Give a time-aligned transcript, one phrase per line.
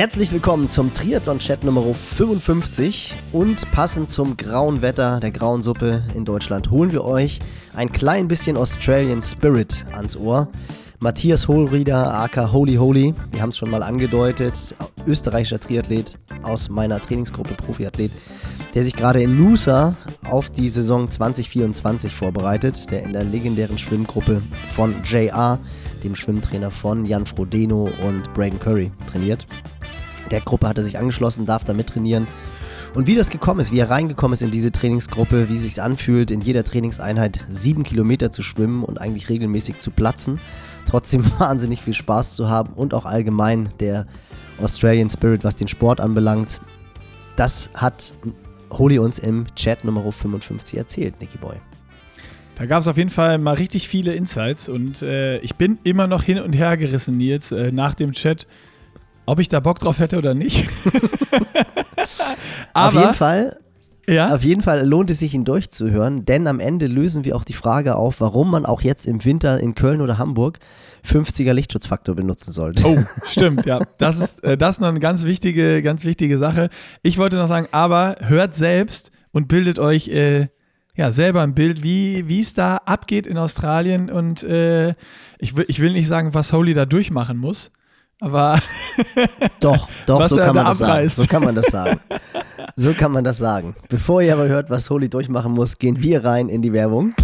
[0.00, 6.24] Herzlich willkommen zum Triathlon-Chat Nummer 55 und passend zum grauen Wetter der grauen Suppe in
[6.24, 7.38] Deutschland holen wir euch
[7.74, 10.48] ein klein bisschen Australian Spirit ans Ohr.
[11.00, 14.74] Matthias Hohlrieder, aka Holy Holy, wir haben es schon mal angedeutet,
[15.06, 18.10] österreichischer Triathlet aus meiner Trainingsgruppe Profiathlet,
[18.74, 24.42] der sich gerade in Nusa auf die Saison 2024 vorbereitet, der in der legendären Schwimmgruppe
[24.74, 25.58] von JR,
[26.04, 29.46] dem Schwimmtrainer von Jan Frodeno und Braden Curry, trainiert.
[30.30, 32.26] Der Gruppe hat er sich angeschlossen, darf da mittrainieren.
[32.94, 35.80] Und wie das gekommen ist, wie er reingekommen ist in diese Trainingsgruppe, wie es sich
[35.80, 40.40] anfühlt, in jeder Trainingseinheit sieben Kilometer zu schwimmen und eigentlich regelmäßig zu platzen
[40.90, 44.06] trotzdem wahnsinnig viel Spaß zu haben und auch allgemein der
[44.60, 46.60] Australian Spirit, was den Sport anbelangt.
[47.36, 48.12] Das hat
[48.70, 51.56] Holi uns im Chat Nummer 55 erzählt, Nicky Boy.
[52.56, 56.06] Da gab es auf jeden Fall mal richtig viele Insights und äh, ich bin immer
[56.06, 58.46] noch hin und her gerissen, Nils, äh, nach dem Chat,
[59.24, 60.68] ob ich da Bock drauf hätte oder nicht.
[62.74, 63.58] Auf jeden Fall
[64.10, 64.34] ja?
[64.34, 67.52] Auf jeden Fall lohnt es sich, ihn durchzuhören, denn am Ende lösen wir auch die
[67.52, 70.58] Frage auf, warum man auch jetzt im Winter in Köln oder Hamburg
[71.06, 72.86] 50er Lichtschutzfaktor benutzen sollte.
[72.86, 73.80] Oh, stimmt, ja.
[73.98, 76.70] Das ist, äh, das ist noch eine ganz wichtige, ganz wichtige Sache.
[77.02, 80.48] Ich wollte noch sagen, aber hört selbst und bildet euch äh,
[80.96, 84.10] ja, selber ein Bild, wie es da abgeht in Australien.
[84.10, 84.94] Und äh,
[85.38, 87.70] ich, will, ich will nicht sagen, was Holy da durchmachen muss,
[88.20, 88.60] aber.
[89.60, 91.08] doch, doch, so kann man das sagen.
[91.08, 92.00] So kann man das sagen.
[92.76, 93.74] So kann man das sagen.
[93.88, 97.14] Bevor ihr aber hört, was Holy durchmachen muss, gehen wir rein in die Werbung.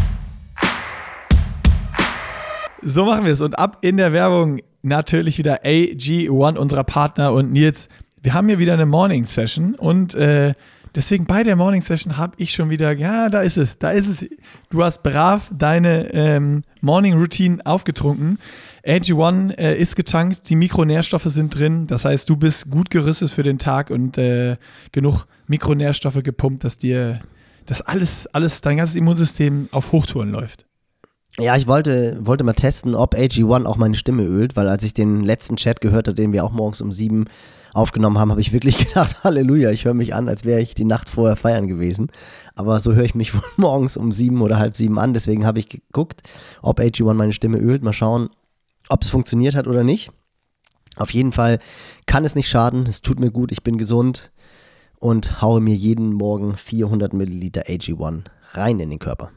[2.83, 3.41] So machen wir es.
[3.41, 7.33] Und ab in der Werbung natürlich wieder AG1, unserer Partner.
[7.33, 7.89] Und Nils,
[8.23, 10.55] wir haben hier wieder eine Morning Session und äh,
[10.95, 14.09] deswegen bei der Morning Session habe ich schon wieder, ja, da ist es, da ist
[14.09, 14.29] es.
[14.71, 18.39] Du hast brav deine ähm, Morning Routine aufgetrunken.
[18.87, 21.87] AG1 äh, ist getankt, die Mikronährstoffe sind drin.
[21.89, 24.57] Das heißt, du bist gut gerüstet für den Tag und äh,
[24.93, 27.21] genug Mikronährstoffe gepumpt, dass dir
[27.67, 30.67] das alles, alles, dein ganzes Immunsystem auf Hochtouren läuft.
[31.39, 34.95] Ja, ich wollte, wollte mal testen, ob AG1 auch meine Stimme ölt, weil als ich
[34.95, 37.27] den letzten Chat gehört habe, den wir auch morgens um sieben
[37.75, 40.85] aufgenommen haben, habe ich wirklich gedacht, Halleluja, ich höre mich an, als wäre ich die
[40.85, 42.07] Nacht vorher feiern gewesen.
[42.55, 45.13] Aber so höre ich mich morgens um sieben oder halb sieben an.
[45.13, 46.23] Deswegen habe ich geguckt,
[46.63, 47.83] ob AG1 meine Stimme ölt.
[47.83, 48.31] Mal schauen,
[48.89, 50.11] ob es funktioniert hat oder nicht.
[50.97, 51.59] Auf jeden Fall
[52.07, 52.87] kann es nicht schaden.
[52.87, 53.53] Es tut mir gut.
[53.53, 54.33] Ich bin gesund
[54.99, 59.31] und haue mir jeden Morgen 400 Milliliter AG1 rein in den Körper.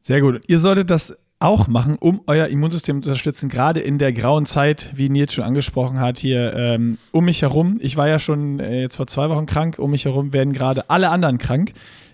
[0.00, 0.42] Sehr gut.
[0.46, 4.92] Ihr solltet das auch machen, um euer Immunsystem zu unterstützen, gerade in der grauen Zeit,
[4.94, 7.78] wie Nils schon angesprochen hat, hier ähm, um mich herum.
[7.80, 10.90] Ich war ja schon äh, jetzt vor zwei Wochen krank, um mich herum werden gerade
[10.90, 11.72] alle anderen krank.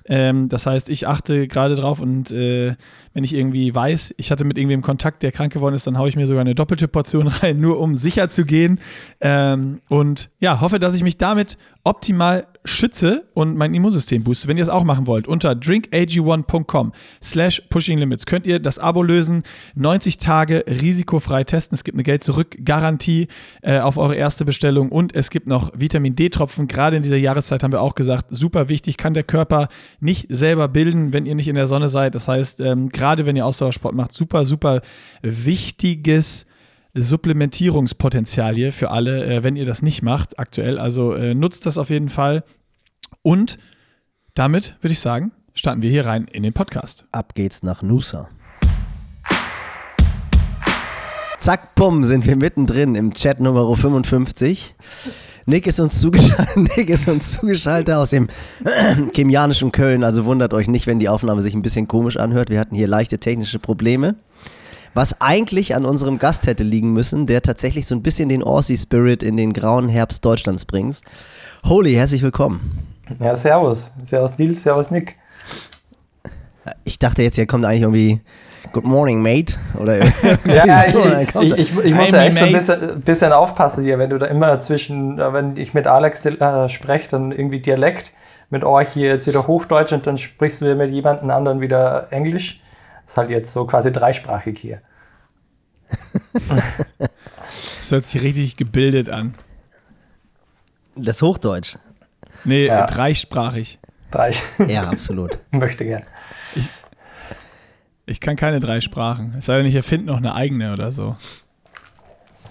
[0.09, 2.75] Ähm, das heißt, ich achte gerade drauf und äh,
[3.13, 6.09] wenn ich irgendwie weiß, ich hatte mit irgendwem Kontakt, der krank geworden ist, dann haue
[6.09, 8.79] ich mir sogar eine doppelte Portion rein, nur um sicher zu gehen.
[9.21, 14.49] Ähm, und ja, hoffe, dass ich mich damit optimal schütze und mein Immunsystem booste.
[14.49, 16.93] Wenn ihr es auch machen wollt, unter drinkag1.com
[17.23, 19.45] slash pushinglimits könnt ihr das Abo lösen,
[19.77, 21.77] 90 Tage risikofrei testen.
[21.77, 23.29] Es gibt eine Geld-Zurück-Garantie
[23.63, 26.67] äh, auf eure erste Bestellung und es gibt noch Vitamin D-Tropfen.
[26.67, 29.69] Gerade in dieser Jahreszeit haben wir auch gesagt, super wichtig, kann der Körper
[30.01, 32.17] nicht selber bilden, wenn ihr nicht in der Sonne seid.
[32.17, 34.81] Das heißt, ähm, gerade wenn ihr Ausdauersport macht, super, super
[35.23, 36.47] wichtiges
[37.03, 40.79] Supplementierungspotenzial hier für alle, äh, wenn ihr das nicht macht aktuell.
[40.79, 42.45] Also äh, nutzt das auf jeden Fall.
[43.23, 43.59] Und
[44.35, 47.07] damit würde ich sagen, starten wir hier rein in den Podcast.
[47.13, 48.29] Ab geht's nach Nusa.
[51.39, 54.75] Zack, bumm, sind wir mittendrin im Chat Nummer 55.
[55.47, 58.29] Nick ist uns zugeschaltet, Nick ist uns zugeschaltet aus dem
[59.13, 60.03] kemianischen Köln.
[60.03, 62.51] Also wundert euch nicht, wenn die Aufnahme sich ein bisschen komisch anhört.
[62.51, 64.17] Wir hatten hier leichte technische Probleme
[64.97, 69.23] was eigentlich an unserem Gast hätte liegen müssen, der tatsächlich so ein bisschen den Aussie-Spirit
[69.23, 71.03] in den grauen Herbst Deutschlands bringt.
[71.65, 72.95] Holy, herzlich willkommen.
[73.21, 73.93] Ja, servus.
[74.05, 75.17] Servus Nils, servus Nick.
[76.85, 78.21] Ich dachte jetzt, hier kommt eigentlich irgendwie
[78.73, 79.55] Good morning, mate.
[79.79, 79.99] Oder
[80.47, 83.99] ja, so, ich, ich, ich, ich muss ja echt so ein bisschen, bisschen, aufpassen hier,
[83.99, 88.13] wenn du da immer zwischen, äh, wenn ich mit Alex äh, spreche, dann irgendwie Dialekt,
[88.49, 92.61] mit euch hier jetzt wieder Hochdeutsch und dann sprichst du mit jemandem anderen wieder Englisch.
[93.07, 94.83] Das ist halt jetzt so quasi dreisprachig hier.
[96.99, 99.35] das hört sich richtig gebildet an.
[100.97, 101.77] Das Hochdeutsch.
[102.45, 102.85] Nee, ja.
[102.87, 103.79] dreisprachig.
[104.11, 104.33] Drei.
[104.67, 105.39] Ja, absolut.
[105.53, 106.03] Möchte gern.
[106.57, 106.69] Ich,
[108.07, 109.35] ich kann keine drei Sprachen.
[109.39, 111.17] Es sei denn, ich erfinde noch eine eigene oder so.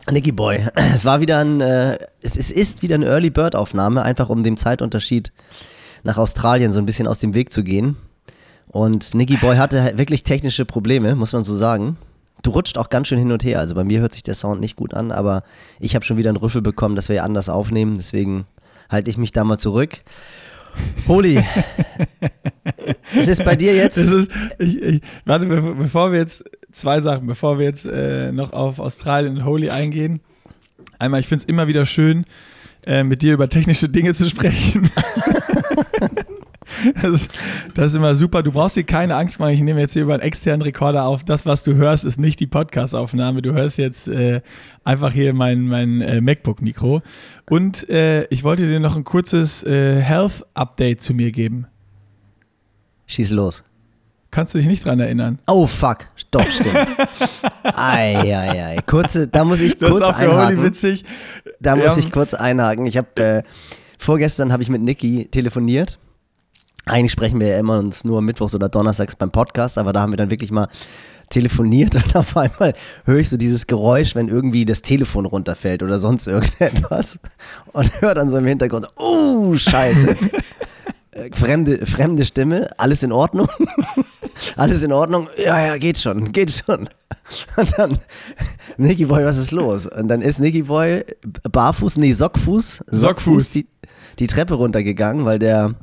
[0.10, 4.04] Nicky Boy, es war wieder ein, äh, es, es ist wieder eine Early Bird Aufnahme,
[4.04, 5.34] einfach um dem Zeitunterschied
[6.04, 7.98] nach Australien so ein bisschen aus dem Weg zu gehen.
[8.76, 11.96] Und Nicky Boy hatte wirklich technische Probleme, muss man so sagen.
[12.44, 13.60] du rutscht auch ganz schön hin und her.
[13.60, 15.44] Also bei mir hört sich der Sound nicht gut an, aber
[15.80, 17.96] ich habe schon wieder einen Rüffel bekommen, dass wir anders aufnehmen.
[17.96, 18.46] Deswegen
[18.90, 20.02] halte ich mich da mal zurück.
[21.08, 21.42] Holy,
[23.16, 23.96] es ist bei dir jetzt.
[23.96, 24.30] Ist,
[24.60, 26.44] ich, ich, warte, bevor wir jetzt
[26.74, 30.20] zwei Sachen, bevor wir jetzt äh, noch auf Australien und Holy eingehen.
[31.00, 32.26] Einmal, ich finde es immer wieder schön,
[32.86, 34.90] äh, mit dir über technische Dinge zu sprechen.
[36.94, 37.40] Das ist,
[37.74, 38.44] das ist, immer super.
[38.44, 39.54] Du brauchst dir keine Angst machen.
[39.54, 41.24] Ich nehme jetzt hier über einen externen Rekorder auf.
[41.24, 43.42] Das, was du hörst, ist nicht die Podcast-Aufnahme.
[43.42, 44.42] Du hörst jetzt äh,
[44.84, 47.02] einfach hier mein, mein äh, MacBook-Mikro.
[47.50, 51.68] Und äh, ich wollte dir noch ein kurzes äh, Health-Update zu mir geben.
[53.08, 53.64] Schieß los.
[54.32, 55.40] Kannst du dich nicht dran erinnern?
[55.48, 56.76] Oh fuck, doch, stimmt.
[57.64, 58.80] Eieiei.
[58.86, 60.64] Kurze, da muss ich das kurz ist einhaken.
[60.64, 61.06] witzig.
[61.62, 62.86] Da muss ich kurz einhaken.
[62.86, 63.44] Ich habe äh,
[63.98, 66.00] vorgestern habe ich mit Niki telefoniert
[66.86, 70.12] eigentlich sprechen wir ja immer uns nur mittwochs oder donnerstags beim Podcast, aber da haben
[70.12, 70.68] wir dann wirklich mal
[71.30, 72.74] telefoniert und auf einmal
[73.06, 77.20] höre ich so dieses Geräusch, wenn irgendwie das Telefon runterfällt oder sonst irgendetwas
[77.74, 80.16] und höre dann so im Hintergrund, oh, scheiße.
[81.16, 83.48] Äh, fremde, fremde Stimme, alles in Ordnung?
[84.58, 85.30] alles in Ordnung?
[85.38, 86.90] Ja, ja, geht schon, geht schon.
[87.56, 87.98] Und dann,
[88.76, 89.88] Nicky Boy, was ist los?
[89.88, 91.06] Und dann ist Nicky Boy
[91.50, 93.52] barfuß, nee, Sockfuß, Sockfuß, Sockfuß.
[93.52, 93.66] Die,
[94.20, 95.76] die Treppe runtergegangen, weil der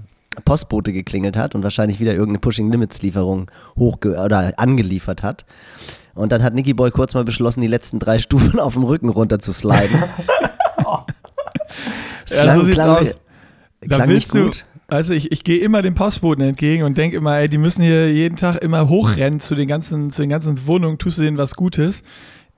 [0.45, 5.45] Postbote geklingelt hat und wahrscheinlich wieder irgendeine Pushing Limits Lieferung hoch oder angeliefert hat.
[6.15, 9.09] Und dann hat Nicky Boy kurz mal beschlossen, die letzten drei Stufen auf dem Rücken
[9.09, 10.03] runter zu sliden.
[12.25, 13.17] das klang, ja, so sieht's klang, aus.
[13.81, 14.65] Klang da willst du, gut.
[14.89, 18.13] Also ich, ich gehe immer den Postboten entgegen und denke immer, ey, die müssen hier
[18.13, 21.55] jeden Tag immer hochrennen zu den ganzen, zu den ganzen Wohnungen, tust du denen was
[21.55, 22.03] Gutes.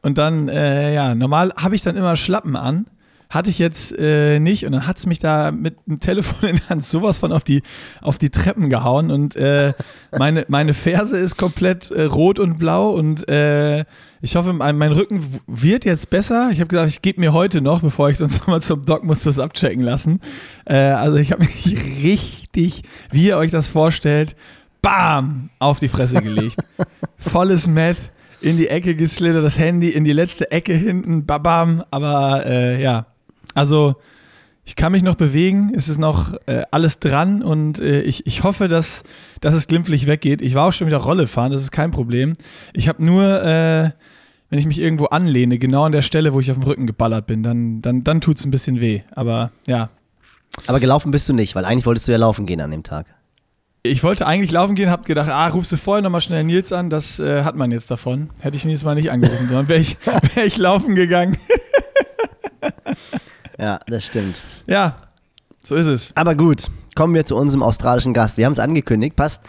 [0.03, 2.87] Und dann, äh, ja, normal habe ich dann immer Schlappen an
[3.35, 6.57] hatte ich jetzt äh, nicht und dann hat es mich da mit dem Telefon in
[6.57, 7.63] der Hand sowas von auf die,
[8.01, 9.73] auf die Treppen gehauen und äh,
[10.19, 13.85] meine, meine Ferse ist komplett äh, rot und blau und äh,
[14.23, 16.49] ich hoffe, mein, mein Rücken wird jetzt besser.
[16.53, 19.25] Ich habe gesagt, ich gebe mir heute noch, bevor ich sonst nochmal zum Doc muss,
[19.25, 20.21] das abchecken lassen.
[20.65, 24.37] Äh, also ich habe mich richtig, wie ihr euch das vorstellt,
[24.81, 26.57] bam, auf die Fresse gelegt.
[27.19, 27.97] Volles Matt
[28.41, 33.07] in die Ecke geslittert, das Handy in die letzte Ecke hinten, babam, aber äh, ja,
[33.55, 33.97] also
[34.67, 38.45] ich kann mich noch bewegen, es ist noch äh, alles dran und äh, ich, ich
[38.45, 39.03] hoffe, dass,
[39.41, 40.41] dass es glimpflich weggeht.
[40.41, 42.33] Ich war auch schon wieder Rolle fahren, das ist kein Problem.
[42.73, 43.91] Ich habe nur, äh,
[44.49, 47.27] wenn ich mich irgendwo anlehne, genau an der Stelle, wo ich auf dem Rücken geballert
[47.27, 49.03] bin, dann, dann, dann tut es ein bisschen weh.
[49.15, 49.91] Aber ja.
[50.67, 53.07] Aber gelaufen bist du nicht, weil eigentlich wolltest du ja laufen gehen an dem Tag.
[53.83, 56.89] Ich wollte eigentlich laufen gehen, hab gedacht, ah, rufst du vorher nochmal schnell Nils an,
[56.89, 58.31] das äh, hat man jetzt davon.
[58.41, 59.99] Hätte ich Nils mal nicht angerufen, sondern wäre ich,
[60.35, 61.37] wär ich laufen gegangen.
[63.65, 64.43] Ja, das stimmt.
[64.67, 64.95] Ja,
[65.63, 66.13] so ist es.
[66.15, 68.37] Aber gut, kommen wir zu unserem australischen Gast.
[68.37, 69.41] Wir haben es angekündigt, passt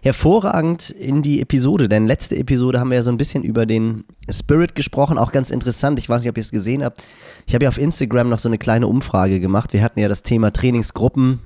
[0.00, 4.04] hervorragend in die Episode, denn letzte Episode haben wir ja so ein bisschen über den
[4.30, 5.98] Spirit gesprochen, auch ganz interessant.
[5.98, 7.02] Ich weiß nicht, ob ihr es gesehen habt.
[7.48, 9.72] Ich habe ja auf Instagram noch so eine kleine Umfrage gemacht.
[9.72, 11.40] Wir hatten ja das Thema Trainingsgruppen,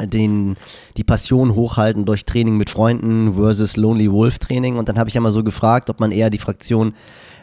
[0.00, 0.56] den,
[0.96, 4.78] die Passion hochhalten durch Training mit Freunden versus Lonely Wolf Training.
[4.78, 6.94] Und dann habe ich ja mal so gefragt, ob man eher die Fraktion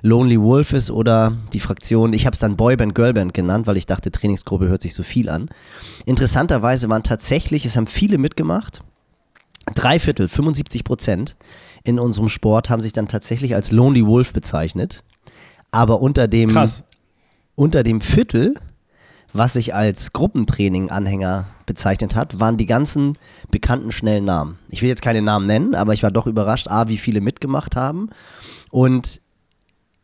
[0.02, 3.86] Lonely Wolf ist oder die Fraktion, ich habe es dann Boyband, Girlband genannt, weil ich
[3.86, 5.50] dachte, Trainingsgruppe hört sich so viel an.
[6.06, 8.80] Interessanterweise waren tatsächlich, es haben viele mitgemacht,
[9.76, 11.36] drei Viertel, 75 Prozent
[11.84, 15.04] in unserem Sport haben sich dann tatsächlich als Lonely Wolf bezeichnet.
[15.72, 16.84] Aber unter dem, Krass.
[17.56, 18.56] unter dem Viertel,
[19.34, 23.18] was sich als Gruppentraining-Anhänger bezeichnet hat, waren die ganzen
[23.52, 24.58] bekannten schnellen Namen.
[24.70, 27.76] Ich will jetzt keine Namen nennen, aber ich war doch überrascht, A, wie viele mitgemacht
[27.76, 28.10] haben
[28.72, 29.22] und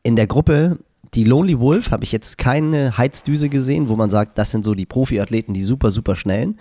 [0.06, 0.78] in der Gruppe,
[1.16, 4.76] die Lonely Wolf, habe ich jetzt keine Heizdüse gesehen, wo man sagt, das sind so
[4.76, 6.60] die Profiathleten, die super, super schnellen.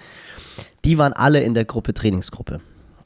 [0.87, 2.61] Die waren alle in der Gruppe Trainingsgruppe.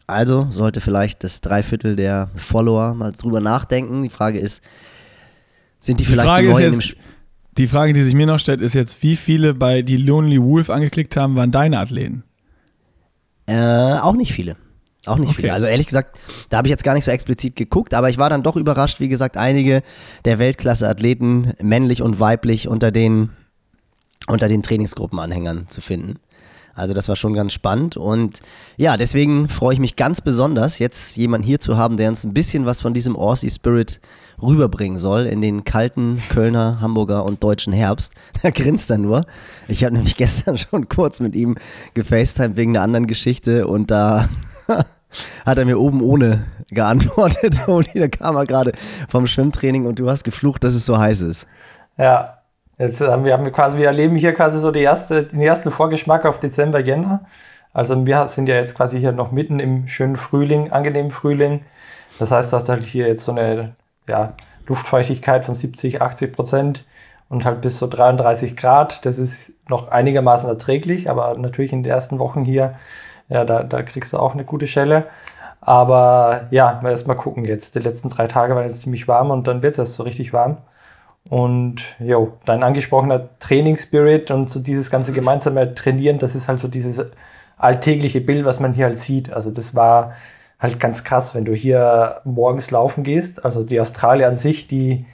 [0.07, 4.05] Also sollte vielleicht das Dreiviertel der Follower mal drüber nachdenken.
[4.05, 4.63] Die Frage ist,
[5.81, 7.03] sind die, die vielleicht Frage zu neu in dem Spiel?
[7.59, 10.71] Die Frage, die sich mir noch stellt, ist jetzt, wie viele bei die Lonely Wolf
[10.71, 12.23] angeklickt haben, waren deine Athleten?
[13.47, 14.57] Äh, auch nicht viele.
[15.09, 15.43] Auch nicht okay.
[15.43, 15.51] viel.
[15.51, 16.19] Also ehrlich gesagt,
[16.51, 19.01] da habe ich jetzt gar nicht so explizit geguckt, aber ich war dann doch überrascht,
[19.01, 19.83] wie gesagt, einige
[20.25, 23.31] der Weltklasse-Athleten, männlich und weiblich, unter den,
[24.27, 26.21] unter den Trainingsgruppenanhängern zu finden.
[26.79, 28.41] Also das war schon ganz spannend und
[28.77, 32.33] ja, deswegen freue ich mich ganz besonders, jetzt jemanden hier zu haben, der uns ein
[32.33, 34.01] bisschen was von diesem Aussie Spirit
[34.41, 38.13] rüberbringen soll in den kalten Kölner, Hamburger und deutschen Herbst.
[38.43, 39.27] Da grinst er nur.
[39.67, 41.57] Ich habe nämlich gestern schon kurz mit ihm
[41.95, 44.29] gefacetimed wegen einer anderen Geschichte und da
[45.47, 47.67] hat er mir oben ohne geantwortet.
[47.67, 48.73] Und da kam er gerade
[49.09, 51.47] vom Schwimmtraining und du hast geflucht, dass es so heiß ist.
[51.97, 52.39] Ja,
[52.79, 56.27] jetzt haben wir, haben quasi, wir erleben hier quasi so die erste, den ersten Vorgeschmack
[56.27, 57.27] auf Dezember, Jänner.
[57.73, 61.65] Also wir sind ja jetzt quasi hier noch mitten im schönen Frühling, angenehmen Frühling.
[62.19, 63.77] Das heißt, dass halt hier jetzt so eine,
[64.09, 64.35] ja,
[64.67, 66.85] Luftfeuchtigkeit von 70, 80 Prozent
[67.29, 69.05] und halt bis so 33 Grad.
[69.05, 72.75] Das ist noch einigermaßen erträglich, aber natürlich in den ersten Wochen hier,
[73.29, 75.09] ja, da, da kriegst du auch eine gute Schelle.
[75.61, 77.75] Aber ja, mal erst mal gucken jetzt.
[77.75, 80.33] Die letzten drei Tage waren jetzt ziemlich warm und dann wird es erst so richtig
[80.33, 80.59] warm.
[81.29, 86.69] Und jo, dein angesprochener Trainingsspirit und so dieses ganze gemeinsame Trainieren, das ist halt so
[86.69, 87.05] dieses
[87.59, 89.33] alltägliche Bild, was man hier halt sieht.
[89.33, 90.13] Also das war
[90.59, 93.45] halt ganz krass, wenn du hier morgens laufen gehst.
[93.45, 95.07] Also die Australier an sich, die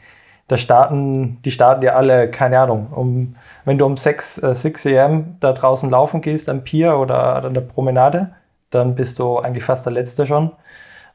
[0.49, 3.35] da starten, die starten ja alle, keine Ahnung, um,
[3.65, 7.55] wenn du um 6, äh, 6 am da draußen laufen gehst am Pier oder an
[7.55, 8.35] der Promenade,
[8.71, 10.53] dann bist du eigentlich fast der Letzte schon.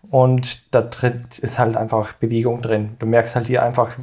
[0.10, 2.96] Und da drin ist halt einfach Bewegung drin.
[3.00, 3.98] Du merkst halt hier einfach,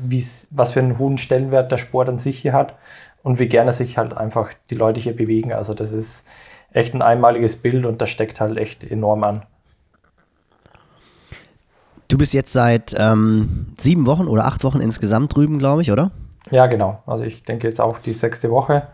[0.50, 2.75] was für einen hohen Stellenwert der Sport an sich hier hat
[3.23, 5.52] und wie gerne sich halt einfach die Leute hier bewegen.
[5.52, 6.26] Also das ist
[6.73, 9.42] echt ein einmaliges Bild und das steckt halt echt enorm an.
[12.08, 16.12] Du bist jetzt seit ähm, sieben Wochen oder acht Wochen insgesamt drüben, glaube ich, oder?
[16.50, 17.02] Ja, genau.
[17.06, 18.86] Also ich denke jetzt auch die sechste Woche.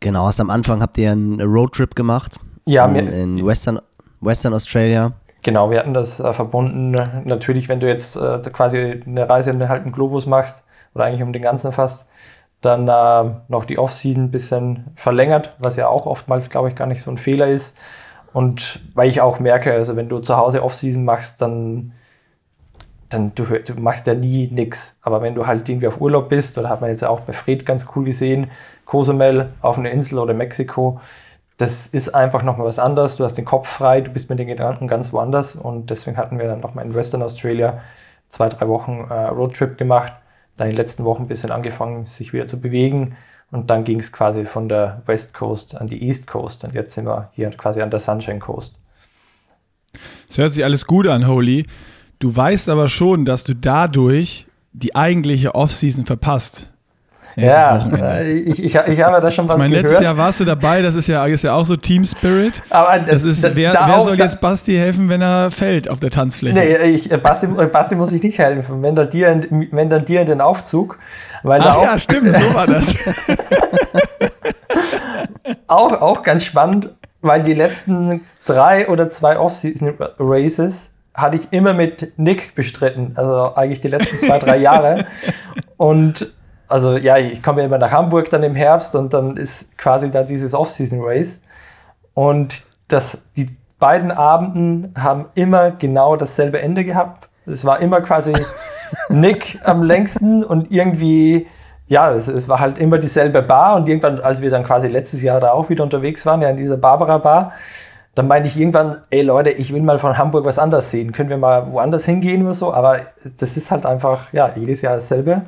[0.00, 2.38] Genau, hast am Anfang habt ihr einen Roadtrip gemacht.
[2.66, 3.80] Ja, in, in Western,
[4.20, 5.12] Western Australia.
[5.42, 6.90] Genau, wir hatten das äh, verbunden.
[7.24, 10.64] Natürlich, wenn du jetzt äh, quasi eine Reise in den halben Globus machst,
[10.94, 12.08] oder eigentlich um den ganzen fast,
[12.60, 16.86] dann äh, noch die Offseason ein bisschen verlängert, was ja auch oftmals, glaube ich, gar
[16.86, 17.78] nicht so ein Fehler ist.
[18.32, 21.92] Und weil ich auch merke, also wenn du zu Hause Offseason machst, dann,
[23.08, 24.98] dann du, du machst ja nie nichts.
[25.02, 27.66] Aber wenn du halt irgendwie auf Urlaub bist, oder hat man jetzt auch bei Fred
[27.66, 28.50] ganz cool gesehen,
[28.84, 31.00] Cozumel auf einer Insel oder Mexiko,
[31.60, 33.16] das ist einfach nochmal was anderes.
[33.16, 35.56] Du hast den Kopf frei, du bist mit den Gedanken ganz woanders.
[35.56, 37.82] Und deswegen hatten wir dann nochmal in Western Australia
[38.30, 40.14] zwei, drei Wochen äh, Roadtrip gemacht.
[40.56, 43.16] Dann in den letzten Wochen ein bisschen angefangen, sich wieder zu bewegen.
[43.50, 46.62] Und dann ging es quasi von der West Coast an die East Coast.
[46.64, 48.78] Und jetzt sind wir hier quasi an der Sunshine Coast.
[50.28, 51.66] Es hört sich alles gut an, Holy.
[52.20, 56.69] Du weißt aber schon, dass du dadurch die eigentliche Offseason verpasst.
[57.40, 59.86] Ja, äh, ich, ich, ich habe da schon was ich meine, gehört.
[59.86, 62.62] Letztes Jahr warst du dabei, das ist ja, ist ja auch so Team Spirit.
[62.70, 66.10] Aber das ist, wer, da wer soll jetzt Basti helfen, wenn er fällt auf der
[66.10, 66.54] Tanzfläche?
[66.54, 68.82] Nee, ich, Basti, Basti muss ich nicht helfen.
[68.82, 70.98] Wenn, der dir, wenn dann dir in den Aufzug.
[71.42, 72.94] Weil Ach ja, stimmt, so war das.
[75.66, 76.90] auch, auch ganz spannend,
[77.22, 83.12] weil die letzten drei oder zwei Off-Season-Races hatte ich immer mit Nick bestritten.
[83.14, 85.06] Also eigentlich die letzten zwei, drei Jahre.
[85.76, 86.32] Und
[86.70, 90.22] also ja, ich komme immer nach Hamburg dann im Herbst und dann ist quasi da
[90.22, 91.40] dieses Off-Season-Race.
[92.14, 93.48] Und das, die
[93.78, 97.28] beiden Abenden haben immer genau dasselbe Ende gehabt.
[97.46, 98.32] Es war immer quasi
[99.08, 101.48] Nick am längsten und irgendwie,
[101.88, 103.76] ja, es, es, war halt immer dieselbe Bar.
[103.76, 106.56] Und irgendwann, als wir dann quasi letztes Jahr da auch wieder unterwegs waren, ja, in
[106.56, 107.52] dieser Barbara Bar,
[108.14, 111.12] dann meinte ich irgendwann, ey Leute, ich will mal von Hamburg was anderes sehen.
[111.12, 112.74] Können wir mal woanders hingehen oder so?
[112.74, 113.00] Aber
[113.38, 115.42] das ist halt einfach, ja, jedes Jahr dasselbe.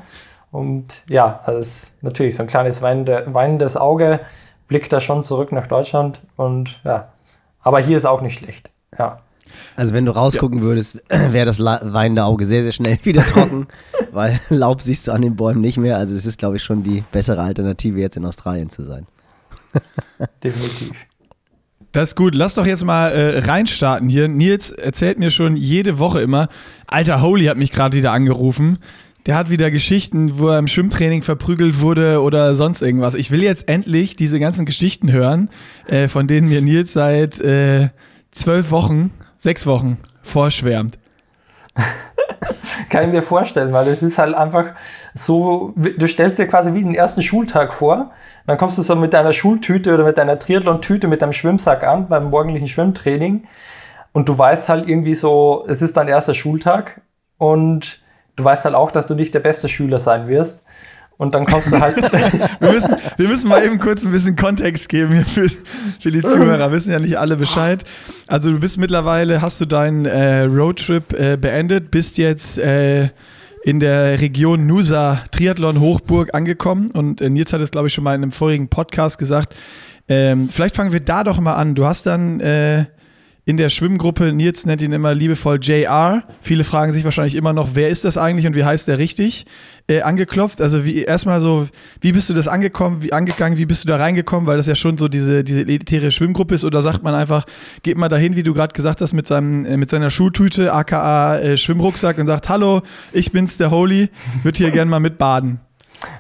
[0.52, 4.20] Und ja, also natürlich so ein kleines weinendes Auge
[4.68, 7.08] blickt da schon zurück nach Deutschland und ja,
[7.62, 8.70] aber hier ist auch nicht schlecht.
[8.98, 9.20] Ja.
[9.76, 10.64] Also wenn du rausgucken ja.
[10.64, 13.66] würdest, wäre das weinende Auge sehr, sehr schnell wieder trocken,
[14.12, 15.96] weil Laub siehst du an den Bäumen nicht mehr.
[15.96, 19.06] Also es ist, glaube ich, schon die bessere Alternative, jetzt in Australien zu sein.
[20.44, 20.92] Definitiv.
[21.92, 22.34] Das ist gut.
[22.34, 24.28] Lass doch jetzt mal äh, reinstarten hier.
[24.28, 26.48] Nils erzählt mir schon jede Woche immer,
[26.86, 28.78] alter Holy hat mich gerade wieder angerufen.
[29.26, 33.14] Der hat wieder Geschichten, wo er im Schwimmtraining verprügelt wurde oder sonst irgendwas.
[33.14, 35.48] Ich will jetzt endlich diese ganzen Geschichten hören,
[35.86, 37.90] äh, von denen mir Nils seit äh,
[38.32, 40.98] zwölf Wochen, sechs Wochen vorschwärmt.
[42.88, 44.74] Kann ich mir vorstellen, weil es ist halt einfach
[45.14, 48.10] so, du stellst dir quasi wie den ersten Schultag vor,
[48.46, 52.08] dann kommst du so mit deiner Schultüte oder mit deiner Triathlon-Tüte mit deinem Schwimmsack an
[52.08, 53.44] beim morgendlichen Schwimmtraining
[54.12, 57.00] und du weißt halt irgendwie so, es ist dein erster Schultag
[57.38, 58.01] und
[58.36, 60.64] du weißt halt auch, dass du nicht der beste Schüler sein wirst.
[61.18, 61.96] Und dann kommst du halt.
[62.60, 65.48] wir, müssen, wir müssen mal eben kurz ein bisschen Kontext geben hier für,
[66.00, 66.72] für die Zuhörer.
[66.72, 67.84] Wissen ja nicht alle Bescheid.
[68.26, 73.10] Also, du bist mittlerweile, hast du deinen äh, Roadtrip äh, beendet, bist jetzt äh,
[73.62, 76.90] in der Region Nusa Triathlon Hochburg angekommen.
[76.90, 79.54] Und äh, Nils hat es, glaube ich, schon mal in einem vorigen Podcast gesagt.
[80.08, 81.76] Ähm, vielleicht fangen wir da doch mal an.
[81.76, 82.86] Du hast dann äh,
[83.44, 86.22] in der Schwimmgruppe, Nils nennt ihn immer liebevoll JR.
[86.42, 89.46] Viele fragen sich wahrscheinlich immer noch, wer ist das eigentlich und wie heißt der richtig?
[89.88, 90.60] Äh, angeklopft.
[90.60, 91.66] Also wie erstmal so,
[92.00, 94.76] wie bist du das angekommen, wie angegangen, wie bist du da reingekommen, weil das ja
[94.76, 97.44] schon so diese, diese elitäre Schwimmgruppe ist, oder sagt man einfach,
[97.82, 101.38] geht mal dahin, wie du gerade gesagt hast, mit seinem, äh, mit seiner Schultüte, aka
[101.38, 102.82] äh, Schwimmrucksack und sagt, hallo,
[103.12, 104.08] ich bin's, der Holy,
[104.44, 105.58] würde hier gerne mal mitbaden.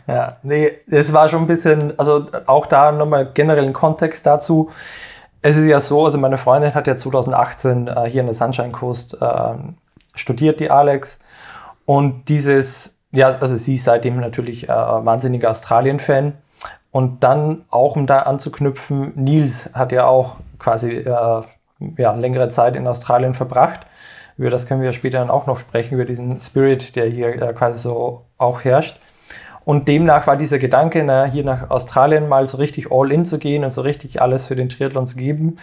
[0.08, 4.70] Ja, nee, es war schon ein bisschen, also auch da nochmal generell ein Kontext dazu.
[5.44, 8.70] Es ist ja so, also meine Freundin hat ja 2018 äh, hier in der Sunshine
[8.70, 9.54] Coast äh,
[10.14, 11.18] studiert, die Alex.
[11.84, 16.34] Und dieses, ja, also sie ist seitdem natürlich äh, wahnsinniger Australien-Fan.
[16.92, 21.42] Und dann auch, um da anzuknüpfen, Nils hat ja auch quasi äh,
[21.96, 23.80] ja, längere Zeit in Australien verbracht.
[24.38, 27.52] Über das können wir später dann auch noch sprechen, über diesen Spirit, der hier äh,
[27.52, 29.00] quasi so auch herrscht.
[29.64, 33.38] Und demnach war dieser Gedanke, na, hier nach Australien mal so richtig all in zu
[33.38, 35.56] gehen und so richtig alles für den Triathlon zu geben,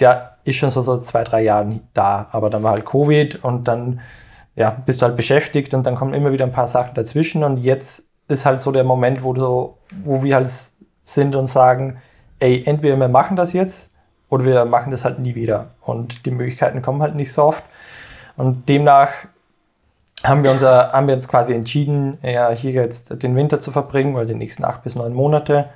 [0.00, 2.28] der ist schon so seit zwei, drei Jahren da.
[2.32, 4.00] Aber dann war halt Covid und dann
[4.56, 7.42] ja, bist du halt beschäftigt und dann kommen immer wieder ein paar Sachen dazwischen.
[7.42, 10.50] Und jetzt ist halt so der Moment, wo, du, wo wir halt
[11.04, 12.00] sind und sagen,
[12.38, 13.90] ey, entweder wir machen das jetzt
[14.28, 15.70] oder wir machen das halt nie wieder.
[15.80, 17.64] Und die Möglichkeiten kommen halt nicht so oft.
[18.36, 19.10] Und demnach
[20.24, 24.14] haben wir, unser, haben wir uns quasi entschieden, ja, hier jetzt den Winter zu verbringen,
[24.14, 25.68] weil die nächsten acht bis neun Monate.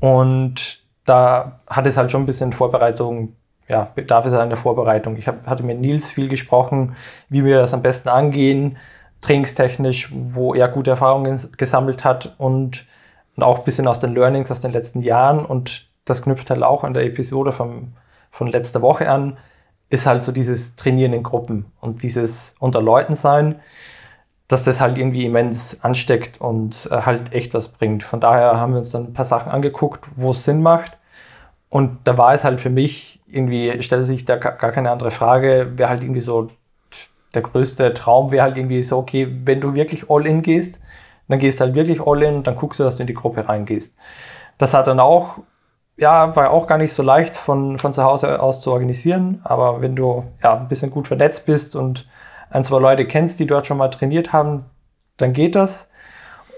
[0.00, 3.36] Und da hat es halt schon ein bisschen Vorbereitung,
[3.68, 5.16] ja, bedarf es einer Vorbereitung.
[5.16, 6.96] Ich hab, hatte mit Nils viel gesprochen,
[7.28, 8.78] wie wir das am besten angehen,
[9.20, 12.86] trainingstechnisch, wo er gute Erfahrungen gesammelt hat und,
[13.36, 15.44] und auch ein bisschen aus den Learnings aus den letzten Jahren.
[15.44, 17.92] Und das knüpft halt auch an der Episode vom,
[18.30, 19.36] von letzter Woche an
[19.94, 23.60] ist halt so dieses Trainieren in Gruppen und dieses unter Leuten sein,
[24.48, 28.02] dass das halt irgendwie immens ansteckt und äh, halt echt was bringt.
[28.02, 30.98] Von daher haben wir uns dann ein paar Sachen angeguckt, wo es Sinn macht.
[31.70, 35.72] Und da war es halt für mich irgendwie, stellte sich da gar keine andere Frage,
[35.76, 36.48] wäre halt irgendwie so
[37.32, 40.80] der größte Traum, wäre halt irgendwie so, okay, wenn du wirklich all in gehst,
[41.26, 43.14] dann gehst du halt wirklich all in und dann guckst du, dass du in die
[43.14, 43.96] Gruppe reingehst.
[44.58, 45.38] Das hat dann auch
[45.96, 49.40] ja, war auch gar nicht so leicht von, von zu Hause aus zu organisieren.
[49.44, 52.08] Aber wenn du ja, ein bisschen gut vernetzt bist und
[52.50, 54.64] ein, zwei Leute kennst, die dort schon mal trainiert haben,
[55.16, 55.90] dann geht das.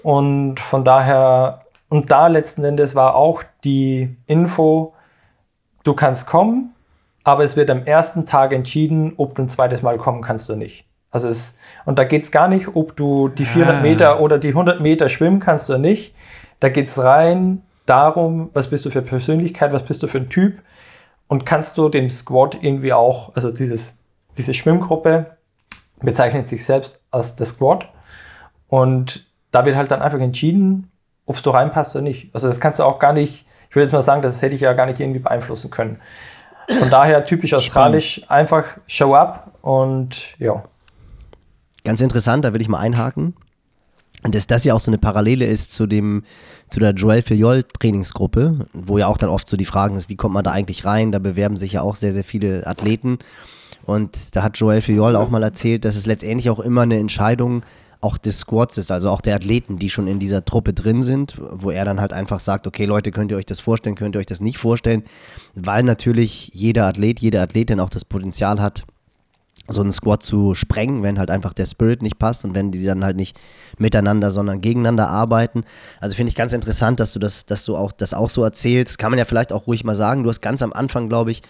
[0.03, 4.93] Und von daher, und da letzten Endes war auch die Info,
[5.83, 6.73] du kannst kommen,
[7.23, 10.57] aber es wird am ersten Tag entschieden, ob du ein zweites Mal kommen kannst oder
[10.57, 10.85] nicht.
[11.11, 13.81] Also es, und da geht es gar nicht, ob du die 400 ah.
[13.81, 16.13] Meter oder die 100 Meter schwimmen kannst oder nicht.
[16.59, 20.29] Da geht es rein, darum, was bist du für Persönlichkeit, was bist du für ein
[20.29, 20.61] Typ
[21.27, 23.97] und kannst du den Squad irgendwie auch, also dieses,
[24.37, 25.37] diese Schwimmgruppe
[25.99, 27.89] bezeichnet sich selbst als der Squad
[28.67, 30.91] und da wird halt dann einfach entschieden,
[31.25, 32.29] ob du reinpasst oder nicht.
[32.33, 34.61] Also das kannst du auch gar nicht, ich will jetzt mal sagen, das hätte ich
[34.61, 35.99] ja gar nicht irgendwie beeinflussen können.
[36.79, 40.63] Von daher typisch australisch, einfach show up und ja.
[41.85, 43.35] Ganz interessant, da will ich mal einhaken.
[44.23, 46.23] Und dass das ja auch so eine Parallele ist zu dem,
[46.69, 50.15] zu der Joel Filiol Trainingsgruppe, wo ja auch dann oft so die Fragen ist, wie
[50.15, 51.11] kommt man da eigentlich rein?
[51.11, 53.19] Da bewerben sich ja auch sehr, sehr viele Athleten.
[53.85, 57.63] Und da hat Joel Filiol auch mal erzählt, dass es letztendlich auch immer eine Entscheidung
[58.01, 61.41] auch des Squads ist, also auch der Athleten, die schon in dieser Truppe drin sind,
[61.51, 64.19] wo er dann halt einfach sagt, okay Leute, könnt ihr euch das vorstellen, könnt ihr
[64.19, 65.03] euch das nicht vorstellen,
[65.55, 68.83] weil natürlich jeder Athlet, jede Athletin auch das Potenzial hat,
[69.67, 72.83] so einen Squad zu sprengen, wenn halt einfach der Spirit nicht passt und wenn die
[72.83, 73.37] dann halt nicht
[73.77, 75.63] miteinander, sondern gegeneinander arbeiten.
[75.99, 78.97] Also finde ich ganz interessant, dass du das, dass du auch das auch so erzählst.
[78.97, 80.23] Kann man ja vielleicht auch ruhig mal sagen.
[80.23, 81.41] Du hast ganz am Anfang, glaube ich,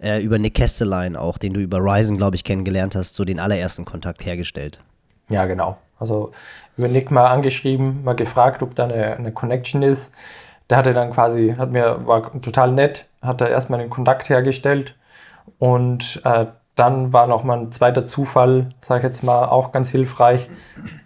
[0.00, 3.38] äh, über Nick Kestelein auch, den du über Ryzen, glaube ich, kennengelernt hast, so den
[3.38, 4.80] allerersten Kontakt hergestellt.
[5.28, 5.76] Ja, genau.
[5.98, 6.32] Also
[6.76, 10.12] über Nick mal angeschrieben, mal gefragt, ob da eine, eine Connection ist.
[10.68, 14.96] Der hatte dann quasi, hat mir, war total nett, hat da erstmal einen Kontakt hergestellt
[15.58, 16.46] und äh,
[16.80, 20.48] dann war noch mal ein zweiter Zufall, sage ich jetzt mal, auch ganz hilfreich,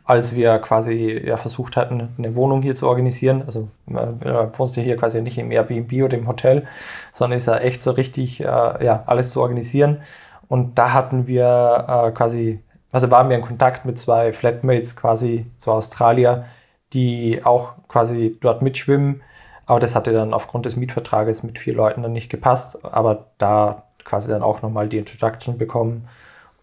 [0.05, 3.43] als wir quasi ja, versucht hatten, eine Wohnung hier zu organisieren.
[3.45, 6.65] Also äh, wohnst du hier quasi nicht im Airbnb oder im Hotel,
[7.13, 10.03] sondern ist ja echt so richtig, äh, ja, alles zu organisieren.
[10.47, 12.61] Und da hatten wir äh, quasi,
[12.93, 16.45] also waren wir in Kontakt mit zwei Flatmates, quasi zwei Australier,
[16.93, 19.23] die auch quasi dort mitschwimmen.
[19.67, 22.85] Aber das hatte dann aufgrund des Mietvertrages mit vier Leuten dann nicht gepasst.
[22.85, 26.09] Aber da quasi dann auch nochmal die Introduction bekommen.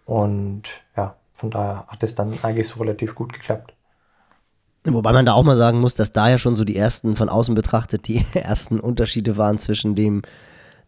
[0.06, 0.64] Und
[0.96, 3.74] ja, von daher hat es dann eigentlich so relativ gut geklappt.
[4.84, 7.30] Wobei man da auch mal sagen muss, dass da ja schon so die ersten, von
[7.30, 10.24] außen betrachtet, die ersten Unterschiede waren zwischen dem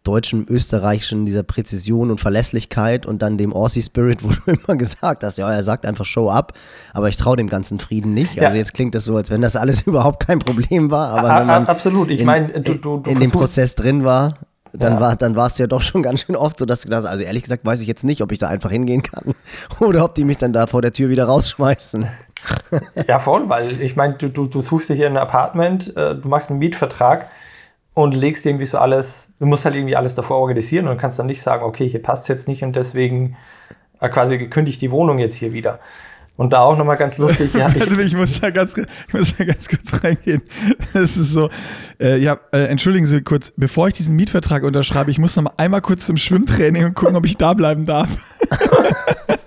[0.03, 5.23] deutschen, österreichischen, dieser Präzision und Verlässlichkeit und dann dem Aussie Spirit, wo du immer gesagt
[5.23, 6.53] hast, ja, er sagt einfach Show up,
[6.93, 8.35] aber ich traue dem ganzen Frieden nicht.
[8.35, 8.43] Ja.
[8.43, 11.47] Also jetzt klingt das so, als wenn das alles überhaupt kein Problem war, aber wenn
[11.47, 14.35] man absolut, ich meine, du, du, du in dem Prozess drin war,
[14.73, 14.99] dann, ja.
[14.99, 17.23] war, dann war es ja doch schon ganz schön oft so, dass du das, also
[17.23, 19.33] ehrlich gesagt weiß ich jetzt nicht, ob ich da einfach hingehen kann
[19.79, 22.07] oder ob die mich dann da vor der Tür wieder rausschmeißen.
[23.07, 26.27] ja, voll, weil ich meine, du, du, du suchst dir hier ein Apartment, äh, du
[26.27, 27.29] machst einen Mietvertrag
[27.93, 31.27] und legst irgendwie so alles, du musst halt irgendwie alles davor organisieren und kannst dann
[31.27, 33.37] nicht sagen, okay, hier passt es jetzt nicht und deswegen
[33.99, 35.79] äh, quasi gekündigt die Wohnung jetzt hier wieder.
[36.35, 37.53] Und da auch nochmal ganz lustig.
[37.53, 40.41] Ja, ich, ich, muss da ganz, ich muss da ganz kurz reingehen.
[40.93, 41.49] Es ist so,
[41.99, 45.53] äh, ja, äh, entschuldigen Sie kurz, bevor ich diesen Mietvertrag unterschreibe, ich muss noch mal
[45.57, 48.17] einmal kurz zum Schwimmtraining und gucken, ob ich da bleiben darf.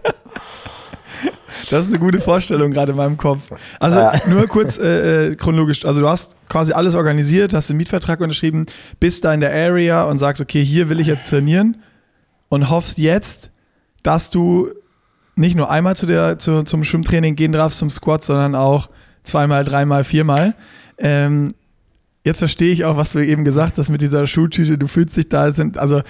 [1.71, 3.51] Das ist eine gute Vorstellung gerade in meinem Kopf.
[3.81, 4.13] Also ja.
[4.29, 5.85] nur kurz äh, äh, chronologisch.
[5.85, 8.67] Also du hast quasi alles organisiert, hast den Mietvertrag unterschrieben,
[9.01, 11.79] bist da in der Area und sagst, okay, hier will ich jetzt trainieren
[12.49, 13.51] und hoffst jetzt,
[14.03, 14.71] dass du
[15.37, 18.89] nicht nur einmal zu der, zu, zum Schwimmtraining gehen darfst, zum Squat, sondern auch
[19.23, 20.55] zweimal, dreimal, viermal.
[20.99, 21.55] Ähm,
[22.25, 24.79] jetzt verstehe ich auch, was du eben gesagt hast mit dieser Schultüte.
[24.79, 26.01] Du fühlst dich da, sind, also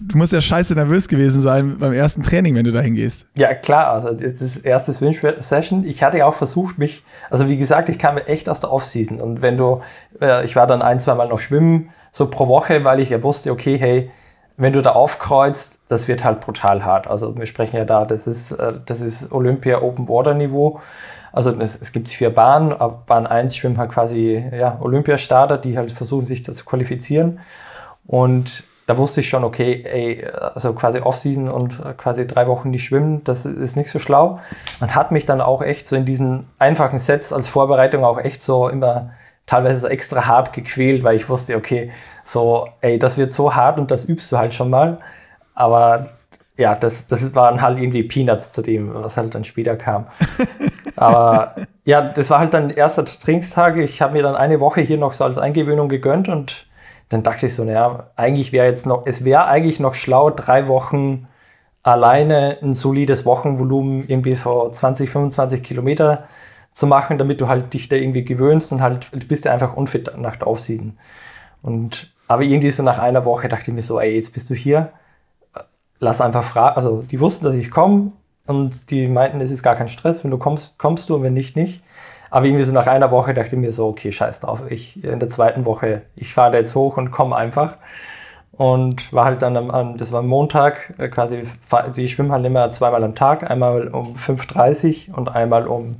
[0.00, 3.26] du musst ja scheiße nervös gewesen sein beim ersten Training, wenn du da hingehst.
[3.36, 3.92] Ja, klar.
[3.92, 5.84] Also das erste Swim-Session.
[5.84, 9.20] Ich hatte ja auch versucht, mich, also wie gesagt, ich kam echt aus der Offseason.
[9.20, 9.80] Und wenn du,
[10.20, 13.22] äh, ich war dann ein, zwei Mal noch schwimmen, so pro Woche, weil ich ja
[13.22, 14.10] wusste, okay, hey,
[14.56, 17.06] wenn du da aufkreuzt, das wird halt brutal hart.
[17.06, 20.80] Also wir sprechen ja da, das ist, äh, das ist Olympia Open Water Niveau.
[21.32, 25.76] Also es, es gibt vier Bahnen, ab Bahn 1 schwimmen halt quasi ja, Olympiastarter, die
[25.76, 27.40] halt versuchen, sich da zu qualifizieren.
[28.06, 32.84] Und da wusste ich schon, okay, ey, also quasi Offseason und quasi drei Wochen nicht
[32.84, 34.40] schwimmen, das ist nicht so schlau.
[34.78, 38.42] Man hat mich dann auch echt so in diesen einfachen Sets als Vorbereitung auch echt
[38.42, 39.10] so immer
[39.46, 41.90] teilweise so extra hart gequält, weil ich wusste, okay,
[42.24, 44.98] so, ey, das wird so hart und das übst du halt schon mal.
[45.54, 46.10] Aber
[46.56, 50.06] ja, das, das waren halt irgendwie Peanuts zu dem, was halt dann später kam.
[50.96, 53.76] Aber ja, das war halt dann erster Trainingstag.
[53.78, 56.66] Ich habe mir dann eine Woche hier noch so als Eingewöhnung gegönnt und
[57.08, 60.68] dann dachte ich so, naja, eigentlich wäre jetzt noch, es wäre eigentlich noch schlau, drei
[60.68, 61.28] Wochen
[61.82, 66.26] alleine ein solides Wochenvolumen, irgendwie so 20, 25 Kilometer
[66.72, 69.76] zu machen, damit du halt dich da irgendwie gewöhnst und halt du bist ja einfach
[69.76, 70.98] unfit nach der Aufsieden.
[71.62, 74.54] Und aber irgendwie so nach einer Woche dachte ich mir so, ey, jetzt bist du
[74.54, 74.92] hier,
[75.98, 76.76] lass einfach fragen.
[76.76, 78.12] Also die wussten, dass ich komme
[78.46, 81.32] und die meinten, es ist gar kein Stress, wenn du kommst, kommst du und wenn
[81.34, 81.82] nicht, nicht.
[82.30, 84.62] Aber irgendwie so nach einer Woche dachte ich mir so, okay, scheiß drauf.
[84.68, 87.76] Ich in der zweiten Woche, ich fahre da jetzt hoch und komme einfach.
[88.52, 91.42] Und war halt dann am, das war Montag, äh, quasi,
[91.96, 95.96] die schwimmen halt immer zweimal am Tag, einmal um 5.30 Uhr und einmal um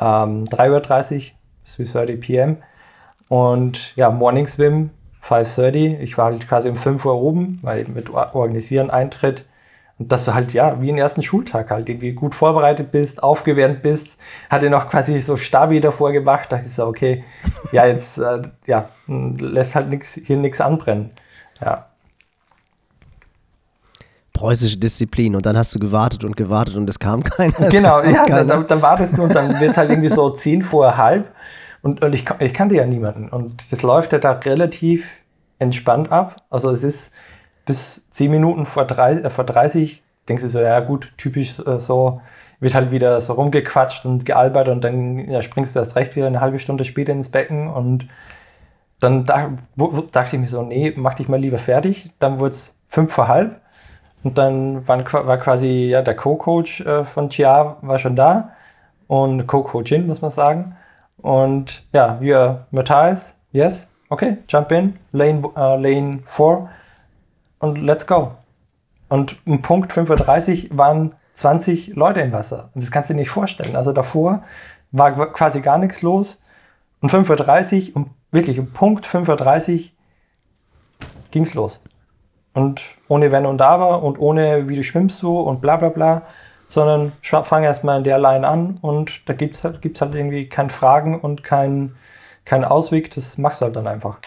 [0.00, 1.32] ähm, 3.30
[1.78, 2.56] Uhr, 3.30 pm.
[3.28, 4.90] Und ja, Morning Swim,
[5.28, 9.46] 5.30 Ich war halt quasi um 5 Uhr oben, weil mit Organisieren Eintritt
[9.98, 13.80] und dass du halt, ja, wie den ersten Schultag halt irgendwie gut vorbereitet bist, aufgewärmt
[13.80, 14.20] bist.
[14.50, 16.52] Hatte noch quasi so Stabi davor gemacht.
[16.52, 17.24] Da dachte ich so, okay,
[17.72, 21.12] ja, jetzt, äh, ja, lässt halt nix, hier nichts anbrennen.
[21.62, 21.86] Ja.
[24.34, 25.34] Preußische Disziplin.
[25.34, 27.70] Und dann hast du gewartet und gewartet und es kam keiner.
[27.70, 28.44] Genau, kam ja, keiner.
[28.44, 31.32] Dann, dann wartest du und dann wird es halt irgendwie so zehn vor halb.
[31.86, 33.28] Und, und ich, ich kannte ja niemanden.
[33.28, 35.22] Und das läuft ja da relativ
[35.60, 36.34] entspannt ab.
[36.50, 37.12] Also es ist,
[37.64, 41.78] bis 10 Minuten vor 30, äh, vor 30 denkst du so, ja gut, typisch äh,
[41.78, 42.20] so,
[42.58, 46.26] wird halt wieder so rumgequatscht und gealbert und dann ja, springst du erst recht wieder
[46.26, 48.08] eine halbe Stunde später ins Becken und
[48.98, 52.10] dann da, wo, dachte ich mir so, nee, mach dich mal lieber fertig.
[52.18, 53.60] Dann wurde es fünf vor halb
[54.24, 58.50] und dann waren, war quasi ja, der Co-Coach äh, von Chia war schon da
[59.06, 60.75] und Co-Coachin, muss man sagen.
[61.18, 66.68] Und ja, wir, Matthias, yes, okay, jump in, Lane, uh, Lane 4
[67.58, 68.32] und let's go.
[69.08, 72.70] Und um Punkt 5.30 Uhr waren 20 Leute im Wasser.
[72.74, 73.76] Und das kannst du dir nicht vorstellen.
[73.76, 74.42] Also davor
[74.90, 76.40] war quasi gar nichts los.
[77.00, 79.90] Und 5.30 Uhr, um, wirklich um Punkt 5.30 Uhr
[81.30, 81.82] ging es los.
[82.52, 86.22] Und ohne Wenn und Aber und ohne wie du schwimmst du und bla bla bla,
[86.68, 90.48] sondern fang erstmal in der Line an und da gibt es halt, gibt's halt irgendwie
[90.48, 91.94] keine Fragen und keinen
[92.44, 93.14] kein Ausweg.
[93.14, 94.18] Das machst du halt dann einfach.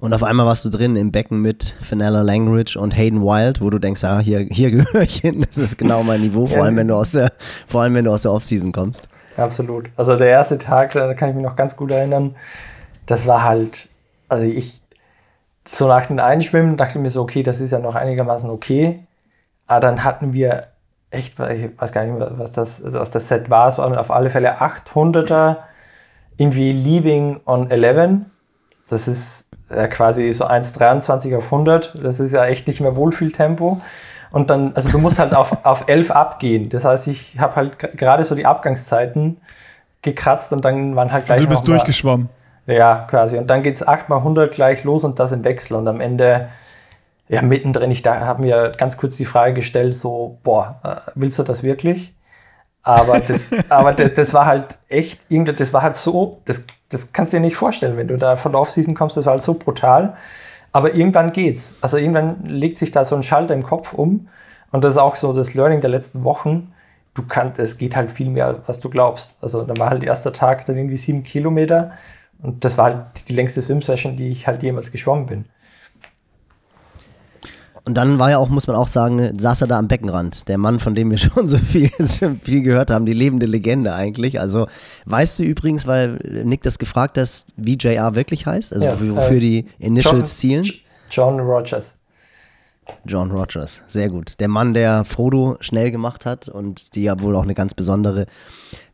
[0.00, 3.70] Und auf einmal warst du drin im Becken mit Fenella Langridge und Hayden Wild, wo
[3.70, 6.76] du denkst, ah, hier, hier gehöre ich hin, das ist genau mein Niveau, vor allem
[6.76, 7.30] wenn du aus der,
[7.68, 9.08] vor allem wenn du aus der Offseason kommst.
[9.36, 9.90] Absolut.
[9.96, 12.34] Also der erste Tag, da kann ich mich noch ganz gut erinnern,
[13.06, 13.90] das war halt,
[14.28, 14.82] also ich,
[15.66, 19.04] so nach dem Einschwimmen dachte ich mir so, okay, das ist ja noch einigermaßen okay.
[19.72, 20.66] Aber dann hatten wir
[21.10, 24.28] echt, ich weiß gar nicht, was das, was das Set war, es waren auf alle
[24.28, 25.56] Fälle 800er
[26.36, 28.20] irgendwie Leaving on 11.
[28.90, 32.04] Das ist ja, quasi so 1,23 auf 100.
[32.04, 33.80] Das ist ja echt nicht mehr Wohlfühltempo.
[34.32, 36.68] Und dann, also du musst halt auf, auf 11 abgehen.
[36.68, 39.40] Das heißt, ich habe halt gerade so die Abgangszeiten
[40.02, 41.36] gekratzt und dann waren halt gleich.
[41.36, 42.28] Also du bist durchgeschwommen.
[42.66, 43.38] Mal, ja, quasi.
[43.38, 45.78] Und dann geht es 8 mal 100 gleich los und das im Wechsel.
[45.78, 46.48] Und am Ende,
[47.28, 51.38] ja, mittendrin, ich da habe mir ganz kurz die Frage gestellt: so, boah, äh, willst
[51.38, 52.14] du das wirklich?
[52.82, 57.32] Aber das, aber das, das, war halt echt, das war halt so, das, das kannst
[57.32, 59.54] du dir nicht vorstellen, wenn du da von der Offseason kommst, das war halt so
[59.54, 60.14] brutal.
[60.72, 61.74] Aber irgendwann geht's.
[61.80, 64.28] Also irgendwann legt sich da so ein Schalter im Kopf um.
[64.70, 66.72] Und das ist auch so das Learning der letzten Wochen.
[67.14, 69.36] Du kannst, es geht halt viel mehr, was du glaubst.
[69.42, 71.92] Also da war halt erster Tag dann irgendwie sieben Kilometer.
[72.40, 75.44] Und das war halt die längste Swim-Session, die ich halt jemals geschwommen bin.
[77.84, 80.48] Und dann war ja auch, muss man auch sagen, saß er da am Beckenrand.
[80.48, 81.90] Der Mann, von dem wir schon so viel,
[82.42, 84.40] viel gehört haben, die lebende Legende eigentlich.
[84.40, 84.66] Also
[85.06, 88.72] weißt du übrigens, weil Nick das gefragt hat, wie JR wirklich heißt?
[88.72, 90.70] Also ja, wofür äh, die Initials John, zielen?
[91.10, 91.96] John Rogers.
[93.04, 94.38] John Rogers, sehr gut.
[94.40, 98.26] Der Mann, der Frodo schnell gemacht hat und die ja wohl auch eine ganz besondere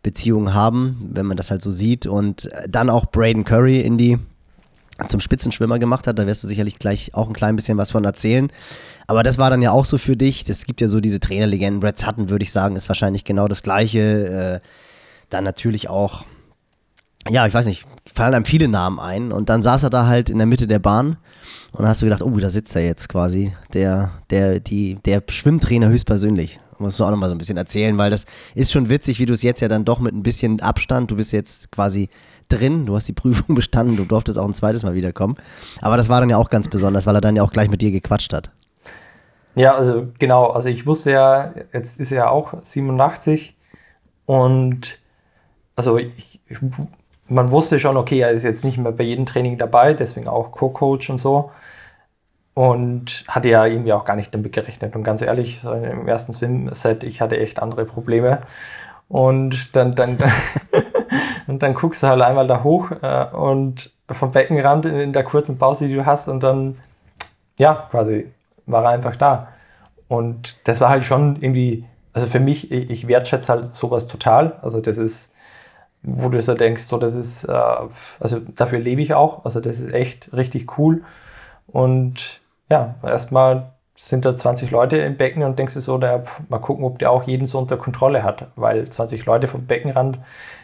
[0.02, 2.06] Beziehung haben, wenn man das halt so sieht.
[2.06, 4.18] Und dann auch Braden Curry in die
[5.06, 6.18] zum Spitzenschwimmer gemacht hat.
[6.18, 8.50] Da wirst du sicherlich gleich auch ein klein bisschen was von erzählen.
[9.06, 10.48] Aber das war dann ja auch so für dich.
[10.48, 11.80] Es gibt ja so diese Trainerlegenden.
[11.80, 14.60] Brad Sutton, würde ich sagen, ist wahrscheinlich genau das Gleiche.
[14.62, 14.68] Äh,
[15.30, 16.24] dann natürlich auch,
[17.28, 19.32] ja, ich weiß nicht, fallen einem viele Namen ein.
[19.32, 21.16] Und dann saß er da halt in der Mitte der Bahn.
[21.72, 23.54] Und dann hast du gedacht, oh, da sitzt er jetzt quasi.
[23.72, 26.60] Der, der, die, der Schwimmtrainer höchstpersönlich.
[26.78, 29.32] Musst du auch nochmal so ein bisschen erzählen, weil das ist schon witzig, wie du
[29.32, 32.08] es jetzt ja dann doch mit ein bisschen Abstand, du bist jetzt quasi
[32.48, 35.36] drin, du hast die Prüfung bestanden, du durftest auch ein zweites Mal wiederkommen.
[35.80, 37.82] Aber das war dann ja auch ganz besonders, weil er dann ja auch gleich mit
[37.82, 38.50] dir gequatscht hat.
[39.54, 43.56] Ja, also genau, also ich wusste ja, jetzt ist er ja auch 87
[44.26, 45.00] und
[45.74, 46.58] also ich, ich,
[47.28, 50.52] man wusste schon, okay, er ist jetzt nicht mehr bei jedem Training dabei, deswegen auch
[50.52, 51.50] Co-Coach und so.
[52.54, 54.96] Und hatte ja irgendwie auch gar nicht damit gerechnet.
[54.96, 58.40] Und ganz ehrlich, im ersten Swim-Set, ich hatte echt andere Probleme.
[59.08, 60.18] Und dann, dann,
[61.46, 65.24] und dann guckst du halt einmal da hoch äh, und vom Beckenrand in, in der
[65.24, 66.78] kurzen Pause, die du hast, und dann,
[67.58, 68.30] ja, quasi
[68.66, 69.48] war er einfach da.
[70.08, 74.58] Und das war halt schon irgendwie, also für mich, ich, ich wertschätze halt sowas total.
[74.62, 75.32] Also das ist,
[76.02, 79.44] wo du so denkst, so das ist, äh, also dafür lebe ich auch.
[79.44, 81.02] Also das ist echt richtig cool.
[81.66, 82.40] Und
[82.70, 86.84] ja, erstmal sind da 20 Leute im Becken und denkst du so, da, mal gucken,
[86.84, 90.20] ob der auch jeden so unter Kontrolle hat, weil 20 Leute vom Beckenrand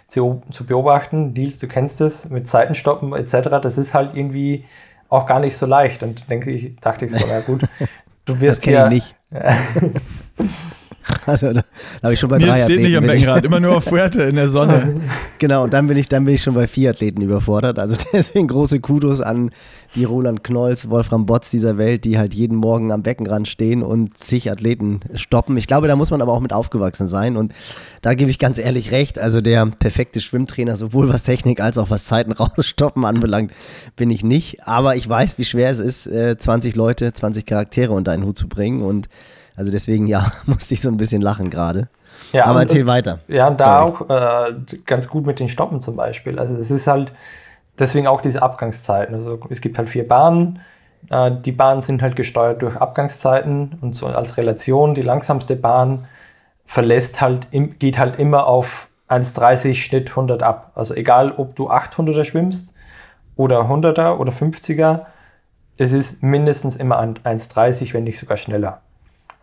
[0.07, 4.65] zu, zu beobachten, Deals, du kennst es, mit Seitenstoppen etc., das ist halt irgendwie
[5.09, 6.05] auch gar nicht so leicht.
[6.05, 7.63] Und denke ich, dachte ich so, na gut,
[8.25, 9.17] du wirst das kenne ich nicht.
[11.27, 11.63] Also da, da
[12.03, 14.37] habe ich schon bei Nils drei steht nicht am Beckenrad, immer nur auf Fuerte in
[14.37, 15.01] der Sonne.
[15.39, 17.79] genau, und dann bin ich, dann bin ich schon bei vier Athleten überfordert.
[17.79, 19.51] Also deswegen große Kudos an
[19.95, 24.19] die Roland Knolls, Wolfram Botz dieser Welt, die halt jeden Morgen am Beckenrand stehen und
[24.19, 25.57] zig Athleten stoppen.
[25.57, 27.37] Ich glaube, da muss man aber auch mit aufgewachsen sein.
[27.37, 27.53] Und
[28.03, 29.19] da gebe ich ganz ehrlich recht.
[29.19, 33.53] Also der perfekte Schwimmtrainer, sowohl was Technik als auch was Zeiten rausstoppen anbelangt,
[33.97, 34.67] bin ich nicht.
[34.67, 38.37] Aber ich weiß, wie schwer es ist, 20 äh, Leute, 20 Charaktere unter einen Hut
[38.37, 38.83] zu bringen.
[38.83, 39.09] Und
[39.57, 41.89] also deswegen, ja, musste ich so ein bisschen lachen gerade.
[42.33, 43.21] Ja, Aber erzähl weiter.
[43.29, 44.13] Ja, und da Sorry.
[44.13, 44.55] auch äh,
[44.87, 46.39] ganz gut mit den Stoppen zum Beispiel.
[46.39, 47.13] Also es ist halt
[47.79, 49.15] deswegen auch diese Abgangszeiten.
[49.15, 50.61] Also es gibt halt vier Bahnen.
[51.11, 54.95] Äh, die Bahnen sind halt gesteuert durch Abgangszeiten und so als Relation.
[54.95, 56.07] Die langsamste Bahn
[56.65, 60.73] verlässt halt, geht halt immer auf 1,30 Schnitt 100 ab.
[60.75, 62.73] Also egal, ob du 800er schwimmst
[63.37, 65.03] oder 100er oder 50er,
[65.77, 68.81] es ist mindestens immer 1,30, wenn nicht sogar schneller.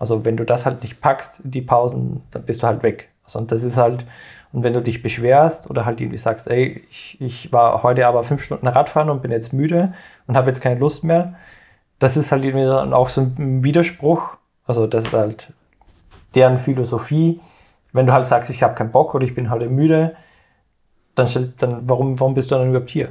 [0.01, 3.09] Also wenn du das halt nicht packst, die Pausen, dann bist du halt weg.
[3.23, 4.03] Also und das ist halt,
[4.51, 8.23] und wenn du dich beschwerst oder halt irgendwie sagst, ey, ich, ich war heute aber
[8.23, 9.93] fünf Stunden Radfahren und bin jetzt müde
[10.25, 11.35] und habe jetzt keine Lust mehr,
[11.99, 14.37] das ist halt irgendwie dann auch so ein Widerspruch.
[14.65, 15.53] Also das ist halt
[16.33, 17.39] deren Philosophie.
[17.93, 20.15] Wenn du halt sagst, ich habe keinen Bock oder ich bin heute müde,
[21.13, 23.09] dann, dann warum, warum bist du dann überhaupt hier?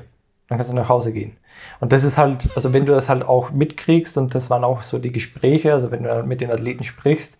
[0.50, 1.36] Dann kannst du nach Hause gehen.
[1.78, 4.82] Und das ist halt, also wenn du das halt auch mitkriegst, und das waren auch
[4.82, 7.38] so die Gespräche, also wenn du mit den Athleten sprichst,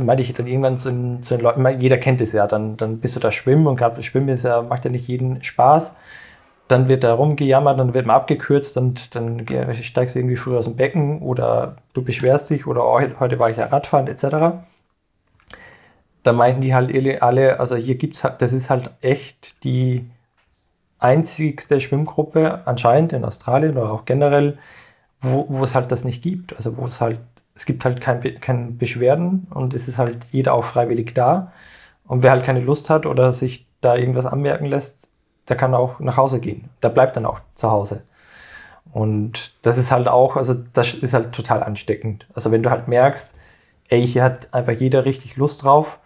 [0.00, 3.16] meinte ich dann irgendwann zu zu den Leuten, jeder kennt es ja, dann, dann bist
[3.16, 5.96] du da schwimmen und gerade Schwimmen ist ja, macht ja nicht jeden Spaß.
[6.68, 9.46] Dann wird da rumgejammert, dann wird man abgekürzt und dann
[9.82, 13.48] steigst du irgendwie früher aus dem Becken oder du beschwerst dich oder oh, heute war
[13.50, 14.62] ich ja Radfahren etc.
[16.22, 20.06] Da meinten die halt alle, also hier gibt es halt, das ist halt echt die
[21.04, 24.58] einzigste Schwimmgruppe anscheinend in Australien oder auch generell,
[25.20, 26.56] wo, es halt das nicht gibt.
[26.56, 27.20] Also wo es halt,
[27.54, 31.52] es gibt halt keine kein Beschwerden und es ist halt jeder auch freiwillig da.
[32.06, 35.08] Und wer halt keine Lust hat oder sich da irgendwas anmerken lässt,
[35.48, 36.70] der kann auch nach Hause gehen.
[36.82, 38.04] Der bleibt dann auch zu Hause.
[38.92, 42.26] Und das ist halt auch, also das ist halt total ansteckend.
[42.34, 43.34] Also wenn du halt merkst,
[43.88, 45.98] ey, hier hat einfach jeder richtig Lust drauf,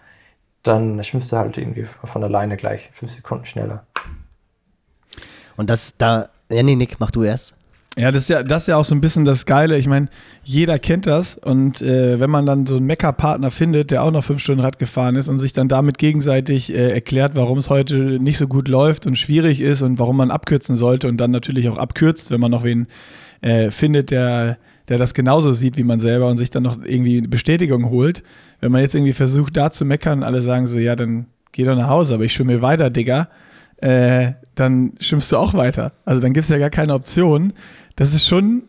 [0.65, 3.85] dann schwimmst du halt irgendwie von alleine gleich fünf Sekunden schneller.
[5.59, 7.57] Und das da, ja, nee, Nick, mach du erst.
[7.97, 9.77] Ja, das ist ja, das ist ja auch so ein bisschen das Geile.
[9.77, 10.07] Ich meine,
[10.44, 11.37] jeder kennt das.
[11.37, 14.79] Und äh, wenn man dann so einen Mecker-Partner findet, der auch noch fünf Stunden Rad
[14.79, 18.68] gefahren ist und sich dann damit gegenseitig äh, erklärt, warum es heute nicht so gut
[18.68, 22.40] läuft und schwierig ist und warum man abkürzen sollte und dann natürlich auch abkürzt, wenn
[22.40, 22.87] man noch wen
[23.40, 27.21] äh, findet, der, der das genauso sieht wie man selber und sich dann noch irgendwie
[27.23, 28.23] Bestätigung holt.
[28.61, 31.75] Wenn man jetzt irgendwie versucht, da zu meckern, alle sagen so, ja, dann geh doch
[31.75, 33.29] nach Hause, aber ich schwimme weiter, Digga
[33.79, 35.93] äh, dann schwimmst du auch weiter.
[36.05, 37.53] Also dann gibt es ja gar keine Option.
[37.97, 38.64] Das ist schon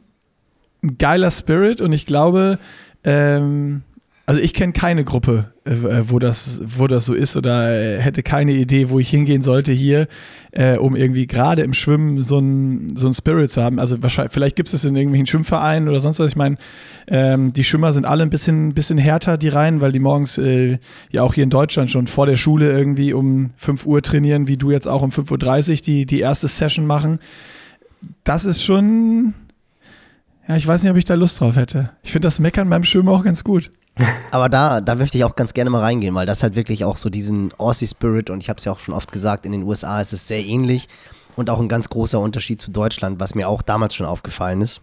[0.84, 2.60] ein geiler Spirit und ich glaube,
[3.04, 3.84] ähm,
[4.30, 8.00] also ich kenne keine Gruppe, äh, äh, wo, das, wo das so ist oder äh,
[8.00, 10.08] hätte keine Idee, wo ich hingehen sollte hier,
[10.80, 13.80] um irgendwie gerade im Schwimmen so ein, so ein Spirit zu haben.
[13.80, 16.28] Also wahrscheinlich, vielleicht gibt es das in irgendwelchen Schwimmvereinen oder sonst was.
[16.28, 16.58] Ich meine,
[17.08, 20.40] ähm, die Schwimmer sind alle ein bisschen, bisschen härter, die rein, weil die morgens
[21.12, 24.58] ja auch hier in Deutschland schon vor der Schule irgendwie um 5 Uhr trainieren, wie
[24.58, 27.20] du jetzt auch um 5.30 Uhr die, die erste Session machen.
[28.24, 29.34] Das ist schon,
[30.48, 31.92] ja, ich weiß nicht, ob ich da Lust drauf hätte.
[32.02, 33.70] Ich finde das Meckern beim Schwimmen auch ganz gut.
[34.32, 36.98] Aber da, da möchte ich auch ganz gerne mal reingehen, weil das halt wirklich auch
[36.98, 40.00] so diesen Aussie-Spirit und ich habe es ja auch schon oft gesagt, in den USA
[40.02, 40.88] ist es sehr ähnlich
[41.36, 44.82] und auch ein ganz großer Unterschied zu Deutschland, was mir auch damals schon aufgefallen ist.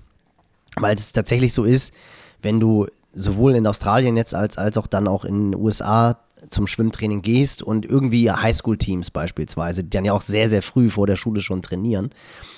[0.77, 1.95] Weil es tatsächlich so ist,
[2.43, 6.19] wenn du sowohl in Australien jetzt als, als auch dann auch in den USA
[6.51, 11.07] zum Schwimmtraining gehst und irgendwie Highschool-Teams beispielsweise, die dann ja auch sehr, sehr früh vor
[11.07, 12.11] der Schule schon trainieren.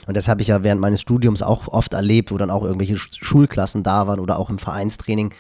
[0.07, 2.97] Und das habe ich ja während meines Studiums auch oft erlebt, wo dann auch irgendwelche
[2.97, 5.33] Schulklassen da waren oder auch im Vereinstraining.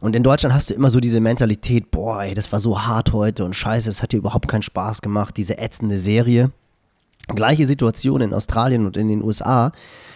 [0.00, 3.12] Und in Deutschland hast du immer so diese Mentalität, boah, ey, das war so hart
[3.12, 6.52] heute und scheiße, es hat dir überhaupt keinen Spaß gemacht, diese ätzende Serie.
[7.34, 9.72] Gleiche Situation in Australien und in den USA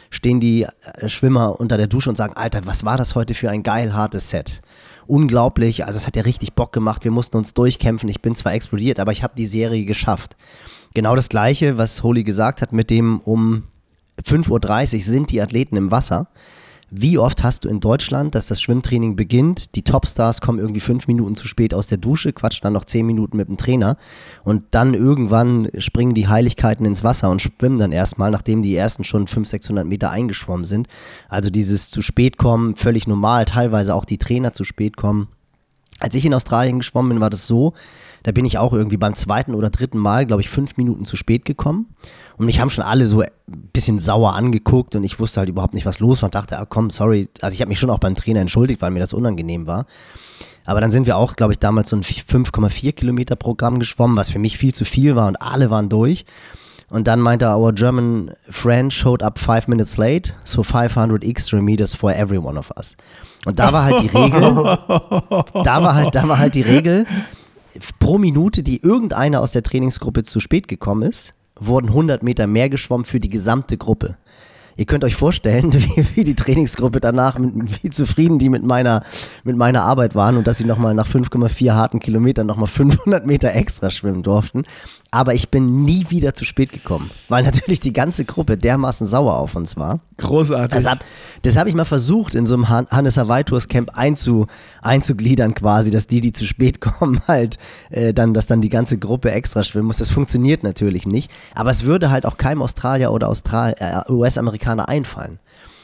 [0.09, 3.51] stehen die äh, Schwimmer unter der Dusche und sagen, Alter, was war das heute für
[3.51, 4.62] ein geil hartes Set?
[5.07, 8.55] Unglaublich, also es hat ja richtig Bock gemacht, wir mussten uns durchkämpfen, ich bin zwar
[8.55, 10.37] explodiert, aber ich habe die Serie geschafft.
[10.95, 13.64] Genau das gleiche, was Holy gesagt hat, mit dem um
[14.23, 16.29] 5.30 Uhr sind die Athleten im Wasser.
[16.95, 21.07] Wie oft hast du in Deutschland, dass das Schwimmtraining beginnt, die Topstars kommen irgendwie fünf
[21.07, 23.97] Minuten zu spät aus der Dusche, quatschen dann noch zehn Minuten mit dem Trainer
[24.45, 29.05] und dann irgendwann springen die Heiligkeiten ins Wasser und schwimmen dann erstmal, nachdem die ersten
[29.05, 30.87] schon 500, 600 Meter eingeschwommen sind.
[31.31, 35.29] Also dieses zu spät kommen, völlig normal, teilweise auch die Trainer zu spät kommen.
[35.99, 37.73] Als ich in Australien geschwommen bin, war das so,
[38.23, 41.17] da bin ich auch irgendwie beim zweiten oder dritten Mal, glaube ich, fünf Minuten zu
[41.17, 41.95] spät gekommen.
[42.37, 43.29] Und mich haben schon alle so ein
[43.73, 46.66] bisschen sauer angeguckt und ich wusste halt überhaupt nicht, was los war und dachte, ah,
[46.66, 47.29] komm, sorry.
[47.40, 49.87] Also ich habe mich schon auch beim Trainer entschuldigt, weil mir das unangenehm war.
[50.64, 54.31] Aber dann sind wir auch, glaube ich, damals so ein 5,4 Kilometer Programm geschwommen, was
[54.31, 56.25] für mich viel zu viel war und alle waren durch.
[56.88, 61.61] Und dann meinte er, our German friend showed up five minutes late, so 500 extra
[61.61, 62.97] meters for every one of us.
[63.47, 64.40] Und da war halt die Regel,
[65.64, 67.07] da war halt, da war halt die Regel,
[67.99, 71.33] pro Minute, die irgendeiner aus der Trainingsgruppe zu spät gekommen ist,
[71.66, 74.16] wurden 100 Meter mehr geschwommen für die gesamte Gruppe.
[74.77, 79.03] Ihr könnt euch vorstellen, wie, wie die Trainingsgruppe danach, mit, wie zufrieden die mit meiner,
[79.44, 83.55] mit meiner Arbeit waren und dass sie nochmal nach 5,4 harten Kilometern nochmal 500 Meter
[83.55, 84.64] extra schwimmen durften.
[85.14, 89.37] Aber ich bin nie wieder zu spät gekommen, weil natürlich die ganze Gruppe dermaßen sauer
[89.37, 90.01] auf uns war.
[90.16, 90.72] Großartig.
[90.72, 91.05] Das habe
[91.61, 94.46] hab ich mal versucht, in so einem Hannes Hawaii Tours Camp einzu,
[94.81, 97.59] einzugliedern quasi, dass die, die zu spät kommen, halt
[97.90, 99.98] äh, dann, dass dann die ganze Gruppe extra schwimmen muss.
[99.98, 101.31] Das funktioniert natürlich nicht.
[101.55, 105.38] Aber es würde halt auch keinem Australier oder Austral äh, US-Amerikaner einfallen.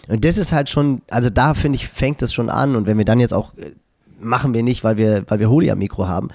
[0.09, 2.77] Und das ist halt schon, also da finde ich, fängt das schon an.
[2.77, 3.73] Und wenn wir dann jetzt auch äh,
[4.21, 6.29] machen wir nicht, weil wir, weil wir Holi am Mikro haben.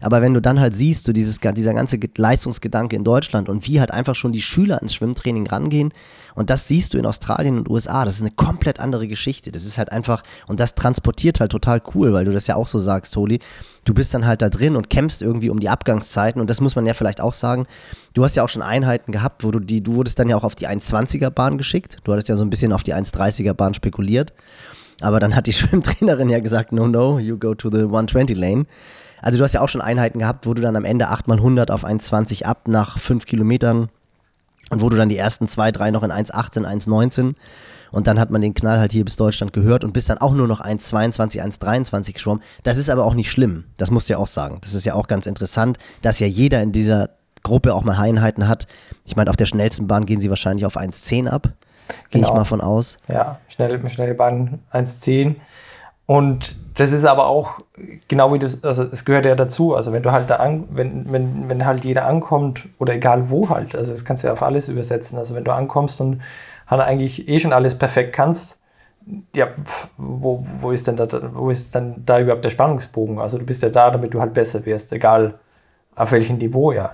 [0.00, 3.80] Aber wenn du dann halt siehst, so dieses, dieser ganze Leistungsgedanke in Deutschland und wie
[3.80, 5.92] halt einfach schon die Schüler ins Schwimmtraining rangehen,
[6.34, 9.52] und das siehst du in Australien und USA, das ist eine komplett andere Geschichte.
[9.52, 12.68] Das ist halt einfach, und das transportiert halt total cool, weil du das ja auch
[12.68, 13.40] so sagst, Holi.
[13.84, 16.40] Du bist dann halt da drin und kämpfst irgendwie um die Abgangszeiten.
[16.40, 17.66] Und das muss man ja vielleicht auch sagen.
[18.14, 20.44] Du hast ja auch schon Einheiten gehabt, wo du die, du wurdest dann ja auch
[20.44, 21.96] auf die 1,20er Bahn geschickt.
[22.04, 24.32] Du hattest ja so ein bisschen auf die 1,30er Bahn spekuliert.
[25.00, 28.66] Aber dann hat die Schwimmtrainerin ja gesagt, no, no, you go to the 120 Lane.
[29.22, 31.36] Also du hast ja auch schon Einheiten gehabt, wo du dann am Ende 8 mal
[31.36, 33.90] 100 auf 1,20 ab nach 5 Kilometern
[34.70, 37.34] und wo du dann die ersten zwei, drei noch in 1,18, 1,19
[37.90, 40.32] und dann hat man den Knall halt hier bis Deutschland gehört und bist dann auch
[40.32, 42.42] nur noch 1,22, 1,23 geschwommen.
[42.62, 44.58] Das ist aber auch nicht schlimm, das musst du ja auch sagen.
[44.62, 47.10] Das ist ja auch ganz interessant, dass ja jeder in dieser
[47.42, 48.66] Gruppe auch mal Einheiten hat.
[49.04, 51.52] Ich meine, auf der schnellsten Bahn gehen sie wahrscheinlich auf 1,10 ab.
[52.10, 52.28] Gehe genau.
[52.28, 52.98] ich mal von aus.
[53.08, 55.36] Ja, schnell, schnelle Bahn 1,10.
[56.06, 57.60] Und das ist aber auch
[58.08, 59.76] genau wie das, also es gehört ja dazu.
[59.76, 63.48] Also wenn du halt da an, wenn, wenn, wenn halt jeder ankommt oder egal wo
[63.48, 65.18] halt, also das kannst du ja auf alles übersetzen.
[65.18, 66.20] Also wenn du ankommst und
[66.66, 68.60] halt eigentlich eh schon alles perfekt kannst,
[69.34, 69.48] ja,
[69.96, 73.18] wo, wo ist denn da, wo ist dann da überhaupt der Spannungsbogen?
[73.18, 75.38] Also du bist ja da, damit du halt besser wirst, egal
[75.94, 76.92] auf welchem Niveau, ja.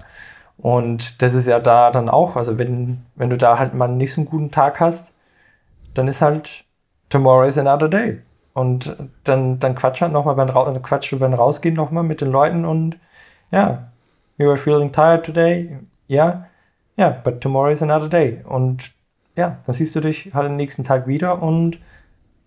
[0.67, 4.13] Und das ist ja da dann auch, also wenn, wenn du da halt mal nicht
[4.13, 5.15] so einen guten Tag hast,
[5.95, 6.65] dann ist halt
[7.09, 8.21] tomorrow is another day.
[8.53, 12.65] Und dann, dann quatsch halt nochmal beim, also quatsch beim Rausgehen nochmal mit den Leuten
[12.65, 12.99] und
[13.53, 13.93] ja,
[14.39, 16.47] you are feeling tired today, ja,
[16.97, 18.43] ja, but tomorrow is another day.
[18.45, 18.91] Und
[19.37, 21.79] ja, dann siehst du dich halt am nächsten Tag wieder und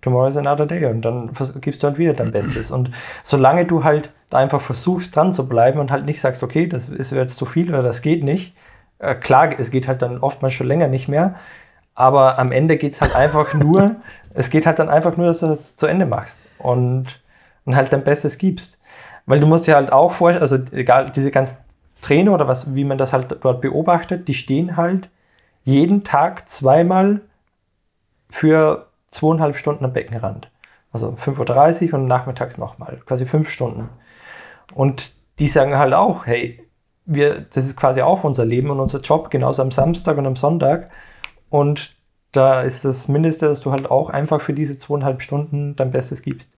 [0.01, 2.69] tomorrow is another day und dann gibst du halt wieder dein Bestes.
[2.69, 2.91] Und
[3.23, 6.89] solange du halt da einfach versuchst, dran zu bleiben und halt nicht sagst, okay, das
[6.89, 8.55] ist jetzt zu viel oder das geht nicht,
[8.99, 11.35] äh, klar, es geht halt dann oftmals schon länger nicht mehr,
[11.95, 13.97] Aber am Ende geht es halt einfach nur,
[14.33, 17.21] es geht halt dann einfach nur, dass du das zu Ende machst und,
[17.65, 18.79] und halt dein Bestes gibst.
[19.25, 21.59] Weil du musst dir halt auch vorstellen, also egal, diese ganzen
[22.01, 25.09] Trainer oder was, wie man das halt dort beobachtet, die stehen halt
[25.65, 27.21] jeden Tag zweimal
[28.29, 30.49] für zweieinhalb Stunden am Beckenrand.
[30.91, 33.89] Also 5.30 Uhr und nachmittags nochmal, quasi fünf Stunden.
[34.73, 36.67] Und die sagen halt auch, hey,
[37.05, 40.35] wir, das ist quasi auch unser Leben und unser Job, genauso am Samstag und am
[40.35, 40.91] Sonntag.
[41.49, 41.95] Und
[42.31, 46.21] da ist das Mindeste, dass du halt auch einfach für diese zweieinhalb Stunden dein Bestes
[46.21, 46.51] gibst.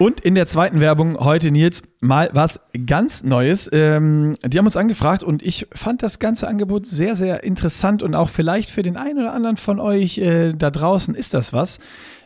[0.00, 3.68] Und in der zweiten Werbung heute, Nils, mal was ganz Neues.
[3.70, 8.14] Ähm, die haben uns angefragt und ich fand das ganze Angebot sehr, sehr interessant und
[8.14, 11.80] auch vielleicht für den einen oder anderen von euch äh, da draußen ist das was.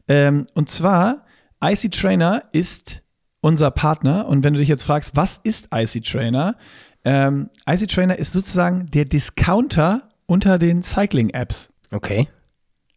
[0.06, 1.23] Ähm, und zwar,
[1.64, 3.02] IC Trainer ist
[3.40, 6.56] unser Partner und wenn du dich jetzt fragst, was ist IC Trainer?
[7.04, 11.70] Ähm, IC Trainer ist sozusagen der Discounter unter den Cycling-Apps.
[11.90, 12.28] Okay.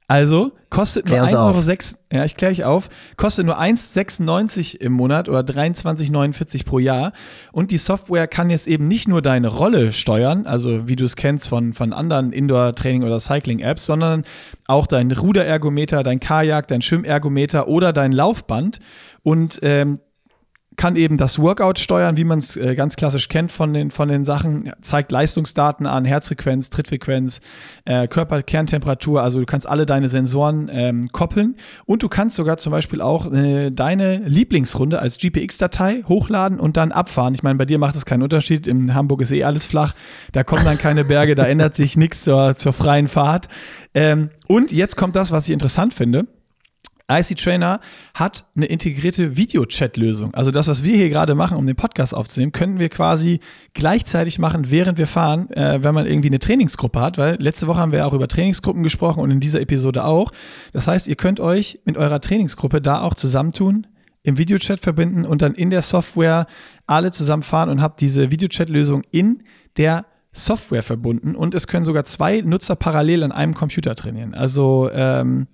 [0.09, 4.77] Also kostet Klär nur 1,06 Euro, 6, ja, ich kläre ich auf, kostet nur 1,96
[4.79, 7.11] im Monat oder 23,49 pro Jahr.
[7.51, 11.17] Und die Software kann jetzt eben nicht nur deine Rolle steuern, also wie du es
[11.17, 14.23] kennst von, von anderen Indoor-Training- oder Cycling-Apps, sondern
[14.65, 18.79] auch dein Ruderergometer, dein Kajak, dein Schwimmergometer oder dein Laufband.
[19.23, 19.99] Und ähm,
[20.77, 24.07] kann eben das Workout steuern, wie man es äh, ganz klassisch kennt von den, von
[24.07, 27.41] den Sachen, zeigt Leistungsdaten an, Herzfrequenz, Trittfrequenz,
[27.85, 31.55] äh, Körperkerntemperatur, also du kannst alle deine Sensoren ähm, koppeln.
[31.85, 36.91] Und du kannst sogar zum Beispiel auch äh, deine Lieblingsrunde als GPX-Datei hochladen und dann
[36.91, 37.33] abfahren.
[37.33, 39.95] Ich meine, bei dir macht es keinen Unterschied, in Hamburg ist eh alles flach,
[40.31, 43.47] da kommen dann keine Berge, da ändert sich nichts zur, zur freien Fahrt.
[43.95, 46.27] Ähm, und jetzt kommt das, was ich interessant finde
[47.09, 47.79] IC Trainer
[48.13, 50.33] hat eine integrierte Video-Chat-Lösung.
[50.33, 53.39] Also das, was wir hier gerade machen, um den Podcast aufzunehmen, können wir quasi
[53.73, 57.79] gleichzeitig machen, während wir fahren, äh, wenn man irgendwie eine Trainingsgruppe hat, weil letzte Woche
[57.79, 60.31] haben wir auch über Trainingsgruppen gesprochen und in dieser Episode auch.
[60.73, 63.87] Das heißt, ihr könnt euch mit eurer Trainingsgruppe da auch zusammentun,
[64.23, 66.47] im Videochat verbinden und dann in der Software
[66.85, 69.43] alle zusammen fahren und habt diese Videochat-Lösung in
[69.77, 74.33] der Software verbunden und es können sogar zwei Nutzer parallel an einem Computer trainieren.
[74.33, 75.47] Also ähm,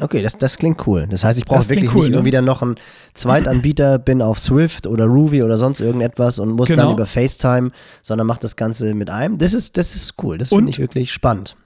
[0.00, 1.06] Okay, das, das klingt cool.
[1.08, 2.16] Das heißt, ich brauche wirklich cool, nicht ne?
[2.16, 2.74] irgendwie dann noch einen
[3.14, 6.82] Zweitanbieter, bin auf Swift oder Ruby oder sonst irgendetwas und muss Genau.
[6.84, 7.70] dann über FaceTime,
[8.02, 9.38] sondern mache das Ganze mit einem.
[9.38, 10.38] Das ist, das ist cool.
[10.38, 11.56] Das finde ich wirklich spannend.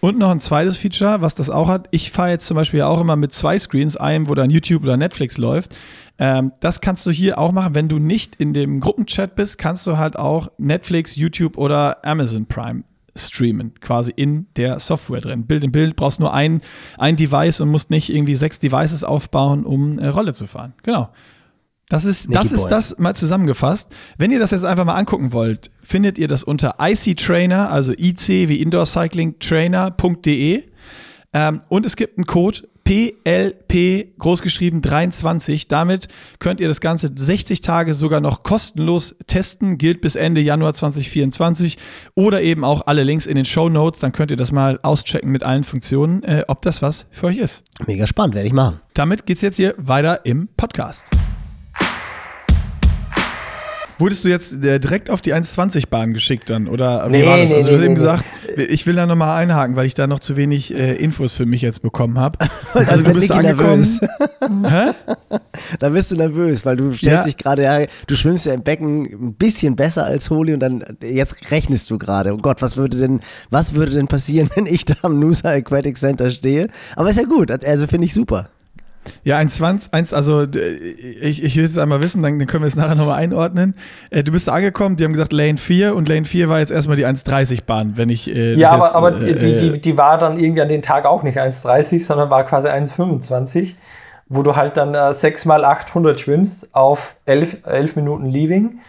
[0.00, 1.88] Und noch ein zweites Feature, was das auch hat.
[1.90, 4.96] Ich fahre jetzt zum Beispiel auch immer mit zwei Screens, einem, wo dann YouTube oder
[4.96, 5.76] Netflix läuft.
[6.18, 7.74] Ähm, das kannst du hier auch machen.
[7.74, 12.46] Wenn du nicht in dem Gruppenchat bist, kannst du halt auch Netflix, YouTube oder Amazon
[12.46, 12.84] Prime
[13.16, 15.46] streamen, quasi in der Software drin.
[15.46, 16.60] Bild in Bild, brauchst nur ein,
[16.98, 20.74] ein Device und musst nicht irgendwie sechs Devices aufbauen, um äh, Rolle zu fahren.
[20.82, 21.10] Genau.
[21.90, 23.94] Das ist, Nicky das ist das mal zusammengefasst.
[24.16, 27.92] Wenn ihr das jetzt einfach mal angucken wollt, findet ihr das unter IC Trainer, also
[27.92, 30.62] IC wie Indoor Cycling Trainer.de.
[31.32, 35.68] Ähm, und es gibt einen Code PLP großgeschrieben 23.
[35.68, 36.08] Damit
[36.38, 39.78] könnt ihr das Ganze 60 Tage sogar noch kostenlos testen.
[39.78, 41.78] Gilt bis Ende Januar 2024.
[42.14, 44.00] Oder eben auch alle Links in den Show Notes.
[44.00, 47.38] Dann könnt ihr das mal auschecken mit allen Funktionen, äh, ob das was für euch
[47.38, 47.62] ist.
[47.86, 48.80] Mega spannend, werde ich machen.
[48.94, 51.06] Damit geht's jetzt hier weiter im Podcast.
[54.00, 56.66] Wurdest du jetzt äh, direkt auf die 1,20-Bahn geschickt dann?
[56.68, 57.50] Oder wie Nee, war das?
[57.50, 58.24] nee, also du hast nee, eben nee, gesagt,
[58.56, 61.62] ich will da nochmal einhaken, weil ich da noch zu wenig äh, Infos für mich
[61.62, 62.38] jetzt bekommen habe.
[62.74, 63.78] Also du bist angekommen.
[63.80, 64.00] nervös.
[64.40, 64.92] Hä?
[65.80, 67.24] Da bist du nervös, weil du stellst Ja.
[67.24, 70.84] dich gerade, ja, du schwimmst ja im Becken ein bisschen besser als Holi und dann,
[71.02, 72.32] jetzt rechnest du gerade.
[72.32, 73.20] Oh Gott, was würde denn,
[73.50, 76.68] was würde denn passieren, wenn ich da am Nusa Aquatic Center stehe?
[76.96, 78.48] Aber ist ja gut, also finde ich super.
[79.24, 82.68] Ja, 1,20, eins, also äh, ich, ich will es einmal wissen, dann, dann können wir
[82.68, 83.74] es nachher nochmal einordnen.
[84.10, 86.70] Äh, du bist da angekommen, die haben gesagt Lane 4 und Lane 4 war jetzt
[86.70, 89.80] erstmal die 1,30-Bahn, wenn ich äh, das Ja, aber, jetzt, aber äh, die, äh, die,
[89.80, 93.74] die war dann irgendwie an den Tag auch nicht 1,30, sondern war quasi 1,25,
[94.28, 98.80] wo du halt dann äh, 6 mal 800 schwimmst auf 11, 11 Minuten Leaving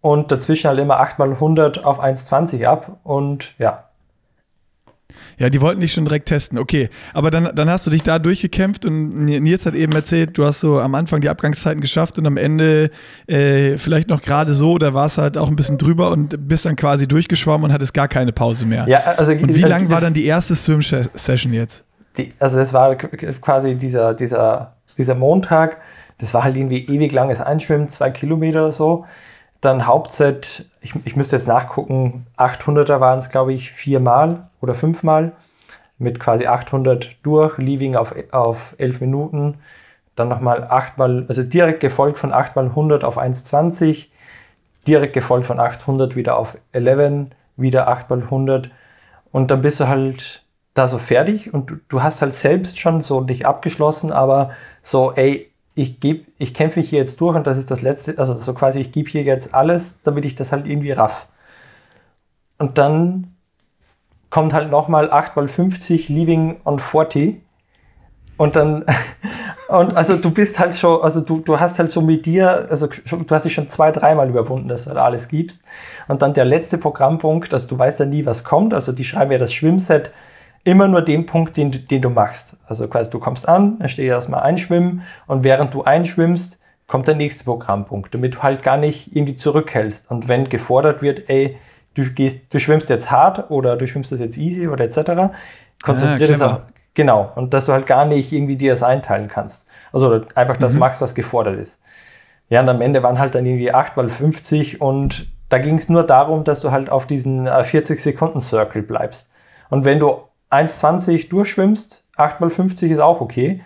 [0.00, 3.87] und dazwischen halt immer 8 mal 100 auf 1,20 ab und ja.
[5.38, 6.58] Ja, die wollten dich schon direkt testen.
[6.58, 10.44] Okay, aber dann, dann hast du dich da durchgekämpft und Nils hat eben erzählt, du
[10.44, 12.90] hast so am Anfang die Abgangszeiten geschafft und am Ende
[13.26, 16.66] äh, vielleicht noch gerade so, da war es halt auch ein bisschen drüber und bist
[16.66, 18.86] dann quasi durchgeschwommen und hattest gar keine Pause mehr.
[18.88, 21.84] ja also, Und wie also, lang war dann die erste Swim-Session jetzt?
[22.18, 25.78] die, also das war quasi dieser, dieser, dieser Montag,
[26.18, 29.04] das war halt irgendwie ewig langes Einschwimmen, zwei Kilometer oder so.
[29.60, 35.32] Dann Hauptset, ich, ich müsste jetzt nachgucken, 800er waren es, glaube ich, viermal oder fünfmal.
[35.98, 39.58] Mit quasi 800 durch, Leaving auf, auf 11 Minuten.
[40.14, 44.06] Dann nochmal 8 mal, also direkt gefolgt von 8 mal 100 auf 1,20.
[44.86, 47.26] Direkt gefolgt von 800 wieder auf 11,
[47.56, 48.70] wieder 8 mal 100
[49.32, 53.00] Und dann bist du halt da so fertig und du, du hast halt selbst schon
[53.00, 57.56] so dich abgeschlossen, aber so, ey, ich gebe, ich kämpfe hier jetzt durch und das
[57.56, 60.66] ist das letzte, also so quasi, ich gebe hier jetzt alles, damit ich das halt
[60.66, 61.28] irgendwie raff.
[62.58, 63.36] Und dann
[64.28, 67.40] kommt halt nochmal 8 mal 50 Leaving on 40
[68.36, 68.84] und dann,
[69.68, 72.88] und also du bist halt schon, also du, du hast halt so mit dir, also
[72.88, 75.62] du hast dich schon zwei, dreimal überwunden, dass du halt alles gibst.
[76.08, 78.74] Und dann der letzte Programmpunkt, also du weißt ja nie, was kommt.
[78.74, 80.10] Also die schreiben ja das Schwimmset
[80.64, 82.56] immer nur den Punkt, den, den du machst.
[82.66, 87.14] Also quasi du kommst an, dann steht erstmal einschwimmen und während du einschwimmst, kommt der
[87.14, 90.10] nächste Programmpunkt, damit du halt gar nicht irgendwie zurückhältst.
[90.10, 91.58] Und wenn gefordert wird, ey,
[91.94, 95.34] du gehst, du schwimmst jetzt hart oder du schwimmst das jetzt easy oder etc.,
[95.82, 96.60] konzentriert es auch.
[96.94, 97.30] Genau.
[97.36, 99.68] Und dass du halt gar nicht irgendwie dir das einteilen kannst.
[99.92, 100.80] Also einfach das mhm.
[100.80, 101.80] machst, was gefordert ist.
[102.48, 105.88] Ja, und am Ende waren halt dann irgendwie 8 mal 50 und da ging es
[105.88, 109.30] nur darum, dass du halt auf diesen 40 Sekunden Circle bleibst.
[109.70, 113.62] Und wenn du 1,20 durchschwimmst, 8 mal 50 ist auch okay.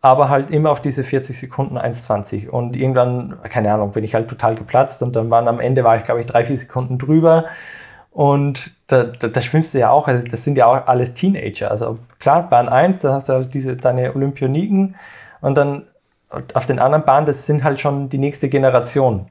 [0.00, 2.48] Aber halt immer auf diese 40 Sekunden 1,20.
[2.48, 5.96] Und irgendwann, keine Ahnung, bin ich halt total geplatzt und dann waren am Ende, war
[5.96, 7.46] ich glaube ich drei, vier Sekunden drüber.
[8.10, 11.70] Und da, da, da, schwimmst du ja auch, also das sind ja auch alles Teenager.
[11.70, 14.94] Also klar, Bahn 1, da hast du halt diese, deine Olympioniken
[15.40, 15.86] und dann
[16.54, 19.26] auf den anderen Bahnen, das sind halt schon die nächste Generation.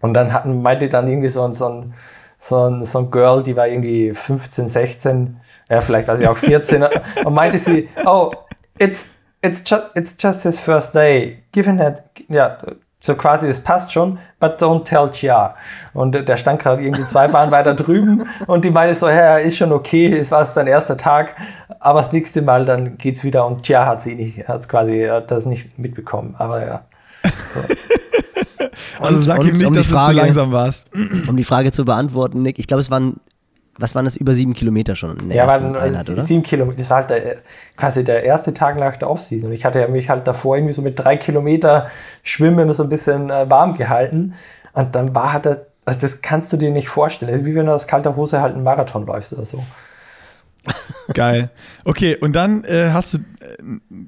[0.00, 1.94] Und dann hatten, meinte dann irgendwie so ein, so ein,
[2.38, 5.40] so ein, so ein Girl, die war irgendwie 15, 16,
[5.70, 6.84] ja, vielleicht war sie auch 14,
[7.24, 8.32] und meinte sie, oh,
[8.78, 9.10] it's,
[9.42, 11.42] it's, just, it's just his first day.
[11.52, 12.58] Given that, ja,
[13.04, 15.54] so quasi, es passt schon, but don't tell Chia.
[15.92, 19.58] Und der stand gerade irgendwie zwei Bahnen weiter drüben und die meinte so, ja, ist
[19.58, 21.34] schon okay, es war dein erster Tag,
[21.80, 25.44] aber das nächste Mal dann geht's wieder und Chia hat sie nicht, hat quasi das
[25.44, 26.84] nicht mitbekommen, aber ja.
[27.52, 27.60] So.
[29.04, 30.88] also sag und, ihm nicht, um dass Frage, du zu langsam warst.
[31.28, 33.20] Um die Frage zu beantworten, Nick, ich glaube, es waren
[33.78, 36.20] was waren das, über sieben Kilometer schon in der ja, waren, Einheit, oder?
[36.20, 37.36] sieben Kilometer, das war halt der,
[37.76, 39.52] quasi der erste Tag nach der Offseason.
[39.52, 41.88] Ich hatte ja mich halt davor irgendwie so mit drei Kilometer
[42.22, 44.34] Schwimmen so ein bisschen äh, warm gehalten
[44.72, 47.30] und dann war halt das, also das kannst du dir nicht vorstellen.
[47.30, 49.64] Das ist wie wenn du aus kalter Hose halt einen Marathon läufst oder so.
[51.12, 51.50] Geil.
[51.84, 53.22] Okay, und dann äh, hast du äh,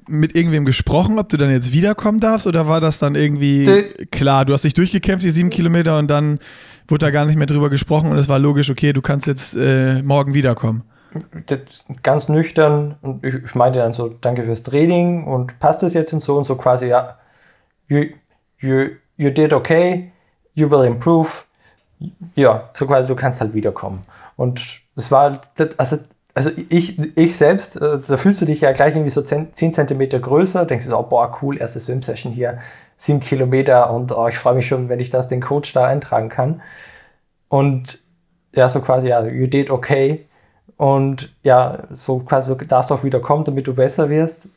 [0.07, 4.05] mit irgendwem gesprochen, ob du dann jetzt wiederkommen darfst oder war das dann irgendwie De
[4.07, 4.45] klar?
[4.45, 6.39] Du hast dich durchgekämpft, die sieben Kilometer und dann
[6.87, 9.55] wurde da gar nicht mehr drüber gesprochen und es war logisch, okay, du kannst jetzt
[9.55, 10.83] äh, morgen wiederkommen.
[12.03, 16.13] ganz nüchtern und ich, ich meinte dann so, danke fürs Training und passt das jetzt
[16.13, 17.17] und so und so quasi, ja,
[17.87, 18.05] you,
[18.59, 20.11] you, you did okay,
[20.53, 21.29] you will improve,
[22.35, 24.03] ja, so quasi, du kannst halt wiederkommen.
[24.35, 25.41] Und es war,
[25.77, 25.97] also,
[26.33, 30.21] also ich, ich selbst, äh, da fühlst du dich ja gleich irgendwie so 10 cm
[30.21, 32.59] größer, denkst du so, boah, cool, erste Swim-Session hier,
[32.97, 36.29] sieben Kilometer und oh, ich freue mich schon, wenn ich das den Coach da eintragen
[36.29, 36.61] kann.
[37.47, 37.99] Und
[38.53, 40.25] ja, so quasi, ja, you did okay.
[40.75, 44.49] Und ja, so quasi, du darfst auch wieder kommen, damit du besser wirst.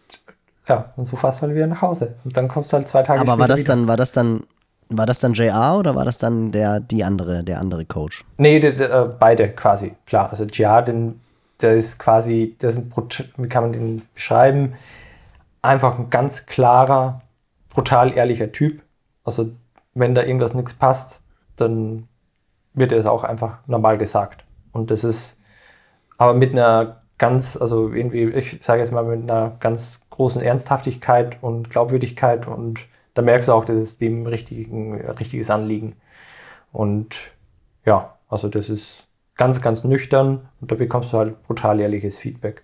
[0.66, 2.16] Ja, und so fährst du halt wieder nach Hause.
[2.24, 3.76] Und dann kommst du halt zwei Tage Aber war das wieder.
[3.76, 4.44] dann, war das dann,
[4.88, 8.24] war das dann JR oder war das dann der, die andere, der andere Coach?
[8.38, 10.30] Nee, de, de, äh, beide quasi, klar.
[10.30, 11.20] Also JR, den,
[11.60, 12.92] der ist quasi, der ist ein,
[13.36, 14.74] wie kann man den beschreiben?
[15.62, 17.20] Einfach ein ganz klarer,
[17.70, 18.82] brutal ehrlicher Typ.
[19.24, 19.52] Also
[19.94, 21.22] wenn da irgendwas nichts passt,
[21.56, 22.08] dann
[22.74, 24.44] wird es auch einfach normal gesagt.
[24.72, 25.38] Und das ist
[26.18, 31.38] aber mit einer ganz, also irgendwie, ich sage jetzt mal mit einer ganz großen Ernsthaftigkeit
[31.42, 32.80] und Glaubwürdigkeit und
[33.14, 35.96] da merkst du auch, das ist dem richtigen, richtiges Anliegen.
[36.72, 37.16] Und
[37.84, 39.06] ja, also das ist
[39.36, 42.62] ganz, ganz nüchtern und da bekommst du halt brutal ehrliches Feedback.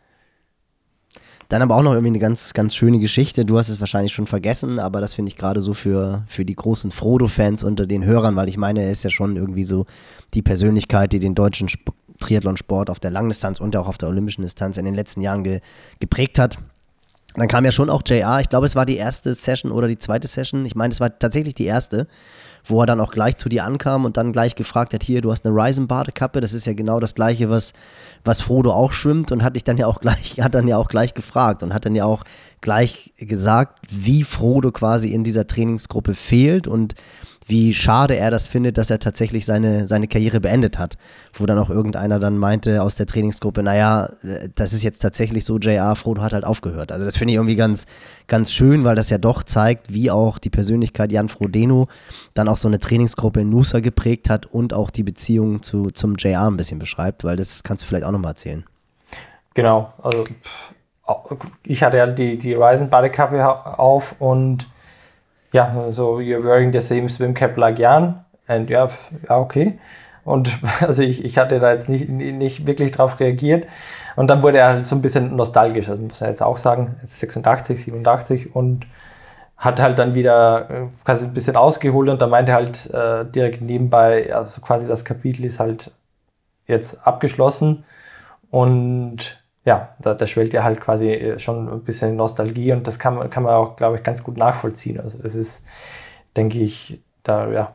[1.48, 3.44] Dann aber auch noch irgendwie eine ganz, ganz schöne Geschichte.
[3.44, 6.56] Du hast es wahrscheinlich schon vergessen, aber das finde ich gerade so für, für die
[6.56, 9.86] großen Frodo-Fans unter den Hörern, weil ich meine, er ist ja schon irgendwie so
[10.34, 14.40] die Persönlichkeit, die den deutschen Sp Triathlonsport auf der Langdistanz und auch auf der olympischen
[14.40, 15.60] Distanz in den letzten Jahren ge
[16.00, 16.58] geprägt hat.
[17.34, 19.98] Dann kam ja schon auch JR, ich glaube, es war die erste Session oder die
[19.98, 20.64] zweite Session.
[20.64, 22.06] Ich meine, es war tatsächlich die erste
[22.66, 25.30] wo er dann auch gleich zu dir ankam und dann gleich gefragt hat, hier, du
[25.30, 27.72] hast eine Ryzen-Badekappe, das ist ja genau das gleiche, was,
[28.24, 30.88] was Frodo auch schwimmt und hat dich dann ja auch gleich, hat dann ja auch
[30.88, 32.24] gleich gefragt und hat dann ja auch
[32.60, 36.94] gleich gesagt, wie Frodo quasi in dieser Trainingsgruppe fehlt und
[37.46, 40.98] wie schade er das findet, dass er tatsächlich seine, seine Karriere beendet hat.
[41.32, 44.10] Wo dann auch irgendeiner dann meinte aus der Trainingsgruppe, naja,
[44.56, 46.90] das ist jetzt tatsächlich so, JR, Frodo hat halt aufgehört.
[46.90, 47.86] Also das finde ich irgendwie ganz,
[48.26, 51.86] ganz schön, weil das ja doch zeigt, wie auch die Persönlichkeit Jan Frodeno
[52.34, 56.16] dann auch so eine Trainingsgruppe in Nusa geprägt hat und auch die Beziehung zu, zum
[56.16, 58.64] JR ein bisschen beschreibt, weil das kannst du vielleicht auch nochmal erzählen.
[59.54, 60.24] Genau, also
[61.62, 64.66] ich hatte ja die, die Ryzen Badekappe auf und
[65.52, 68.24] ja, so you're wearing the same swim cap like Jan.
[68.46, 68.88] And ja,
[69.28, 69.78] ja, okay.
[70.24, 73.66] Und also ich, ich hatte da jetzt nicht, nicht wirklich drauf reagiert.
[74.16, 76.96] Und dann wurde er halt so ein bisschen nostalgisch, also muss er jetzt auch sagen,
[77.00, 78.86] jetzt 86, 87 und
[79.56, 83.62] hat halt dann wieder äh, quasi ein bisschen ausgeholt und da meinte halt äh, direkt
[83.62, 85.92] nebenbei, also quasi das Kapitel ist halt
[86.66, 87.84] jetzt abgeschlossen
[88.50, 92.98] und ja, da, da schwellt ja halt quasi äh, schon ein bisschen Nostalgie und das
[92.98, 95.00] kann, kann man auch, glaube ich, ganz gut nachvollziehen.
[95.00, 95.64] Also es ist,
[96.36, 97.74] denke ich, da, ja,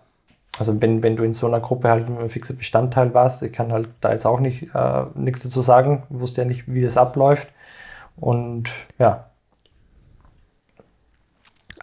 [0.57, 3.71] also wenn, wenn du in so einer Gruppe halt ein fixer Bestandteil warst, ich kann
[3.71, 7.49] halt da jetzt auch nicht äh, nichts dazu sagen, wusste ja nicht, wie das abläuft
[8.15, 9.25] und ja,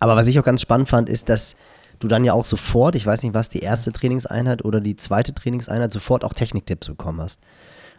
[0.01, 1.57] aber was ich auch ganz spannend fand, ist, dass
[1.99, 5.35] du dann ja auch sofort, ich weiß nicht, was die erste Trainingseinheit oder die zweite
[5.35, 7.41] Trainingseinheit, sofort auch Techniktipps bekommen hast.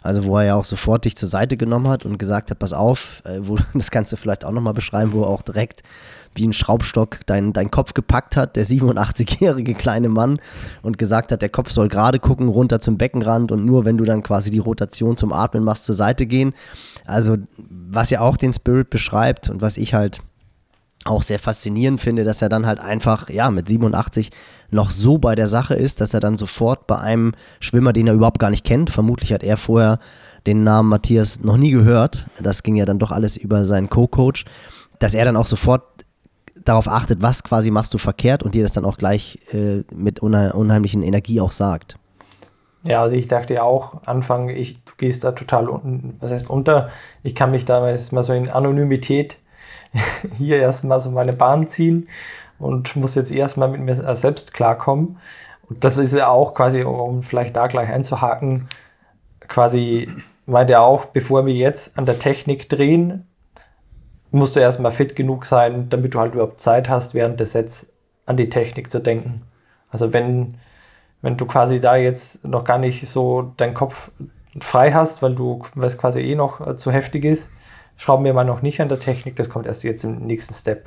[0.01, 2.73] Also wo er ja auch sofort dich zur Seite genommen hat und gesagt hat, pass
[2.73, 5.83] auf, äh, wo, das kannst du vielleicht auch nochmal beschreiben, wo er auch direkt
[6.35, 10.39] wie ein Schraubstock deinen dein Kopf gepackt hat, der 87-jährige kleine Mann,
[10.81, 14.05] und gesagt hat, der Kopf soll gerade gucken, runter zum Beckenrand und nur wenn du
[14.05, 16.53] dann quasi die Rotation zum Atmen machst, zur Seite gehen.
[17.05, 20.21] Also was ja auch den Spirit beschreibt und was ich halt
[21.05, 24.31] auch sehr faszinierend finde, dass er dann halt einfach, ja, mit 87
[24.71, 28.13] noch so bei der Sache ist, dass er dann sofort bei einem Schwimmer, den er
[28.13, 29.99] überhaupt gar nicht kennt, vermutlich hat er vorher
[30.45, 34.45] den Namen Matthias noch nie gehört, das ging ja dann doch alles über seinen Co-Coach,
[34.99, 35.83] dass er dann auch sofort
[36.65, 40.19] darauf achtet, was quasi machst du verkehrt und dir das dann auch gleich äh, mit
[40.19, 41.97] unheimlichen Energie auch sagt.
[42.83, 45.67] Ja, also ich dachte ja auch, Anfang, ich, du gehst da total,
[46.19, 46.89] was heißt unter,
[47.23, 49.37] ich kann mich damals mal so in Anonymität
[50.37, 52.07] hier erstmal so meine Bahn ziehen
[52.59, 55.17] und muss jetzt erstmal mit mir selbst klarkommen.
[55.69, 58.67] Und das ist ja auch quasi, um vielleicht da gleich einzuhaken,
[59.47, 60.09] quasi
[60.45, 63.27] meint er auch, bevor wir jetzt an der Technik drehen,
[64.31, 67.93] musst du erstmal fit genug sein, damit du halt überhaupt Zeit hast, während des Sets
[68.25, 69.43] an die Technik zu denken.
[69.89, 70.55] Also wenn,
[71.21, 74.11] wenn du quasi da jetzt noch gar nicht so deinen Kopf
[74.59, 77.51] frei hast, weil du, weil es quasi eh noch zu heftig ist,
[77.97, 80.85] schrauben wir mal noch nicht an der Technik, das kommt erst jetzt im nächsten Step.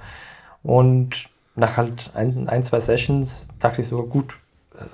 [0.63, 4.35] Und nach halt ein, ein zwei Sessions dachte ich so, gut,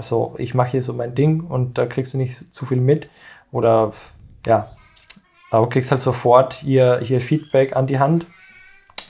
[0.01, 3.09] so, ich mache hier so mein Ding und da kriegst du nicht zu viel mit.
[3.53, 3.93] Oder
[4.47, 4.71] ja,
[5.51, 8.27] aber du kriegst halt sofort hier, hier Feedback an die Hand.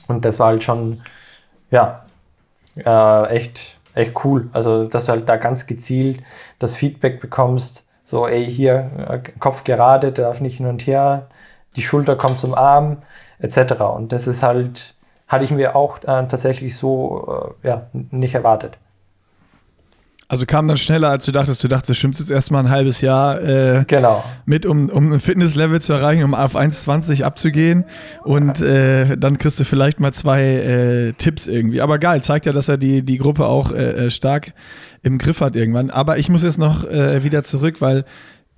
[0.07, 1.01] Und das war halt schon,
[1.71, 2.05] ja,
[2.75, 4.49] äh, echt, echt cool.
[4.53, 6.23] Also, dass du halt da ganz gezielt
[6.59, 11.27] das Feedback bekommst, so, ey, hier, äh, Kopf gerade, darf nicht hin und her,
[11.75, 13.03] die Schulter kommt zum Arm,
[13.39, 13.81] etc.
[13.95, 14.95] Und das ist halt,
[15.29, 18.77] hatte ich mir auch äh, tatsächlich so äh, ja, nicht erwartet.
[20.31, 21.63] Also kam dann schneller, als du dachtest.
[21.63, 24.23] Du dachtest, du schwimmst jetzt erstmal ein halbes Jahr äh, genau.
[24.45, 27.83] mit, um, um ein Fitnesslevel zu erreichen, um auf 1,20 abzugehen.
[28.23, 31.81] Und äh, dann kriegst du vielleicht mal zwei äh, Tipps irgendwie.
[31.81, 34.53] Aber geil, zeigt ja, dass er die, die Gruppe auch äh, äh, stark
[35.01, 35.89] im Griff hat irgendwann.
[35.89, 38.05] Aber ich muss jetzt noch äh, wieder zurück, weil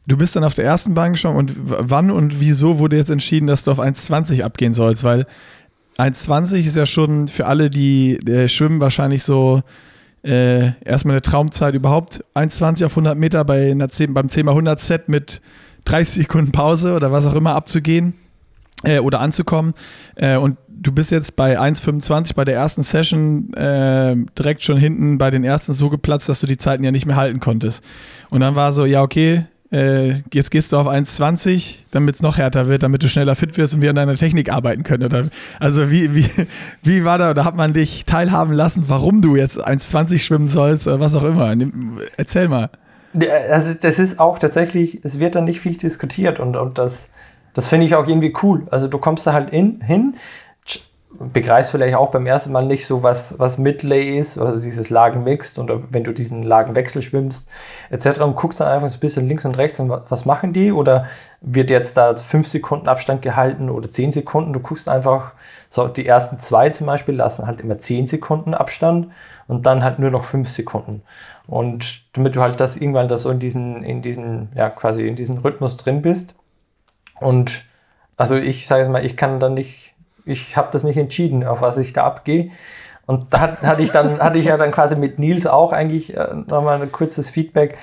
[0.07, 3.45] Du bist dann auf der ersten Bahn geschoben und wann und wieso wurde jetzt entschieden,
[3.45, 5.03] dass du auf 1,20 abgehen sollst?
[5.03, 5.27] Weil
[6.01, 9.61] 1,20 ist ja schon für alle, die äh, schwimmen, wahrscheinlich so
[10.23, 12.23] äh, erstmal eine Traumzeit überhaupt.
[12.35, 15.41] 1,20 auf 100 Meter bei einer 10, beim 10x100 Set mit
[15.85, 18.13] 30 Sekunden Pause oder was auch immer abzugehen
[18.83, 19.73] äh, oder anzukommen.
[20.15, 25.17] Äh, und du bist jetzt bei 1,25 bei der ersten Session äh, direkt schon hinten
[25.17, 27.83] bei den ersten so geplatzt, dass du die Zeiten ja nicht mehr halten konntest.
[28.29, 32.37] Und dann war so, ja, okay, äh, jetzt gehst du auf 1,20, damit es noch
[32.37, 35.03] härter wird, damit du schneller fit wirst und wir an deiner Technik arbeiten können.
[35.03, 35.25] Oder,
[35.59, 36.25] also wie, wie,
[36.83, 40.87] wie war da, oder hat man dich teilhaben lassen, warum du jetzt 1,20 schwimmen sollst
[40.87, 41.55] oder was auch immer?
[42.17, 42.69] Erzähl mal.
[43.49, 47.09] Also das ist auch tatsächlich, es wird dann nicht viel diskutiert und, und das,
[47.53, 48.67] das finde ich auch irgendwie cool.
[48.71, 50.15] Also du kommst da halt in, hin,
[51.33, 55.59] begreifst vielleicht auch beim ersten Mal nicht so, was, was Midlay ist oder dieses Lagenmixed
[55.59, 57.49] oder wenn du diesen Lagenwechsel schwimmst
[57.89, 58.21] etc.
[58.21, 61.07] und guckst dann einfach so ein bisschen links und rechts und was machen die oder
[61.41, 64.53] wird jetzt da fünf Sekunden Abstand gehalten oder zehn Sekunden.
[64.53, 65.33] Du guckst einfach,
[65.69, 69.07] so die ersten zwei zum Beispiel lassen halt immer zehn Sekunden Abstand
[69.47, 71.01] und dann halt nur noch fünf Sekunden.
[71.47, 75.15] Und damit du halt das irgendwann das so in diesen, in diesen, ja quasi in
[75.15, 76.35] diesem Rhythmus drin bist.
[77.19, 77.65] Und
[78.17, 79.90] also ich sage jetzt mal, ich kann dann nicht
[80.25, 82.51] ich habe das nicht entschieden, auf was ich da abgehe.
[83.05, 86.33] Und da hatte ich dann, hatte ich ja dann quasi mit Nils auch eigentlich äh,
[86.33, 87.77] nochmal ein kurzes Feedback.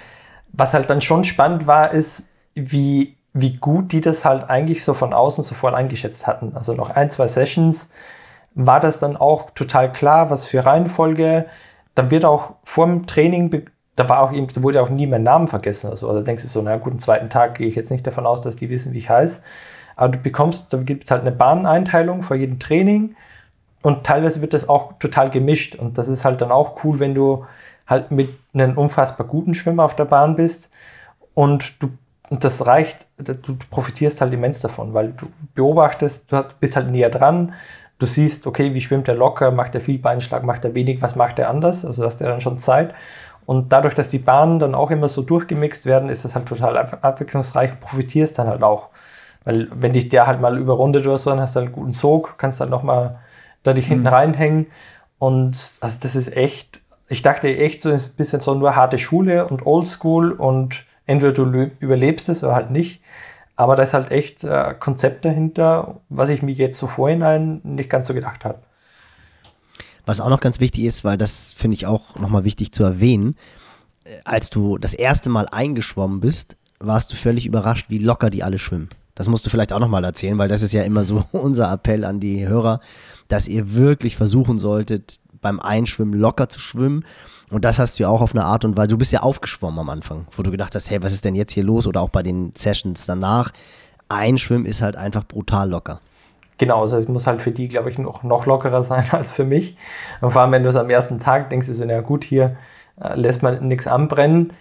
[0.52, 4.94] Was halt dann schon spannend war, ist, wie, wie gut die das halt eigentlich so
[4.94, 6.52] von außen sofort eingeschätzt hatten.
[6.54, 7.90] Also noch ein, zwei Sessions
[8.54, 11.46] war das dann auch total klar, was für Reihenfolge.
[11.94, 13.66] Dann wird auch vorm Training,
[13.96, 15.90] da war auch, da wurde auch nie mein Namen vergessen.
[15.90, 18.26] Also da denkst du so, na gut, am zweiten Tag gehe ich jetzt nicht davon
[18.26, 19.40] aus, dass die wissen, wie ich heiße.
[19.98, 23.16] Aber du bekommst, da gibt es halt eine Bahneinteilung vor jedem Training
[23.82, 25.74] und teilweise wird das auch total gemischt.
[25.74, 27.44] Und das ist halt dann auch cool, wenn du
[27.84, 30.70] halt mit einem unfassbar guten Schwimmer auf der Bahn bist
[31.34, 31.90] und du
[32.30, 37.08] und das reicht, du profitierst halt immens davon, weil du beobachtest, du bist halt näher
[37.08, 37.54] dran,
[37.98, 41.16] du siehst, okay, wie schwimmt er locker, macht er viel Beinschlag, macht er wenig, was
[41.16, 42.94] macht er anders, also hast du dann schon Zeit.
[43.46, 46.76] Und dadurch, dass die Bahnen dann auch immer so durchgemixt werden, ist das halt total
[46.76, 48.90] abwechslungsreich und profitierst dann halt auch.
[49.48, 51.94] Weil wenn dich der halt mal überrundet oder so, dann hast du halt einen guten
[51.94, 53.18] Sog, kannst dann nochmal
[53.62, 54.08] da dich hinten mhm.
[54.08, 54.66] reinhängen.
[55.18, 59.48] Und also das ist echt, ich dachte echt so ein bisschen so nur harte Schule
[59.48, 63.00] und Oldschool und entweder du überlebst es oder halt nicht.
[63.56, 67.88] Aber da ist halt echt äh, Konzept dahinter, was ich mir jetzt so vorhinein nicht
[67.88, 68.58] ganz so gedacht habe.
[70.04, 73.34] Was auch noch ganz wichtig ist, weil das finde ich auch nochmal wichtig zu erwähnen,
[74.04, 78.44] äh, als du das erste Mal eingeschwommen bist, warst du völlig überrascht, wie locker die
[78.44, 78.90] alle schwimmen.
[79.18, 82.04] Das musst du vielleicht auch nochmal erzählen, weil das ist ja immer so unser Appell
[82.04, 82.78] an die Hörer,
[83.26, 87.04] dass ihr wirklich versuchen solltet, beim Einschwimmen locker zu schwimmen
[87.50, 88.88] und das hast du ja auch auf eine Art und Weise.
[88.88, 91.52] Du bist ja aufgeschwommen am Anfang, wo du gedacht hast, hey, was ist denn jetzt
[91.52, 91.86] hier los?
[91.86, 93.50] Oder auch bei den Sessions danach.
[94.08, 96.00] Einschwimmen ist halt einfach brutal locker.
[96.58, 99.44] Genau, also es muss halt für die, glaube ich, noch, noch lockerer sein als für
[99.44, 99.76] mich.
[100.20, 102.56] Und vor allem, wenn du es am ersten Tag denkst, ist so, na gut, hier
[103.00, 104.52] äh, lässt man nichts anbrennen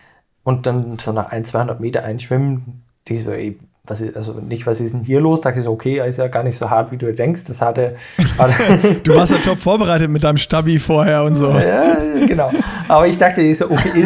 [0.44, 4.68] und dann so nach ein, 200 Meter einschwimmen, denkst du, ey, was ist, also nicht,
[4.68, 5.42] was ist denn hier los?
[5.42, 7.46] Da dachte ich so, okay, er ist ja gar nicht so hart, wie du denkst.
[7.46, 7.96] Das hatte.
[9.04, 11.50] du warst ja top vorbereitet mit deinem Stabi vorher und so.
[11.52, 12.52] ja, genau.
[12.88, 14.06] Aber ich dachte, ist, okay,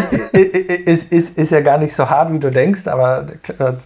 [0.86, 3.28] ist, ist, ist, ja gar nicht so hart, wie du denkst, aber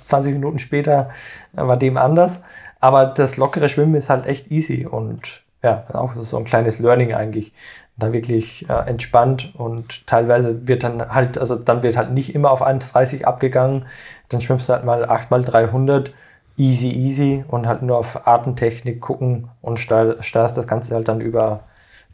[0.04, 1.10] 20 Minuten später
[1.54, 2.43] war dem anders.
[2.80, 7.14] Aber das lockere Schwimmen ist halt echt easy und ja, auch so ein kleines Learning
[7.14, 7.54] eigentlich
[7.98, 12.52] da wirklich äh, entspannt und teilweise wird dann halt, also dann wird halt nicht immer
[12.52, 13.86] auf 1,30 abgegangen,
[14.30, 16.14] dann schwimmst du halt mal 8 mal 300,
[16.58, 21.64] easy, easy und halt nur auf Atemtechnik gucken und steuerst das Ganze halt dann über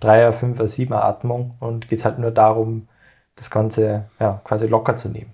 [0.01, 2.87] 3er, 5er, 7er Atmung und geht halt nur darum,
[3.35, 5.33] das Ganze ja, quasi locker zu nehmen.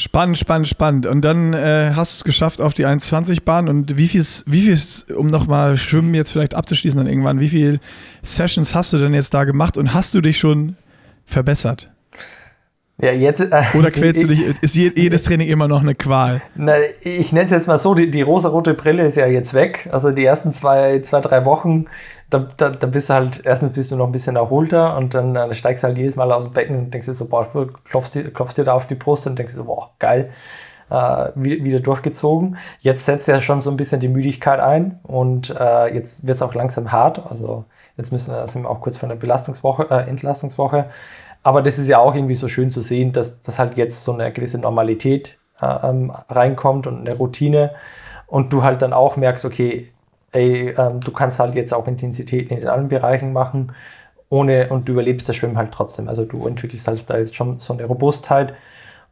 [0.00, 1.06] Spannend, spannend, spannend.
[1.06, 3.68] Und dann äh, hast du es geschafft auf die 1,20-Bahn.
[3.68, 7.80] Und wie viel, wie viel, um nochmal Schwimmen jetzt vielleicht abzuschließen dann irgendwann, wie viele
[8.22, 10.76] Sessions hast du denn jetzt da gemacht und hast du dich schon
[11.26, 11.90] verbessert?
[13.00, 16.42] Ja, jetzt, äh, Oder quälst du dich, ist jedes Training immer noch eine Qual?
[16.54, 19.88] Na, ich nenne es jetzt mal so, die, die rosa-rote Brille ist ja jetzt weg.
[19.90, 21.86] Also die ersten zwei, zwei drei Wochen,
[22.30, 25.32] da, da, da bist du halt, erstens bist du noch ein bisschen erholter und dann,
[25.34, 27.48] dann steigst du halt jedes Mal aus dem Becken und denkst dir so, boah,
[27.84, 30.30] klopfst dir, klopfst dir da auf die Brust und denkst dir so, boah, geil,
[30.90, 32.58] äh, wieder durchgezogen.
[32.80, 36.42] Jetzt setzt ja schon so ein bisschen die Müdigkeit ein und äh, jetzt wird es
[36.42, 37.22] auch langsam hart.
[37.30, 37.64] Also
[37.96, 40.86] jetzt müssen wir, sind wir auch kurz vor der Belastungswoche, äh, Entlastungswoche.
[41.42, 44.12] Aber das ist ja auch irgendwie so schön zu sehen, dass, dass halt jetzt so
[44.12, 47.72] eine gewisse Normalität äh, ähm, reinkommt und eine Routine
[48.26, 49.92] und du halt dann auch merkst, okay,
[50.32, 53.72] ey, ähm, du kannst halt jetzt auch Intensität in anderen Bereichen machen
[54.30, 56.08] ohne und du überlebst das Schwimmen halt trotzdem.
[56.08, 58.54] Also du entwickelst halt da jetzt schon so eine Robustheit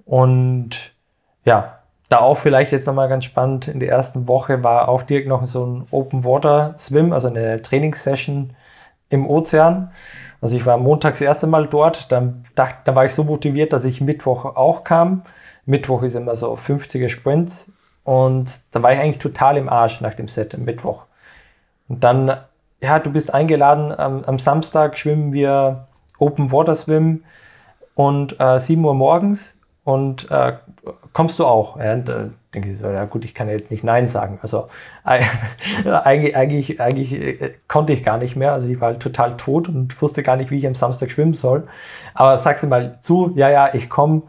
[0.04, 0.92] und
[1.44, 5.28] ja, da auch vielleicht jetzt nochmal ganz spannend, in der ersten Woche war auch direkt
[5.28, 8.50] noch so ein Open Water Swim, also eine Trainingssession
[9.08, 9.92] im Ozean.
[10.40, 13.72] Also ich war montags das erste Mal dort, dann, dachte, dann war ich so motiviert,
[13.72, 15.22] dass ich Mittwoch auch kam.
[15.64, 17.72] Mittwoch ist immer so 50er Sprints
[18.06, 21.06] und da war ich eigentlich total im Arsch nach dem Set am Mittwoch.
[21.88, 22.36] Und dann,
[22.80, 25.88] ja, du bist eingeladen, am, am Samstag schwimmen wir
[26.18, 27.24] Open Water Swim
[27.96, 30.52] und äh, 7 Uhr morgens und äh,
[31.12, 31.80] kommst du auch?
[31.80, 34.38] Ja, und, äh, denke ich so, ja gut, ich kann ja jetzt nicht Nein sagen.
[34.40, 34.68] Also
[35.04, 38.52] eigentlich, eigentlich, eigentlich äh, konnte ich gar nicht mehr.
[38.52, 41.34] Also ich war halt total tot und wusste gar nicht, wie ich am Samstag schwimmen
[41.34, 41.66] soll.
[42.14, 44.22] Aber sag sie mal zu, ja, ja, ich komme.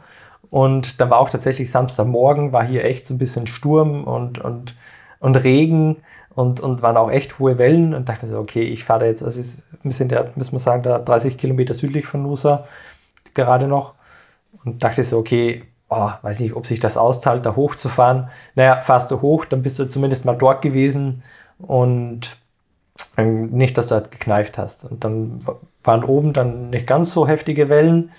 [0.50, 4.76] Und dann war auch tatsächlich Samstagmorgen, war hier echt so ein bisschen Sturm und, und,
[5.20, 5.98] und Regen
[6.36, 9.40] und, und waren auch echt hohe Wellen und dachte so, okay, ich fahre jetzt, also
[9.40, 12.66] ist, wir sind ja, müssen wir sagen, da 30 Kilometer südlich von Nusa
[13.34, 13.96] gerade noch
[14.64, 18.30] und dachte so, okay, oh, weiß nicht, ob sich das auszahlt, da hochzufahren.
[18.56, 21.24] Naja, fahrst du hoch, dann bist du zumindest mal dort gewesen
[21.60, 22.38] und
[23.16, 24.86] ähm, nicht, dass du halt gekneift hast.
[24.86, 25.40] Und dann
[25.84, 28.12] waren oben dann nicht ganz so heftige Wellen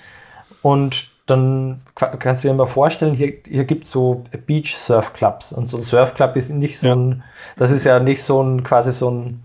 [0.63, 5.53] und dann kannst du dir mal vorstellen, hier, hier gibt es so Beach Surf Clubs
[5.53, 6.97] und so ein Surf Club ist nicht so ja.
[6.97, 7.23] ein,
[7.57, 9.43] das ist ja nicht so ein, quasi so ein,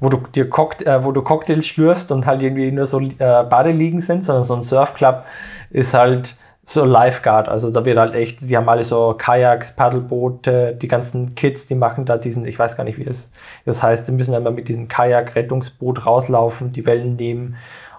[0.00, 3.14] wo du dir Cockta äh, wo du Cocktails schlürfst und halt irgendwie nur so äh,
[3.18, 5.24] Badeliegen sind, sondern so ein Surf Club
[5.70, 6.36] ist halt
[6.68, 7.48] so Lifeguard.
[7.48, 11.76] Also da wird halt echt, die haben alle so Kajaks, Paddelboote, die ganzen Kids, die
[11.76, 13.30] machen da diesen, ich weiß gar nicht, wie es
[13.64, 17.56] das heißt, die müssen dann mal mit diesem Kajak-Rettungsboot rauslaufen, die Wellen nehmen.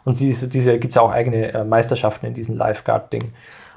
[0.07, 3.33] Und diese, diese gibt es auch eigene äh, Meisterschaften in diesem Lifeguard-Ding.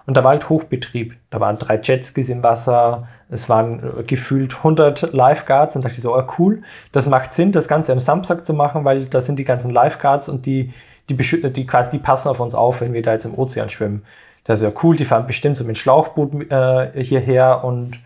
[0.07, 1.17] Und da war halt Hochbetrieb.
[1.29, 6.03] Da waren drei Jetskis im Wasser, es waren äh, gefühlt 100 Lifeguards und dachte ich
[6.03, 6.63] so, oh cool,
[6.93, 10.29] das macht Sinn, das Ganze am Samstag zu machen, weil da sind die ganzen Lifeguards
[10.29, 10.73] und die,
[11.09, 14.05] die, die quasi, die passen auf uns auf, wenn wir da jetzt im Ozean schwimmen.
[14.45, 17.99] Das ist ja cool, die fahren bestimmt so mit Schlauchboot äh, hierher und,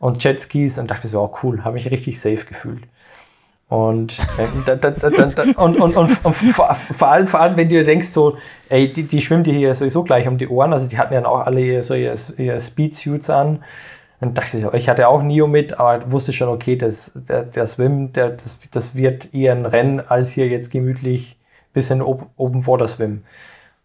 [0.00, 2.82] und Jetskis und dachte so, oh cool, habe mich richtig safe gefühlt.
[3.68, 7.68] Und, äh, da, da, da, und, und, und, und vor, vor, allem, vor allem, wenn
[7.68, 8.36] du denkst, so,
[8.68, 10.72] ey, die, die schwimmen dir hier sowieso gleich um die Ohren.
[10.72, 13.64] Also, die hatten ja auch alle so ihre, ihre Speedsuits an.
[14.20, 17.66] Und dachte ich, ich hatte auch Nio mit, aber wusste schon, okay, das, der, der
[17.66, 21.38] Swim, der, das, das wird eher ein Rennen, als hier jetzt gemütlich
[21.74, 23.24] bisschen Open Water Swim.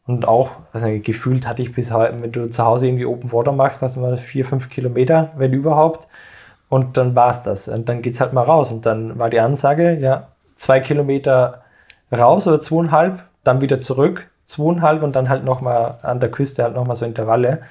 [0.06, 3.52] Und auch, also gefühlt hatte ich bis heute, wenn du zu Hause irgendwie Open Water
[3.52, 6.08] machst, was mal vier, fünf Kilometer, wenn überhaupt.
[6.70, 7.68] Und dann war es das.
[7.68, 8.72] Und dann geht es halt mal raus.
[8.72, 11.64] Und dann war die Ansage, ja, zwei Kilometer
[12.12, 16.76] raus oder zweieinhalb, dann wieder zurück, zweieinhalb und dann halt nochmal an der Küste halt
[16.76, 17.62] nochmal so Intervalle.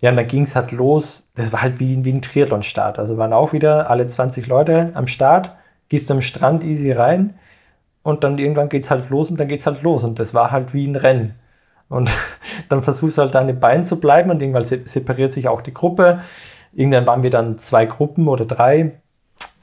[0.00, 1.28] Ja, und dann ging es halt los.
[1.34, 2.98] Das war halt wie, wie ein Triathlon-Start.
[2.98, 5.52] Also waren auch wieder alle 20 Leute am Start,
[5.88, 7.34] gehst du am Strand easy rein
[8.02, 10.04] und dann irgendwann geht es halt los und dann geht es halt los.
[10.04, 11.34] Und das war halt wie ein Rennen.
[11.88, 12.10] Und
[12.68, 16.20] dann versuchst du halt deine Beine zu bleiben und irgendwann separiert sich auch die Gruppe.
[16.76, 18.92] Irgendwann waren wir dann zwei Gruppen oder drei.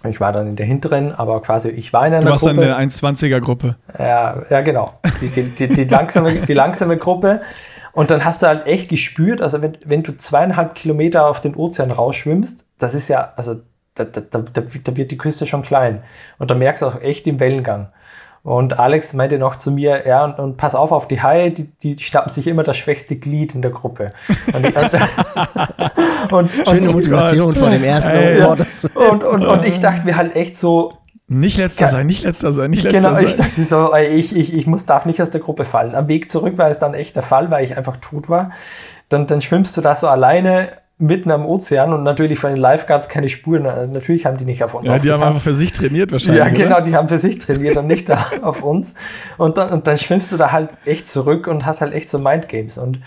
[0.09, 2.25] Ich war dann in der hinteren, aber quasi ich war in einer Gruppe.
[2.25, 2.55] Du warst Gruppe.
[2.55, 3.75] dann in der 1,20er Gruppe.
[3.97, 4.99] Ja, ja genau.
[5.21, 7.41] Die, die, die, die, langsame, die langsame Gruppe.
[7.93, 11.55] Und dann hast du halt echt gespürt, also wenn, wenn du zweieinhalb Kilometer auf den
[11.55, 13.61] Ozean rausschwimmst, das ist ja, also
[13.93, 14.43] da, da, da,
[14.83, 16.01] da wird die Küste schon klein.
[16.39, 17.89] Und da merkst du auch echt den Wellengang.
[18.43, 21.71] Und Alex meinte noch zu mir, ja, und, und pass auf auf die Haie, die,
[21.77, 24.11] die schnappen sich immer das schwächste Glied in der Gruppe.
[24.53, 24.65] Und,
[26.31, 30.57] und, Schöne Motivation von dem ersten äh, und, und, und ich dachte mir halt echt
[30.57, 30.91] so,
[31.29, 33.25] nicht letzter sein, nicht letzter sein, nicht letzter genau, sein.
[33.25, 35.95] Genau, ich dachte so, ich, ich, ich muss, darf nicht aus der Gruppe fallen.
[35.95, 38.51] Am Weg zurück war es dann echt der Fall, weil ich einfach tot war.
[39.07, 43.09] Dann, dann schwimmst du da so alleine mitten am Ozean und natürlich von den Lifeguards
[43.09, 43.63] keine Spuren.
[43.91, 46.39] Natürlich haben die nicht auf uns Ja, die haben einfach für sich trainiert wahrscheinlich.
[46.39, 46.81] Ja, genau, oder?
[46.81, 48.95] die haben für sich trainiert und nicht da auf uns.
[49.37, 52.19] Und dann, und dann schwimmst du da halt echt zurück und hast halt echt so
[52.19, 52.77] Mindgames.
[52.77, 52.99] Und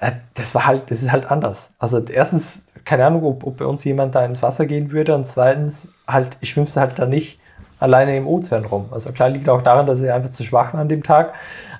[0.00, 1.74] äh, das war halt, das ist halt anders.
[1.78, 5.14] Also erstens, keine Ahnung, ob, ob bei uns jemand da ins Wasser gehen würde.
[5.14, 7.40] Und zweitens, halt, schwimmst halt da nicht
[7.80, 8.86] alleine im Ozean rum.
[8.92, 11.34] Also klar liegt auch daran, dass ich einfach zu schwach war an dem Tag.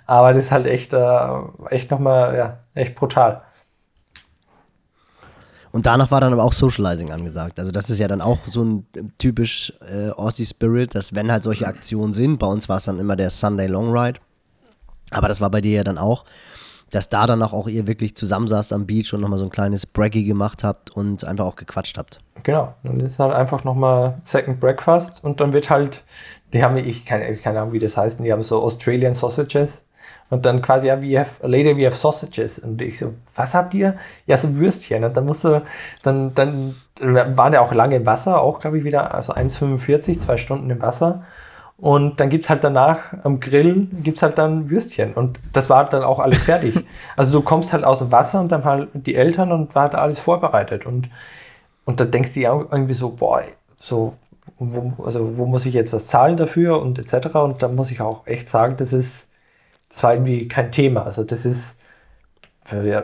[0.07, 1.29] Aber das ist halt echt, äh,
[1.71, 3.43] echt nochmal, ja, echt brutal.
[5.77, 7.59] Und danach war dann aber auch Socializing angesagt.
[7.59, 8.87] Also das ist ja dann auch so ein
[9.19, 12.99] typisch äh, Aussie Spirit, dass wenn halt solche Aktionen sind, bei uns war es dann
[12.99, 14.19] immer der Sunday Long Ride,
[15.11, 16.25] aber das war bei dir ja dann auch,
[16.93, 20.25] dass da dann auch ihr wirklich zusammensaßt am Beach und nochmal so ein kleines Braggy
[20.25, 22.21] gemacht habt und einfach auch gequatscht habt.
[22.43, 26.05] Genau, dann ist halt einfach nochmal Second Breakfast und dann wird halt,
[26.55, 29.85] die haben, ich keine, keine Ahnung, wie das heißt, die haben so Australian Sausages
[30.29, 32.59] und dann quasi, ja, we have, later we have sausages.
[32.59, 33.97] Und ich so, was habt ihr?
[34.27, 35.05] Ja, so Würstchen.
[35.05, 35.63] Und dann musst du,
[36.03, 40.37] dann, dann waren ja auch lange im Wasser, auch glaube ich wieder, also 1,45, zwei
[40.37, 41.25] Stunden im Wasser.
[41.79, 45.13] Und dann gibt es halt danach am Grill, gibt es halt dann Würstchen.
[45.13, 46.75] Und das war dann auch alles fertig.
[47.17, 49.95] also du kommst halt aus dem Wasser und dann halt die Eltern und war halt
[49.95, 50.87] alles vorbereitet.
[50.87, 51.11] Und,
[51.85, 53.43] und da denkst du ja irgendwie so, boah,
[53.79, 54.15] so,
[54.59, 57.35] wo, also wo muss ich jetzt was zahlen dafür und etc.
[57.35, 59.29] Und da muss ich auch echt sagen, das ist
[59.97, 61.07] das war irgendwie kein Thema.
[61.07, 61.81] Also das ist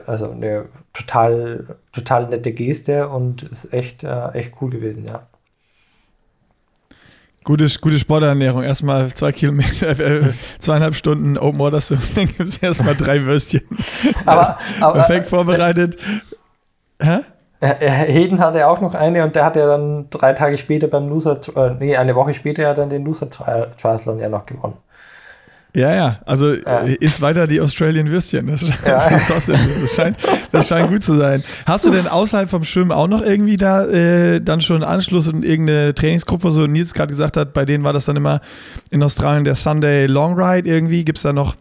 [0.06, 5.22] also eine total, total nette Geste und ist echt, äh, echt cool gewesen, ja.
[7.44, 8.62] Gutes, gute Sporternährung.
[8.62, 13.62] Erstmal zwei Kilometer, äh, zweieinhalb Stunden Open Water Swim, dann gibt es erstmal drei Würstchen.
[14.26, 15.96] Aber, aber Perfekt vorbereitet.
[17.00, 17.20] Hä?
[17.60, 21.40] Heden hatte auch noch eine und der hat ja dann drei Tage später beim Loser,
[21.56, 24.76] äh, nee, eine Woche später ja dann den Loser Triathlon ja noch gewonnen.
[25.74, 26.80] Ja, ja, also ja.
[26.80, 28.46] ist weiter die Australian Würstchen.
[28.46, 28.74] Das, ja.
[28.84, 30.16] das, scheint,
[30.52, 31.42] das scheint gut zu sein.
[31.64, 35.42] Hast du denn außerhalb vom Schwimmen auch noch irgendwie da äh, dann schon Anschluss in
[35.42, 38.42] irgendeine Trainingsgruppe, so Nils gerade gesagt hat, bei denen war das dann immer
[38.90, 41.06] in Australien der Sunday Long Ride irgendwie.
[41.06, 41.56] Gibt es da noch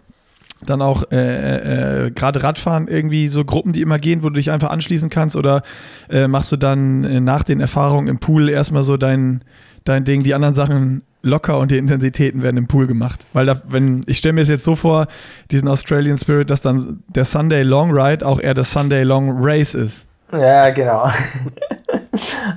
[0.65, 4.35] dann auch äh, äh, äh, gerade Radfahren irgendwie so Gruppen, die immer gehen, wo du
[4.35, 5.63] dich einfach anschließen kannst oder
[6.09, 9.43] äh, machst du dann äh, nach den Erfahrungen im Pool erstmal so dein,
[9.85, 13.25] dein Ding, die anderen Sachen locker und die Intensitäten werden im Pool gemacht.
[13.33, 15.07] Weil da, wenn, ich stelle mir es jetzt so vor,
[15.51, 19.75] diesen Australian Spirit, dass dann der Sunday Long Ride auch eher das Sunday Long Race
[19.75, 20.07] ist.
[20.31, 21.09] Ja, genau.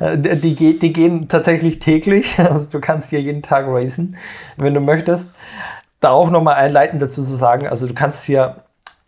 [0.17, 2.37] die, die gehen tatsächlich täglich.
[2.45, 4.17] Also du kannst hier jeden Tag racen,
[4.57, 5.35] wenn du möchtest.
[6.01, 8.57] Da auch nochmal einleitend dazu zu sagen, also du kannst hier,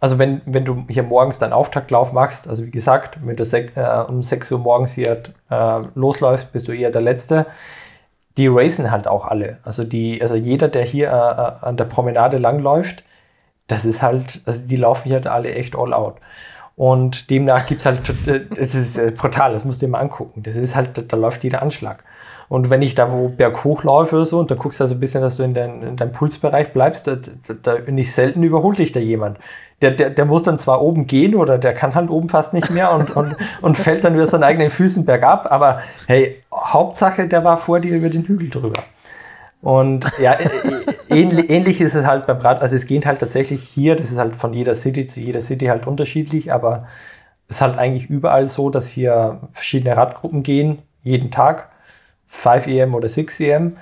[0.00, 4.04] also wenn, wenn du hier morgens deinen Auftaktlauf machst, also wie gesagt, wenn du äh,
[4.08, 7.46] um 6 Uhr morgens hier äh, losläufst, bist du eher der Letzte
[8.36, 9.58] die racen halt auch alle.
[9.64, 13.02] Also die, also jeder, der hier äh, äh, an der Promenade langläuft,
[13.66, 16.16] das ist halt, also die laufen hier halt alle echt all out.
[16.76, 18.00] Und demnach gibt es halt,
[18.56, 20.42] es ist äh, brutal, das musst du dir mal angucken.
[20.42, 22.04] Das ist halt, da läuft jeder Anschlag.
[22.48, 25.00] Und wenn ich da wo berghoch laufe oder so, und dann guckst du also ein
[25.00, 27.16] bisschen, dass du in, dein, in deinem Pulsbereich bleibst, da,
[27.62, 29.38] da, nicht selten überholt dich da jemand.
[29.82, 32.70] Der, der, der muss dann zwar oben gehen oder der kann halt oben fast nicht
[32.70, 37.44] mehr und, und, und fällt dann über seinen eigenen Füßen bergab, aber hey, Hauptsache, der
[37.44, 38.82] war vor dir über den Hügel drüber.
[39.60, 40.36] Und ja,
[41.10, 42.62] ähnlich, ähnlich ist es halt beim Rad.
[42.62, 45.66] Also es geht halt tatsächlich hier, das ist halt von jeder City zu jeder City
[45.66, 46.86] halt unterschiedlich, aber
[47.48, 51.70] es ist halt eigentlich überall so, dass hier verschiedene Radgruppen gehen, jeden Tag.
[52.36, 53.76] 5 EM oder 6 EM.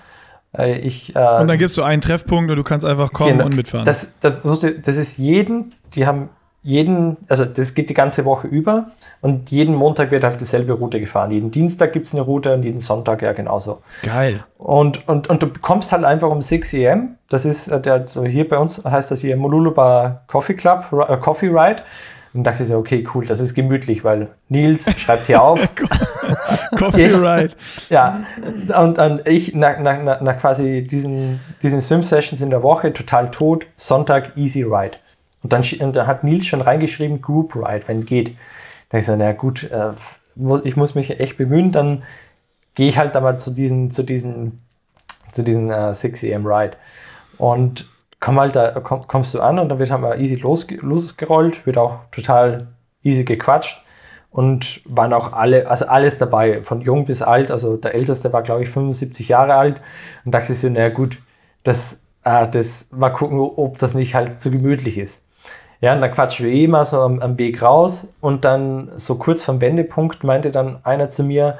[0.57, 3.46] Äh, ich, äh, und dann gibst du einen Treffpunkt und du kannst einfach kommen genau,
[3.46, 3.84] und mitfahren.
[3.84, 4.34] Das, das,
[4.82, 6.28] das ist jeden, die haben
[6.62, 8.86] jeden, also das geht die ganze Woche über
[9.20, 11.30] und jeden Montag wird halt dieselbe Route gefahren.
[11.30, 13.82] Jeden Dienstag gibt es eine Route und jeden Sonntag ja genauso.
[14.02, 14.44] Geil.
[14.57, 17.16] Und, und, und du kommst halt einfach um 6 EM.
[17.28, 21.18] Das ist äh, der, so hier bei uns heißt das hier Moluluba Coffee Club, äh,
[21.18, 21.82] Coffee Ride.
[22.35, 25.72] Und dachte ich so, okay, cool, das ist gemütlich, weil Nils schreibt hier auf.
[26.76, 27.57] Copyright.
[27.89, 28.24] ja,
[28.76, 33.66] und dann ich nach, nach, nach quasi diesen, diesen Swim-Sessions in der Woche total tot,
[33.76, 34.99] Sonntag Easy Ride.
[35.45, 38.37] Und dann, und dann hat Nils schon reingeschrieben, Group Ride, wenn geht.
[38.89, 39.93] Da ich so, na gut, äh,
[40.64, 42.03] ich muss mich echt bemühen, dann
[42.74, 44.61] gehe ich halt da mal zu diesen, zu diesen,
[45.30, 46.76] zu diesen äh, 6 AM Ride.
[47.39, 47.89] Und
[48.21, 51.67] komm halt da, komm, kommst du an und dann wird halt mal easy losge losgerollt,
[51.67, 52.69] wird auch total
[53.03, 53.85] easy gequatscht
[54.31, 57.51] und waren auch alle, also alles dabei, von jung bis alt.
[57.51, 59.81] Also der Älteste war, glaube ich, 75 Jahre alt
[60.25, 61.19] und dachte ich so, naja gut,
[61.62, 65.25] das, äh, das mal gucken, ob das nicht halt zu gemütlich ist.
[65.81, 69.17] Ja, und dann quatschen wir eh mal so am, am Weg raus und dann so
[69.17, 71.59] kurz vom Wendepunkt meinte dann einer zu mir,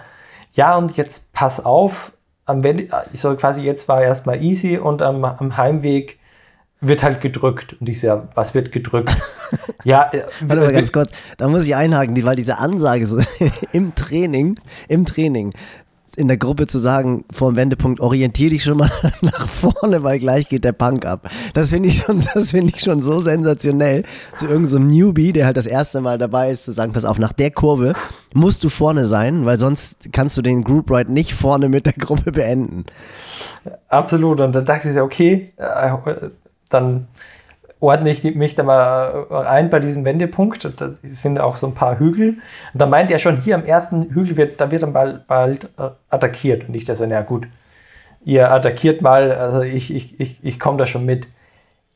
[0.55, 2.13] ja, und jetzt pass auf,
[2.47, 6.19] am Wende, so quasi jetzt war erstmal easy und am, am Heimweg
[6.87, 7.77] wird halt gedrückt.
[7.81, 9.15] Und ich so, ja, was wird gedrückt?
[9.85, 13.19] ja, äh, Warte mal ganz kurz, da muss ich einhaken, weil diese Ansage so
[13.73, 14.57] im Training,
[14.89, 15.53] im Training,
[16.17, 20.19] in der Gruppe zu sagen, vor dem Wendepunkt, orientier dich schon mal nach vorne, weil
[20.19, 21.29] gleich geht der Punk ab.
[21.55, 24.05] Das finde ich schon, das finde ich schon so sensationell.
[24.37, 27.19] Zu irgendeinem so Newbie, der halt das erste Mal dabei ist, zu sagen, pass auf,
[27.19, 27.95] nach der Kurve
[28.33, 31.93] musst du vorne sein, weil sonst kannst du den Group Ride nicht vorne mit der
[31.95, 32.85] Gruppe beenden.
[33.89, 34.41] Absolut.
[34.41, 36.31] Und dann dachte ich, okay, äh,
[36.69, 37.09] dann
[37.81, 40.81] ordne ich mich da mal ein bei diesem Wendepunkt.
[40.81, 42.29] Da sind auch so ein paar Hügel.
[42.73, 45.65] Und da meint er schon, hier am ersten Hügel wird, da wird dann bald, bald
[45.79, 46.69] äh, attackiert.
[46.69, 47.47] Und ich dachte, na gut,
[48.25, 51.27] ihr attackiert mal, also ich, ich, ich, ich komme da schon mit.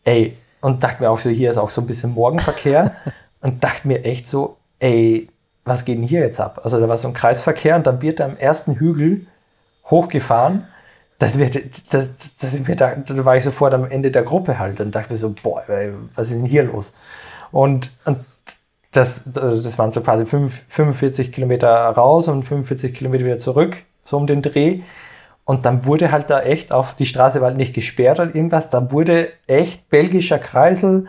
[0.04, 2.92] Ey, und dachte mir auch so, hier ist auch so ein bisschen Morgenverkehr.
[3.40, 5.28] und dachte mir echt so, ey,
[5.64, 6.60] was geht denn hier jetzt ab?
[6.64, 9.26] Also da war so ein Kreisverkehr und dann wird er am ersten Hügel
[9.90, 10.64] hochgefahren
[11.18, 11.58] das wird,
[11.92, 12.10] das,
[12.40, 15.18] das mir da, da war ich sofort am Ende der Gruppe halt und dachte mir
[15.18, 15.62] so, boah,
[16.14, 16.92] was ist denn hier los?
[17.50, 18.18] Und, und
[18.92, 24.16] das, das waren so quasi 5, 45 Kilometer raus und 45 Kilometer wieder zurück, so
[24.16, 24.80] um den Dreh.
[25.44, 28.70] Und dann wurde halt da echt auf die Straße war halt nicht gesperrt oder irgendwas,
[28.70, 31.08] da wurde echt belgischer Kreisel,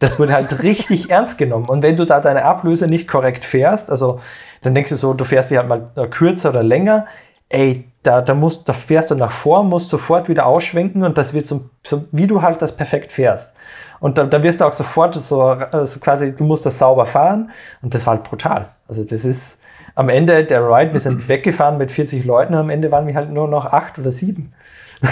[0.00, 1.68] das wurde halt richtig ernst genommen.
[1.68, 4.20] Und wenn du da deine Ablöse nicht korrekt fährst, also
[4.62, 7.06] dann denkst du so, du fährst die halt mal kürzer oder länger,
[7.48, 11.32] ey, da, da, musst, da fährst du nach vor, musst sofort wieder ausschwenken und das
[11.34, 13.54] wird so, so wie du halt das perfekt fährst.
[13.98, 17.50] Und da, da wirst du auch sofort so also quasi, du musst das sauber fahren
[17.80, 18.68] und das war halt brutal.
[18.86, 19.58] Also das ist
[19.94, 23.14] am Ende der Ride, wir sind weggefahren mit 40 Leuten und am Ende waren wir
[23.14, 24.52] halt nur noch acht oder sieben.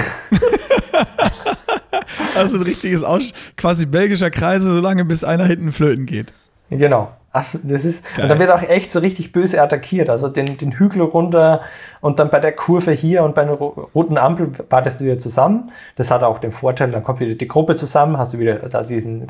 [2.36, 6.34] also ein richtiges Aus quasi belgischer Kreise, solange bis einer hinten flöten geht.
[6.68, 7.11] Genau.
[7.33, 8.24] Also das ist, Geil.
[8.24, 10.11] und dann wird auch echt so richtig böse attackiert.
[10.11, 11.62] Also den, den Hügel runter
[12.03, 15.70] und dann bei der Kurve hier und bei einer roten Ampel wartest du wieder zusammen.
[15.97, 18.83] Das hat auch den Vorteil, dann kommt wieder die Gruppe zusammen, hast du wieder da
[18.83, 19.26] diesen,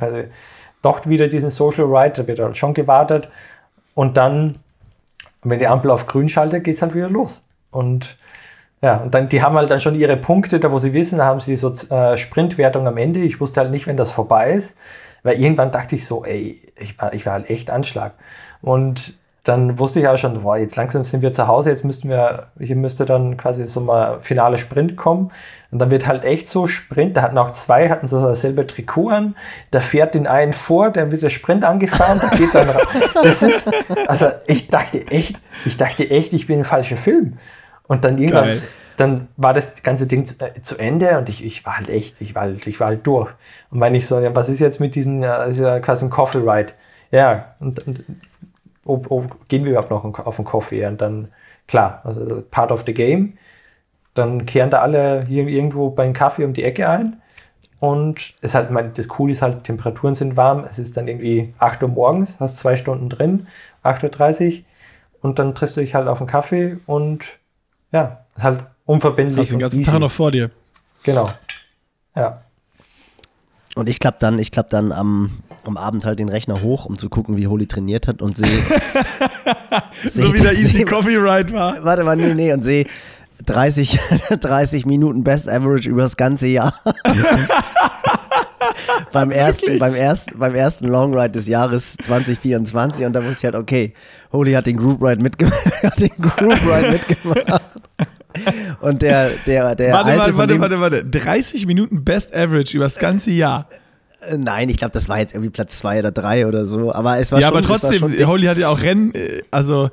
[0.82, 3.28] doch wieder diesen Social Ride, da wird halt schon gewartet.
[3.94, 4.58] Und dann,
[5.44, 7.44] wenn die Ampel auf grün schaltet, geht es halt wieder los.
[7.70, 8.18] Und
[8.82, 11.26] ja, und dann, die haben halt dann schon ihre Punkte, da wo sie wissen, da
[11.26, 13.20] haben sie so äh, Sprintwertung am Ende.
[13.20, 14.76] Ich wusste halt nicht, wenn das vorbei ist.
[15.22, 18.14] Weil irgendwann dachte ich so, ey, ich war, ich war halt echt Anschlag.
[18.60, 22.08] Und dann wusste ich auch schon, boah, jetzt langsam sind wir zu Hause, jetzt müssten
[22.08, 25.32] wir, hier müsste dann quasi so mal finale Sprint kommen.
[25.72, 29.08] Und dann wird halt echt so Sprint, da hatten auch zwei, hatten so dasselbe Trikot
[29.08, 29.34] an,
[29.72, 32.86] da fährt den einen vor, der wird der Sprint angefahren, der geht dann raus.
[33.22, 33.70] Das ist,
[34.06, 37.38] also ich dachte echt, ich dachte echt, ich bin im falschen Film.
[37.92, 38.62] Und dann irgendwann, Geil
[38.96, 42.20] dann war das ganze Ding zu, äh, zu, Ende und ich, ich war halt echt,
[42.20, 43.30] ich war halt, ich war halt durch.
[43.70, 46.38] Und wenn ich so, ja, was ist jetzt mit diesen, also ja quasi ein Coffee
[46.38, 46.72] Ride?
[47.10, 48.04] Ja, und, und
[48.84, 50.86] ob, ob, gehen wir überhaupt noch auf einen Coffee?
[50.86, 51.28] Und dann,
[51.66, 53.34] klar, also part of the game.
[54.14, 57.20] Dann kehren da alle hier irgendwo beim Kaffee um die Ecke ein.
[57.80, 60.64] Und es halt, das Coole ist halt, Temperaturen sind warm.
[60.68, 63.48] Es ist dann irgendwie 8 Uhr morgens, hast zwei Stunden drin,
[63.82, 64.64] 8.30 Uhr.
[65.22, 67.24] Und dann triffst du dich halt auf einen Kaffee und
[67.92, 69.38] ja, halt unverbindlich.
[69.38, 69.90] Hast den ganzen easy.
[69.90, 70.50] Tag noch vor dir.
[71.02, 71.30] Genau.
[72.16, 72.38] Ja.
[73.74, 75.30] Und ich klappe dann, ich klapp dann am,
[75.64, 78.48] am Abend halt den Rechner hoch, um zu gucken, wie Holy trainiert hat und sehe.
[80.04, 81.76] seh, so wie der Easy Copyright war.
[81.84, 82.86] Warte mal, nee, nee, und sehe
[83.46, 83.98] 30,
[84.40, 86.74] 30 Minuten Best Average über das ganze Jahr.
[89.12, 93.44] beim, ersten, beim, ersten, beim ersten Long Ride des Jahres 2024 und da wusste ich
[93.52, 93.94] halt, okay,
[94.32, 95.64] Holy hat den Group Ride mitgemacht.
[95.82, 97.62] hat den Group Ride mitgemacht.
[98.80, 99.92] Und der, der, der.
[99.92, 103.68] Warte, Alte warte, warte, warte, 30 Minuten Best Average über das ganze Jahr.
[104.26, 106.92] Äh, nein, ich glaube, das war jetzt irgendwie Platz zwei oder drei oder so.
[106.92, 107.62] Aber es war ja, schon.
[107.62, 109.90] Ja, aber trotzdem, Holy hat ja auch Rennen, äh, also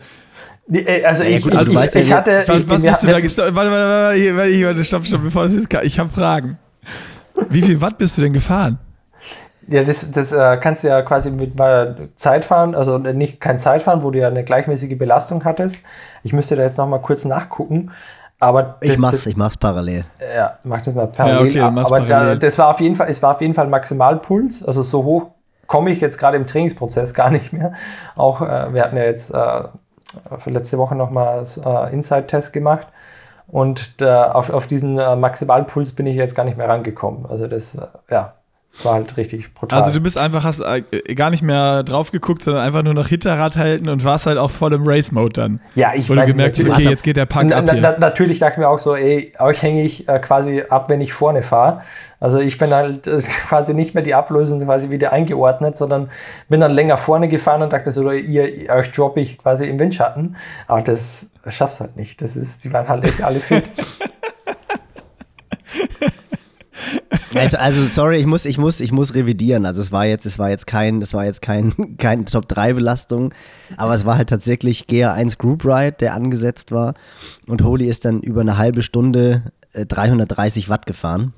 [0.72, 2.44] äh, also ja, ich, gut, ich, ich, ja, ich, hatte.
[2.48, 3.56] Was, was bist du da gestorben?
[3.56, 6.58] Warte, warte, warte, warte, warte, stopp, stopp, bevor das jetzt Ich habe Fragen.
[7.50, 8.80] Wie viel Watt bist du denn gefahren?
[9.68, 13.60] Ja, das, das äh, kannst du ja quasi mit mal Zeit fahren, also nicht kein
[13.60, 15.84] Zeitfahren, wo du ja eine gleichmäßige Belastung hattest.
[16.24, 17.92] Ich müsste da jetzt noch mal kurz nachgucken.
[18.40, 20.06] Aber das, ich mach's, das, ich mach's parallel.
[20.36, 21.56] Ja, mach das mal parallel.
[21.56, 24.64] Ja, okay, aber da, das war auf jeden Fall, es war auf jeden Fall Maximalpuls.
[24.64, 25.32] Also so hoch
[25.68, 27.74] komme ich jetzt gerade im Trainingsprozess gar nicht mehr.
[28.16, 29.64] Auch äh, wir hatten ja jetzt äh,
[30.40, 32.88] für letzte Woche nochmal äh, Inside-Test gemacht.
[33.52, 37.26] Und da, auf, auf diesen äh, Maximalpuls bin ich jetzt gar nicht mehr rangekommen.
[37.26, 38.36] Also das, äh, ja,
[38.84, 39.82] war halt richtig brutal.
[39.82, 40.82] Also du bist einfach, hast äh,
[41.16, 44.52] gar nicht mehr drauf geguckt, sondern einfach nur noch Hinterrad halten und warst halt auch
[44.52, 45.60] voll im Race-Mode dann.
[45.76, 47.98] Ja, ich Wo mein, du gemerkt hast, okay, jetzt geht der Pack ab hier.
[48.00, 51.14] natürlich dachte ich mir auch so, ey, euch hänge ich äh, quasi ab, wenn ich
[51.14, 51.82] vorne fahre.
[52.20, 56.10] Also ich bin halt äh, quasi nicht mehr die Ablösung quasi wieder eingeordnet, sondern
[56.48, 60.38] bin dann länger vorne gefahren und dachte so, ihr, euch droppe ich quasi im Windschatten.
[60.68, 62.22] Aber das schaffst halt nicht.
[62.22, 63.64] Das ist, die waren halt echt alle fit.
[67.36, 69.66] Also, also sorry, ich muss, ich muss, ich muss revidieren.
[69.66, 72.74] Also es war jetzt, es war jetzt kein, es war jetzt kein, kein Top 3
[72.74, 73.34] Belastung,
[73.78, 76.94] aber es war halt tatsächlich GR1 Group Ride, der angesetzt war.
[77.48, 81.34] Und Holy ist dann über eine halbe Stunde 330 äh, Watt gefahren.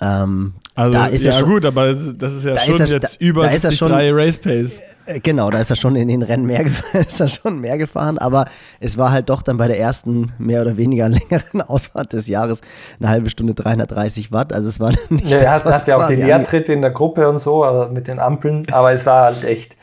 [0.00, 3.20] Ähm, also, da ist ja, schon, gut, aber das ist ja schon ist er, jetzt
[3.20, 4.80] über da 73 schon, Race Pace.
[5.06, 7.78] Äh, genau, da ist er schon in den Rennen mehr gefahren, ist er schon mehr
[7.78, 8.46] gefahren, aber
[8.80, 12.60] es war halt doch dann bei der ersten mehr oder weniger längeren Ausfahrt des Jahres
[12.98, 14.52] eine halbe Stunde 330 Watt.
[14.52, 15.28] Also es war nicht.
[15.28, 18.18] Ja, er hat ja auch den Leertritt in der Gruppe und so, aber mit den
[18.18, 19.76] Ampeln, aber es war halt echt.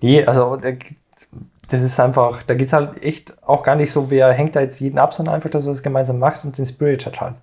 [0.00, 0.58] Nee, also
[1.70, 4.60] das ist einfach, da geht es halt echt auch gar nicht so, wer hängt da
[4.60, 7.36] jetzt jeden ab, sondern einfach, dass du das gemeinsam machst und den Spirit hat halt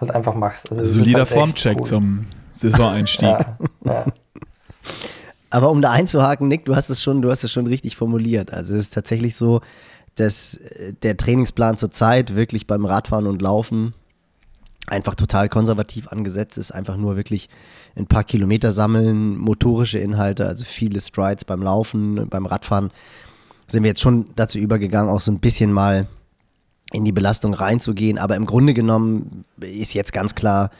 [0.00, 0.70] halt einfach machst.
[0.70, 1.86] Also Solider halt Formcheck cool.
[1.86, 2.26] zum
[2.60, 3.28] Saisoneinstieg.
[3.28, 4.06] ja, ja.
[5.50, 8.52] Aber um da einzuhaken, Nick, du hast es schon, du hast es schon richtig formuliert.
[8.52, 9.60] Also es ist tatsächlich so,
[10.14, 13.94] dass äh, der Trainingsplan zurzeit wirklich beim Radfahren und Laufen
[14.86, 17.48] einfach total konservativ angesetzt ist, einfach nur wirklich
[17.96, 22.90] ein paar Kilometer sammeln, motorische Inhalte, also viele Strides beim Laufen, beim Radfahren,
[23.66, 26.08] sind wir jetzt schon dazu übergegangen, auch so ein bisschen mal
[26.92, 28.18] in die Belastung reinzugehen.
[28.18, 30.70] Aber im Grunde genommen ist jetzt ganz klar,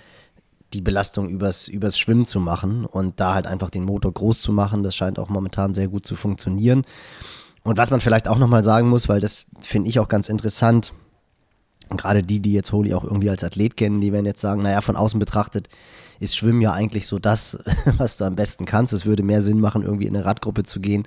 [0.73, 4.53] die Belastung übers, übers Schwimmen zu machen und da halt einfach den Motor groß zu
[4.53, 4.83] machen.
[4.83, 6.85] Das scheint auch momentan sehr gut zu funktionieren.
[7.63, 10.93] Und was man vielleicht auch nochmal sagen muss, weil das finde ich auch ganz interessant,
[11.97, 14.81] gerade die, die jetzt Holy auch irgendwie als Athlet kennen, die werden jetzt sagen, naja,
[14.81, 15.69] von außen betrachtet
[16.21, 17.59] ist Schwimmen ja eigentlich so das,
[17.97, 18.93] was du am besten kannst.
[18.93, 21.05] Es würde mehr Sinn machen, irgendwie in eine Radgruppe zu gehen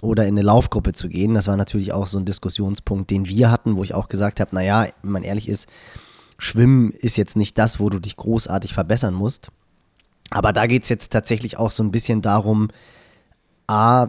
[0.00, 1.34] oder in eine Laufgruppe zu gehen.
[1.34, 4.54] Das war natürlich auch so ein Diskussionspunkt, den wir hatten, wo ich auch gesagt habe,
[4.54, 5.66] naja, wenn man ehrlich ist,
[6.42, 9.52] Schwimmen ist jetzt nicht das, wo du dich großartig verbessern musst.
[10.30, 12.66] Aber da geht es jetzt tatsächlich auch so ein bisschen darum,
[13.68, 14.08] A,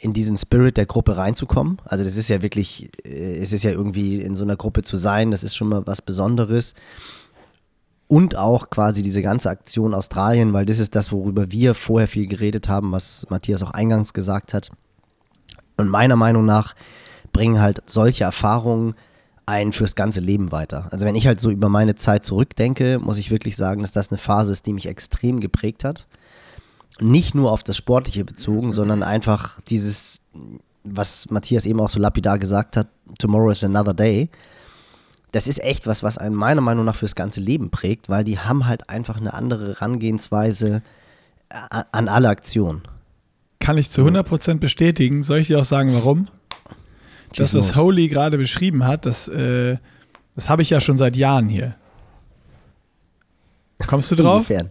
[0.00, 1.76] in diesen Spirit der Gruppe reinzukommen.
[1.84, 4.96] Also das ist ja wirklich, äh, es ist ja irgendwie in so einer Gruppe zu
[4.96, 6.72] sein, das ist schon mal was Besonderes.
[8.08, 12.26] Und auch quasi diese ganze Aktion Australien, weil das ist das, worüber wir vorher viel
[12.26, 14.70] geredet haben, was Matthias auch eingangs gesagt hat.
[15.76, 16.74] Und meiner Meinung nach
[17.34, 18.94] bringen halt solche Erfahrungen
[19.46, 20.88] einen fürs ganze Leben weiter.
[20.90, 24.10] Also wenn ich halt so über meine Zeit zurückdenke, muss ich wirklich sagen, dass das
[24.10, 26.06] eine Phase ist, die mich extrem geprägt hat.
[26.98, 30.22] Nicht nur auf das Sportliche bezogen, sondern einfach dieses,
[30.82, 34.28] was Matthias eben auch so lapidar gesagt hat, Tomorrow is another day.
[35.30, 38.38] Das ist echt was, was einen meiner Meinung nach fürs ganze Leben prägt, weil die
[38.38, 40.82] haben halt einfach eine andere Herangehensweise
[41.48, 42.82] an alle Aktionen.
[43.60, 45.22] Kann ich zu 100% bestätigen.
[45.22, 46.28] Soll ich dir auch sagen, warum?
[47.34, 49.76] Das, was Holy gerade beschrieben hat, das, äh,
[50.34, 51.74] das habe ich ja schon seit Jahren hier.
[53.86, 54.48] Kommst du drauf?
[54.48, 54.70] Inwiefern?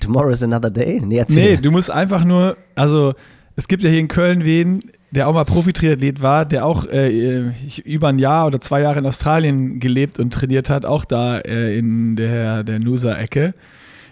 [0.00, 1.00] Tomorrow is another day?
[1.04, 3.14] Nee, nee, du musst einfach nur, also
[3.56, 7.50] es gibt ja hier in Köln wen, der auch mal Profi-Triathlet war, der auch äh,
[7.84, 11.78] über ein Jahr oder zwei Jahre in Australien gelebt und trainiert hat, auch da äh,
[11.78, 13.54] in der, der Nusa-Ecke.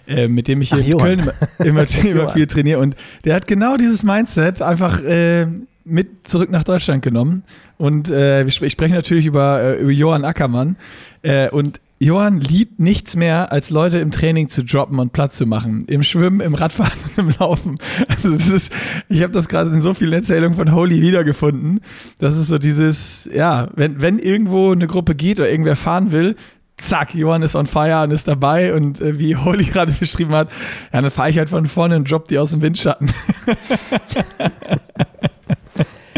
[0.09, 2.79] Äh, mit dem ich hier Ach, in Köln immer, immer, immer viel trainiere.
[2.79, 2.95] Und
[3.25, 5.47] der hat genau dieses Mindset einfach äh,
[5.87, 7.45] mit zurück nach Deutschland genommen.
[7.79, 10.77] Und äh, ich spreche natürlich über, äh, über Johann Ackermann.
[11.23, 15.47] Äh, und Johann liebt nichts mehr, als Leute im Training zu droppen und Platz zu
[15.47, 15.85] machen.
[15.87, 17.77] Im Schwimmen, im Radfahren und im Laufen.
[18.09, 18.73] Also das ist,
[19.09, 21.81] ich habe das gerade in so vielen Erzählungen von Holy wiedergefunden.
[22.19, 26.37] Das ist so dieses, ja, wenn, wenn irgendwo eine Gruppe geht oder irgendwer fahren will,
[26.77, 30.51] zack, Johann ist on fire und ist dabei und äh, wie Holy gerade beschrieben hat,
[30.93, 33.11] ja, dann fahre ich halt von vorne und drop die aus dem Windschatten.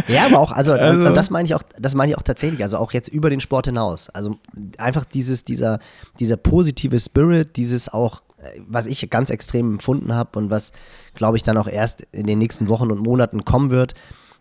[0.09, 2.63] Ja, aber auch, also, also und das meine ich auch, das meine ich auch tatsächlich,
[2.63, 4.09] also auch jetzt über den Sport hinaus.
[4.09, 4.37] Also
[4.79, 5.79] einfach dieses, dieser,
[6.19, 10.73] dieser positive Spirit, dieses auch, äh, was ich ganz extrem empfunden habe und was,
[11.15, 13.95] glaube ich, dann auch erst in den nächsten Wochen und Monaten kommen wird,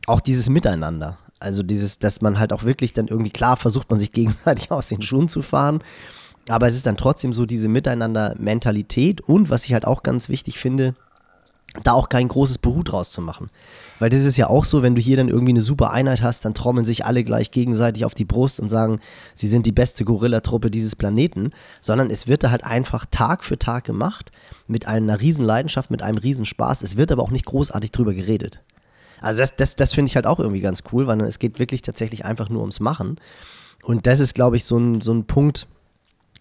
[0.08, 1.18] auch dieses Miteinander.
[1.40, 4.88] Also dieses, dass man halt auch wirklich dann irgendwie, klar versucht man sich gegenseitig aus
[4.88, 5.82] den Schuhen zu fahren,
[6.48, 10.58] aber es ist dann trotzdem so diese Miteinander-Mentalität und was ich halt auch ganz wichtig
[10.58, 10.96] finde,
[11.84, 13.50] da auch kein großes Beruh draus zu machen.
[14.00, 16.46] Weil das ist ja auch so, wenn du hier dann irgendwie eine super Einheit hast,
[16.46, 19.00] dann trommeln sich alle gleich gegenseitig auf die Brust und sagen,
[19.34, 21.52] sie sind die beste Gorillatruppe dieses Planeten,
[21.82, 24.32] sondern es wird da halt einfach Tag für Tag gemacht,
[24.68, 26.84] mit einer riesen Leidenschaft, mit einem riesen Spaß.
[26.84, 28.62] Es wird aber auch nicht großartig drüber geredet.
[29.20, 31.82] Also das, das, das finde ich halt auch irgendwie ganz cool, weil es geht wirklich
[31.82, 33.18] tatsächlich einfach nur ums Machen.
[33.84, 35.68] Und das ist, glaube ich, so ein, so ein Punkt,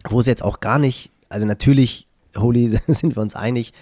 [0.08, 2.06] wo es jetzt auch gar nicht, also natürlich,
[2.36, 3.72] Holy, sind wir uns einig,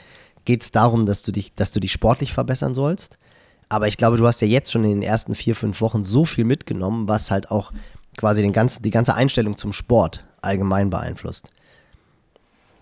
[0.45, 3.19] geht es darum, dass du dich, dass du dich sportlich verbessern sollst.
[3.69, 6.25] Aber ich glaube, du hast ja jetzt schon in den ersten vier, fünf Wochen so
[6.25, 7.73] viel mitgenommen, was halt auch
[8.17, 11.49] quasi den ganzen, die ganze Einstellung zum Sport allgemein beeinflusst.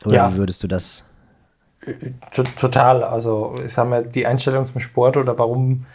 [0.05, 0.33] Oder ja.
[0.33, 1.05] wie würdest du das?
[2.31, 3.03] Total.
[3.03, 5.87] Also ich sage mal, die Einstellung zum Sport oder warum,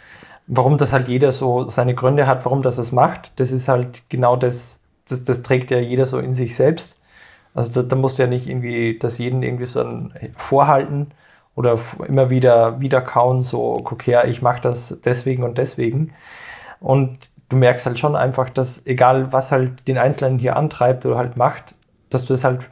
[0.46, 4.08] warum das halt jeder so seine Gründe hat, warum das es macht, das ist halt
[4.08, 6.96] genau das, das, das trägt ja jeder so in sich selbst.
[7.54, 11.12] Also da, da musst du ja nicht irgendwie das jeden irgendwie so vorhalten,
[11.58, 11.76] oder
[12.06, 16.12] immer wieder wieder kauen, so, guck her, ich mache das deswegen und deswegen.
[16.80, 17.18] Und
[17.48, 21.36] du merkst halt schon einfach, dass egal was halt den Einzelnen hier antreibt oder halt
[21.36, 21.74] macht,
[22.10, 22.70] dass du das halt,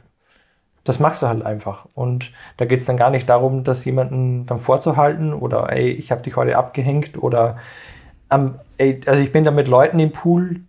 [0.85, 1.85] das machst du halt einfach.
[1.95, 6.11] Und da geht es dann gar nicht darum, das jemanden dann vorzuhalten oder ey, ich
[6.11, 7.57] habe dich heute abgehängt oder
[8.31, 10.61] ähm, ey, also ich bin da mit Leuten im Pool,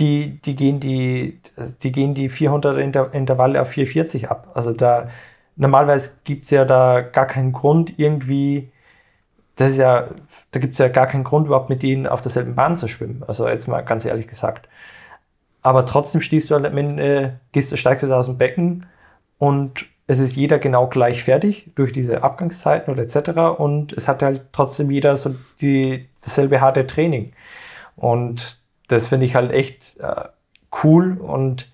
[0.00, 1.40] die, die gehen die,
[1.82, 4.50] die gehen die 400 Inter Intervalle auf 440 ab.
[4.54, 5.08] Also da,
[5.56, 8.72] normalerweise gibt es ja da gar keinen Grund irgendwie,
[9.56, 10.08] das ist ja,
[10.50, 13.22] da gibt es ja gar keinen Grund überhaupt mit denen auf derselben Bahn zu schwimmen.
[13.26, 14.68] Also jetzt mal ganz ehrlich gesagt.
[15.62, 18.86] Aber trotzdem stehst du, äh, gehst, steigst du da aus dem Becken
[19.38, 23.58] und es ist jeder genau gleich fertig durch diese Abgangszeiten oder etc.
[23.58, 27.32] Und es hat halt trotzdem jeder so die, dasselbe harte Training.
[27.96, 30.24] Und das finde ich halt echt äh,
[30.82, 31.71] cool und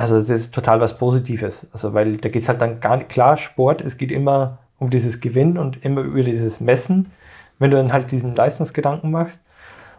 [0.00, 1.68] also das ist total was Positives.
[1.72, 4.88] Also weil da geht es halt dann gar nicht, klar, Sport, es geht immer um
[4.88, 7.12] dieses Gewinn und immer über dieses Messen,
[7.58, 9.44] wenn du dann halt diesen Leistungsgedanken machst.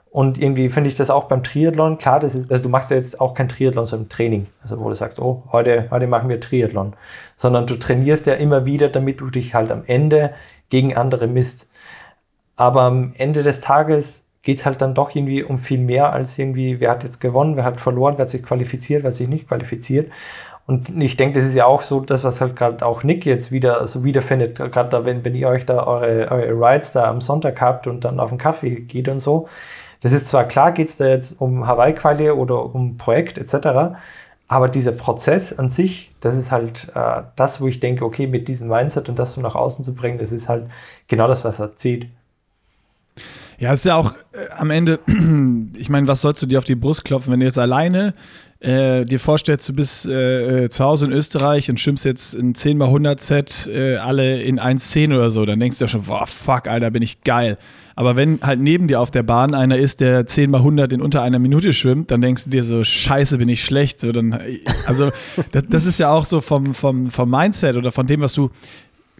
[0.10, 2.98] Und irgendwie finde ich das auch beim Triathlon, klar, das ist, also du machst ja
[2.98, 4.48] jetzt auch kein Triathlon, sondern Training.
[4.62, 6.94] Also wo du sagst, oh, heute, heute machen wir Triathlon.
[7.38, 10.34] Sondern du trainierst ja immer wieder, damit du dich halt am Ende
[10.70, 11.70] gegen andere misst.
[12.56, 16.38] Aber am Ende des Tages geht es halt dann doch irgendwie um viel mehr als
[16.38, 19.28] irgendwie, wer hat jetzt gewonnen, wer hat verloren, wer hat sich qualifiziert, wer hat sich
[19.28, 20.12] nicht qualifiziert.
[20.68, 23.52] Und ich denke, das ist ja auch so das, was halt gerade auch Nick jetzt
[23.52, 27.22] wieder so wiederfindet, gerade da, wenn, wenn ihr euch da eure, eure Rides da am
[27.22, 29.48] Sonntag habt und dann auf den Kaffee geht und so.
[30.02, 33.98] Das ist zwar klar, geht es da jetzt um Hawaii-Quali oder um Projekt etc.,
[34.48, 38.50] aber dieser Prozess an sich, das ist halt äh, das, wo ich denke, okay, mit
[38.50, 40.70] diesem Mindset und das so nach außen zu bringen, das ist halt
[41.08, 42.10] genau das, was er zieht.
[43.62, 45.00] Ja, ist ja auch äh, am Ende,
[45.78, 48.16] ich meine, was sollst du dir auf die Brust klopfen, wenn du jetzt alleine
[48.60, 52.56] äh, dir vorstellst, du bist äh, äh zu Hause in Österreich und schwimmst jetzt in
[52.56, 56.68] 10x100 Set äh, alle in 1,10 oder so, dann denkst du ja schon, boah, fuck,
[56.68, 57.60] Alter, bin ich geil.
[57.96, 61.38] Aber wenn halt neben dir auf der Bahn einer ist, der 10x100 in unter einer
[61.38, 64.00] Minute schwimmt, dann denkst du dir so, scheiße, bin ich schlecht.
[64.00, 64.40] So, dann,
[64.88, 65.12] also
[65.52, 68.50] das, das ist ja auch so vom, vom, vom Mindset oder von dem, was du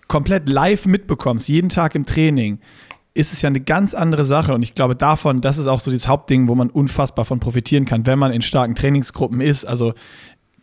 [0.08, 2.58] komplett live mitbekommst, jeden Tag im Training
[3.14, 4.54] ist es ja eine ganz andere Sache.
[4.54, 7.86] Und ich glaube, davon, das ist auch so das Hauptding, wo man unfassbar von profitieren
[7.86, 9.66] kann, wenn man in starken Trainingsgruppen ist.
[9.66, 9.94] Also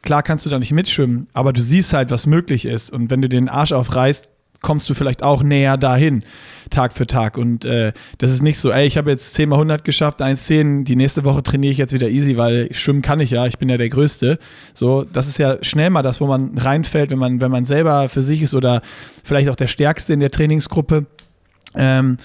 [0.03, 2.91] klar kannst du da nicht mitschwimmen, aber du siehst halt, was möglich ist.
[2.91, 4.31] Und wenn du den Arsch aufreißt,
[4.61, 6.25] kommst du vielleicht auch näher dahin,
[6.71, 7.39] Tag für Tag.
[7.39, 10.85] Und äh, das ist nicht so, ey, ich habe jetzt 10 mal 100 geschafft, 1,10,
[10.85, 13.69] die nächste Woche trainiere ich jetzt wieder easy, weil schwimmen kann ich ja, ich bin
[13.69, 14.39] ja der Größte.
[14.75, 18.09] So, das ist ja schnell mal das, wo man reinfällt, wenn man, wenn man selber
[18.09, 18.83] für sich ist oder
[19.23, 21.07] vielleicht auch der Stärkste in der Trainingsgruppe.
[21.75, 22.17] Ähm,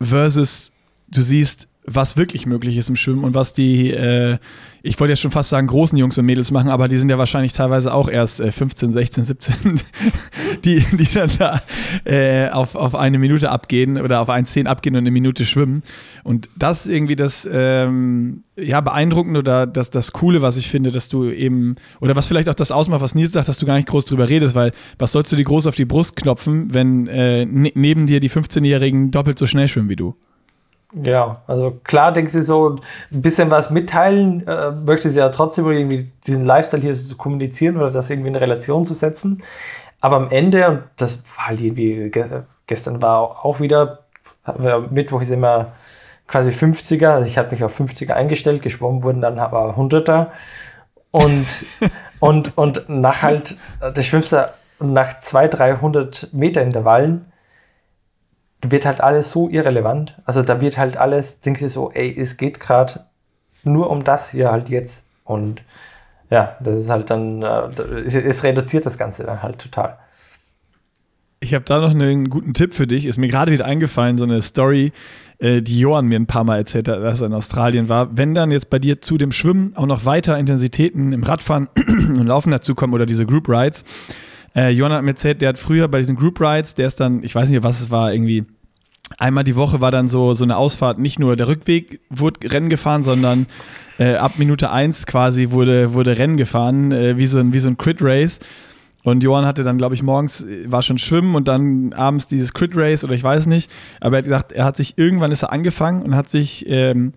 [0.00, 0.72] versus
[1.08, 4.38] du siehst, was wirklich möglich ist im Schwimmen und was die, äh,
[4.82, 7.18] ich wollte jetzt schon fast sagen, großen Jungs und Mädels machen, aber die sind ja
[7.18, 9.80] wahrscheinlich teilweise auch erst äh, 15, 16, 17,
[10.64, 11.62] die, die dann da
[12.04, 15.82] äh, auf, auf eine Minute abgehen oder auf 1,10 abgehen und eine Minute schwimmen.
[16.22, 21.08] Und das irgendwie das ähm, ja, beeindruckend oder das, das Coole, was ich finde, dass
[21.08, 23.88] du eben, oder was vielleicht auch das ausmacht, was Nils sagt, dass du gar nicht
[23.88, 27.46] groß drüber redest, weil was sollst du dir groß auf die Brust klopfen, wenn äh,
[27.46, 30.14] ne neben dir die 15-Jährigen doppelt so schnell schwimmen wie du?
[30.92, 32.76] Ja, also klar denkst du so
[33.12, 37.90] ein bisschen was mitteilen, äh, möchtest ja trotzdem irgendwie diesen Lifestyle hier zu kommunizieren oder
[37.90, 39.42] das irgendwie in Relation zu setzen.
[40.00, 42.10] Aber am Ende, und das war halt irgendwie,
[42.66, 44.00] gestern war auch wieder,
[44.90, 45.72] Mittwoch ist immer
[46.26, 50.28] quasi 50er, also ich habe mich auf 50er eingestellt, geschwommen wurden dann aber 100er.
[51.10, 51.46] Und,
[52.20, 54.48] und, und nach halt, da schwimmst du
[54.80, 57.29] nach 200, 300 Meter Intervallen,
[58.62, 60.20] wird halt alles so irrelevant.
[60.24, 63.04] Also da wird halt alles, denkst du so, ey, es geht gerade
[63.64, 65.06] nur um das hier halt jetzt.
[65.24, 65.62] Und
[66.30, 67.46] ja, das ist halt dann, äh,
[68.06, 69.98] es, reduziert das Ganze dann halt total.
[71.40, 73.06] Ich habe da noch einen guten Tipp für dich.
[73.06, 74.92] Ist mir gerade wieder eingefallen, so eine Story,
[75.38, 78.16] äh, die Johann mir ein paar Mal erzählt hat, als er in Australien war.
[78.16, 82.26] Wenn dann jetzt bei dir zu dem Schwimmen auch noch weiter Intensitäten im Radfahren und
[82.26, 83.84] Laufen dazukommen oder diese Group Rides,
[84.54, 87.22] äh, Johann hat mir erzählt, der hat früher bei diesen Group Rides, der ist dann,
[87.22, 88.44] ich weiß nicht, was es war, irgendwie
[89.18, 92.68] einmal die Woche war dann so, so eine Ausfahrt, nicht nur der Rückweg wurde Rennen
[92.68, 93.46] gefahren, sondern
[93.98, 97.68] äh, ab Minute 1 quasi wurde, wurde Rennen gefahren, äh, wie, so ein, wie so
[97.68, 98.40] ein Crit-Race.
[99.02, 102.52] Und Johann hatte dann, glaube ich, morgens äh, war schon schwimmen und dann abends dieses
[102.52, 103.70] Crit Race oder ich weiß nicht.
[104.00, 107.12] Aber er hat gesagt, er hat sich irgendwann ist er angefangen und hat sich ähm,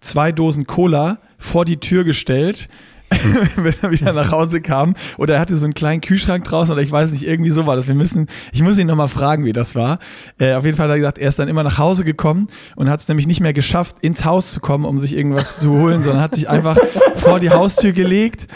[0.00, 2.68] zwei Dosen Cola vor die Tür gestellt
[3.56, 4.94] wenn er wieder nach Hause kam.
[5.16, 7.76] Oder er hatte so einen kleinen Kühlschrank draußen oder ich weiß nicht, irgendwie so war
[7.76, 7.88] das.
[7.88, 9.98] Wir müssen, ich muss ihn nochmal fragen, wie das war.
[10.38, 12.90] Äh, auf jeden Fall hat er gesagt, er ist dann immer nach Hause gekommen und
[12.90, 16.02] hat es nämlich nicht mehr geschafft, ins Haus zu kommen, um sich irgendwas zu holen,
[16.02, 16.76] sondern hat sich einfach
[17.16, 18.46] vor die Haustür gelegt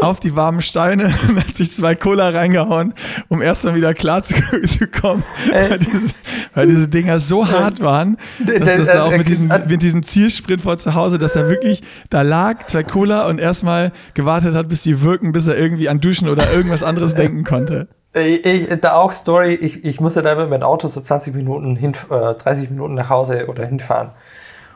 [0.00, 2.94] auf die warmen Steine und hat sich zwei Cola reingehauen,
[3.28, 4.34] um erstmal wieder klar zu,
[4.64, 6.14] zu kommen, weil diese,
[6.54, 10.62] weil diese, Dinger so hart waren, dass das da auch mit diesem, mit diesem Zielsprint
[10.62, 14.82] vor zu Hause, dass er wirklich da lag, zwei Cola und erstmal gewartet hat, bis
[14.82, 17.88] die wirken, bis er irgendwie an Duschen oder irgendwas anderes denken konnte.
[18.12, 21.94] Ich, da auch Story, ich, ich musste da mit meinem Auto so 20 Minuten hin,
[22.10, 24.10] äh, 30 Minuten nach Hause oder hinfahren.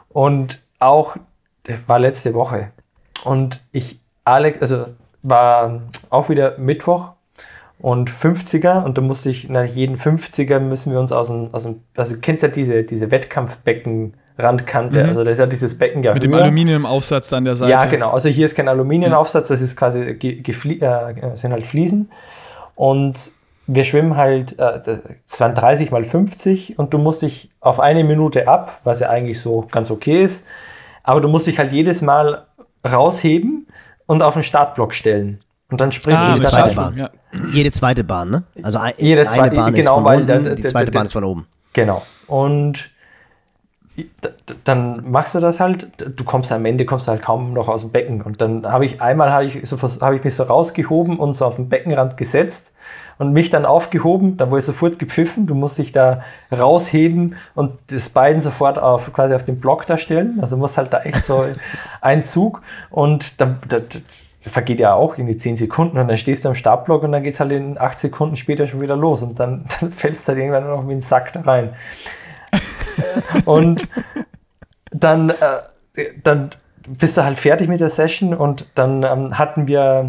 [0.09, 1.17] Und auch,
[1.89, 2.71] war letzte Woche.
[3.25, 4.87] Und ich, Alex, also
[5.25, 5.81] war
[6.11, 7.13] auch wieder Mittwoch
[7.81, 11.65] und 50er und da musste ich nach jedem 50er müssen wir uns aus dem, aus
[11.65, 15.09] dem also du kennst ja diese, diese Wettkampfbecken Randkante, mhm.
[15.09, 16.31] also da ist ja dieses Becken ja Mit höher.
[16.31, 17.71] dem Aluminiumaufsatz an der Seite.
[17.71, 18.11] Ja, genau.
[18.11, 22.11] Also hier ist kein Aluminiumaufsatz, das ist quasi äh, sind halt Fliesen
[22.75, 23.31] und
[23.67, 28.03] wir schwimmen halt, äh, das waren 30 mal 50 und du musst dich auf eine
[28.03, 30.45] Minute ab, was ja eigentlich so ganz okay ist,
[31.05, 32.45] aber du musst dich halt jedes Mal
[32.85, 33.69] rausheben
[34.07, 35.41] und auf den Startblock stellen.
[35.71, 36.97] Und dann springst ah, du jede zweite Bahn.
[36.97, 37.11] Ja.
[37.53, 38.45] Jede zweite Bahn, ne?
[38.63, 41.07] Also ein, jede zweite, eine Bahn genau, ist von unten, der, die zweite der, Bahn
[41.07, 41.47] ist von oben.
[41.73, 42.03] Genau.
[42.27, 42.91] Und
[44.65, 47.93] dann machst du das halt, du kommst am Ende, kommst halt kaum noch aus dem
[47.93, 48.23] Becken.
[48.23, 51.45] Und dann habe ich einmal habe ich, so, hab ich mich so rausgehoben und so
[51.45, 52.73] auf den Beckenrand gesetzt
[53.19, 56.23] und mich dann aufgehoben, dann wurde ich sofort gepfiffen, du musst dich da
[56.53, 60.39] rausheben und das Bein sofort auf quasi auf den Block da stellen.
[60.41, 61.45] Also musst halt da echt so
[62.01, 66.17] ein Zug und da, da, da vergeht ja auch in die 10 Sekunden und dann
[66.17, 68.97] stehst du am Startblock und dann geht es halt in 8 Sekunden später schon wieder
[68.97, 71.75] los und dann, dann fällst du halt irgendwann noch wie ein Sack da rein.
[73.45, 73.89] und
[74.91, 76.51] dann, äh, dann
[76.87, 80.07] bist du halt fertig mit der Session und dann ähm, hatten wir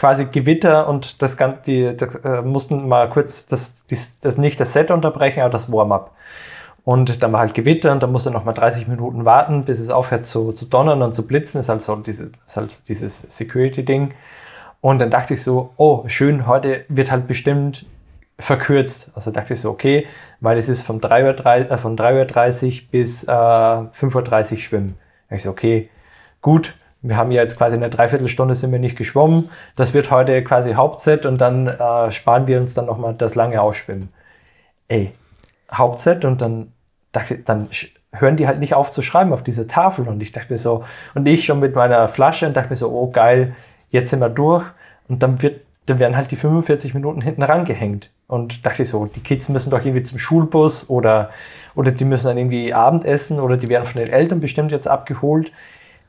[0.00, 4.58] quasi Gewitter und das Ganze, die, das, äh, mussten mal kurz das, das, das nicht
[4.58, 6.12] das Set unterbrechen, aber das Warm-up.
[6.84, 9.90] Und dann war halt Gewitter und dann musste noch mal 30 Minuten warten, bis es
[9.90, 11.60] aufhört zu, zu donnern und zu blitzen.
[11.60, 14.14] Ist halt so dieses, halt dieses Security-Ding.
[14.80, 17.84] Und dann dachte ich so, oh, schön, heute wird halt bestimmt
[18.38, 19.12] verkürzt.
[19.14, 20.06] Also dachte ich so, okay,
[20.40, 24.98] weil es ist von 3.30 Uhr, äh, von 3.30 Uhr bis äh, 5.30 Uhr schwimmen.
[25.28, 25.90] Da ich so, okay,
[26.40, 26.72] gut,
[27.02, 29.50] wir haben ja jetzt quasi eine Dreiviertelstunde sind wir nicht geschwommen.
[29.74, 33.60] Das wird heute quasi Hauptset und dann äh, sparen wir uns dann nochmal das lange
[33.60, 34.10] Ausschwimmen.
[34.88, 35.12] Ey,
[35.72, 36.72] Hauptset und dann
[37.12, 37.68] dann
[38.12, 40.84] hören die halt nicht auf zu schreiben auf diese Tafel und ich dachte mir so,
[41.14, 43.54] und ich schon mit meiner Flasche und dachte mir so, oh geil,
[43.90, 44.64] jetzt sind wir durch
[45.08, 48.10] und dann wird, dann werden halt die 45 Minuten hinten rangehängt.
[48.26, 51.30] Und dachte ich so, die Kids müssen doch irgendwie zum Schulbus oder,
[51.74, 55.50] oder die müssen dann irgendwie Abendessen oder die werden von den Eltern bestimmt jetzt abgeholt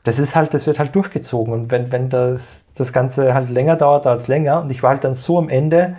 [0.04, 1.52] das ist halt, das wird halt durchgezogen.
[1.52, 4.62] Und wenn, wenn das, das Ganze halt länger dauert, es länger.
[4.62, 5.96] Und ich war halt dann so am Ende,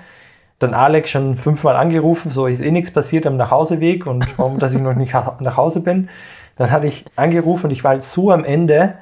[0.59, 4.73] dann Alex schon fünfmal angerufen, so ist eh nichts passiert am Nachhauseweg und warum, dass
[4.73, 6.09] ich noch nicht nach Hause bin.
[6.57, 8.95] Dann hatte ich angerufen und ich war halt so am Ende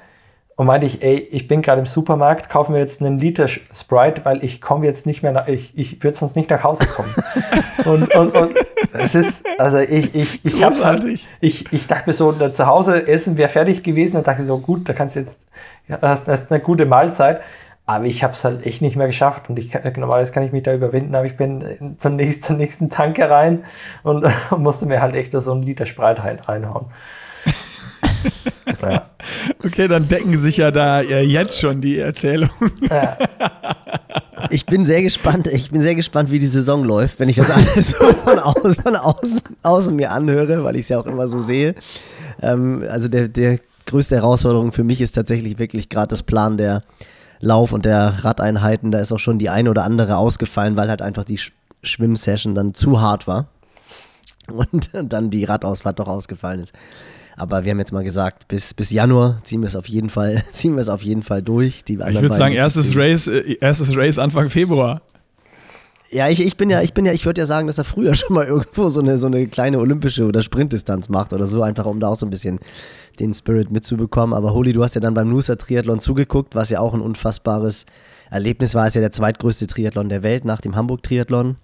[0.62, 4.24] und meinte ich, ey, ich bin gerade im Supermarkt, kaufen wir jetzt einen Liter Sprite,
[4.26, 7.12] weil ich komme jetzt nicht mehr, nach, ich, ich würde sonst nicht nach Hause kommen.
[7.86, 8.56] und, und, und
[8.94, 11.04] es ist, also ich, ich, ich hab's halt,
[11.40, 14.60] ich, ich dachte mir so, zu Hause essen wäre fertig gewesen, dann dachte ich so,
[14.60, 15.48] gut, da kannst du jetzt,
[16.00, 17.42] hast, hast eine gute Mahlzeit.
[17.88, 20.62] Aber ich habe es halt echt nicht mehr geschafft und ich normalerweise kann ich mich
[20.62, 23.64] da überwinden, aber ich bin zum nächsten, zum nächsten Tanke rein
[24.04, 24.28] und
[24.60, 26.86] musste mir halt echt so einen Liter Sprite reinhauen.
[28.82, 29.10] Ja.
[29.64, 32.72] Okay, dann decken sich ja da jetzt schon die Erzählungen.
[32.90, 33.18] Ja.
[34.50, 37.52] Ich bin sehr gespannt, ich bin sehr gespannt, wie die Saison läuft, wenn ich das
[37.52, 41.28] alles so von außen, von außen, außen mir anhöre, weil ich es ja auch immer
[41.28, 41.76] so sehe.
[42.42, 46.84] Ähm, also der, der größte Herausforderung für mich ist tatsächlich wirklich gerade das Plan der
[47.40, 48.92] Lauf- und der Radeinheiten.
[48.92, 51.40] Da ist auch schon die eine oder andere ausgefallen, weil halt einfach die
[51.84, 53.48] Schwimmsession dann zu hart war.
[54.48, 56.74] Und dann die Radausfahrt doch ausgefallen ist.
[57.38, 60.44] Aber wir haben jetzt mal gesagt, bis, bis Januar ziehen wir es auf jeden Fall,
[60.52, 61.84] ziehen wir es auf jeden Fall durch.
[61.84, 65.02] Die ich würde sagen, erstes Race, äh, erstes Race Anfang Februar.
[66.12, 68.14] Ja, ich, ich bin ja, ich bin ja, ich würde ja sagen, dass er früher
[68.16, 71.86] schon mal irgendwo so eine, so eine kleine olympische oder Sprintdistanz macht oder so, einfach
[71.86, 72.60] um da auch so ein bisschen
[73.20, 74.34] den Spirit mitzubekommen.
[74.34, 77.86] Aber Holi, du hast ja dann beim Noosa Triathlon zugeguckt, was ja auch ein unfassbares
[78.30, 78.86] Erlebnis war.
[78.86, 81.56] Es ist ja der zweitgrößte Triathlon der Welt nach dem Hamburg Triathlon.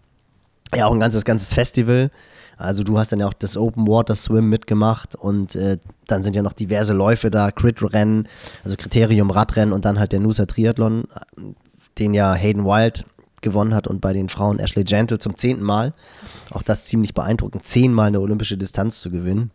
[0.74, 2.10] Ja, auch ein ganzes, ganzes Festival.
[2.58, 5.78] Also du hast dann ja auch das Open Water Swim mitgemacht und äh,
[6.08, 8.28] dann sind ja noch diverse Läufe da, Crit-Rennen,
[8.64, 11.06] also Kriterium Radrennen und dann halt der Noosa Triathlon,
[12.00, 13.06] den ja Hayden Wild
[13.42, 15.94] gewonnen hat und bei den Frauen Ashley Gentle zum zehnten Mal.
[16.50, 19.52] Auch das ziemlich beeindruckend, zehnmal eine olympische Distanz zu gewinnen.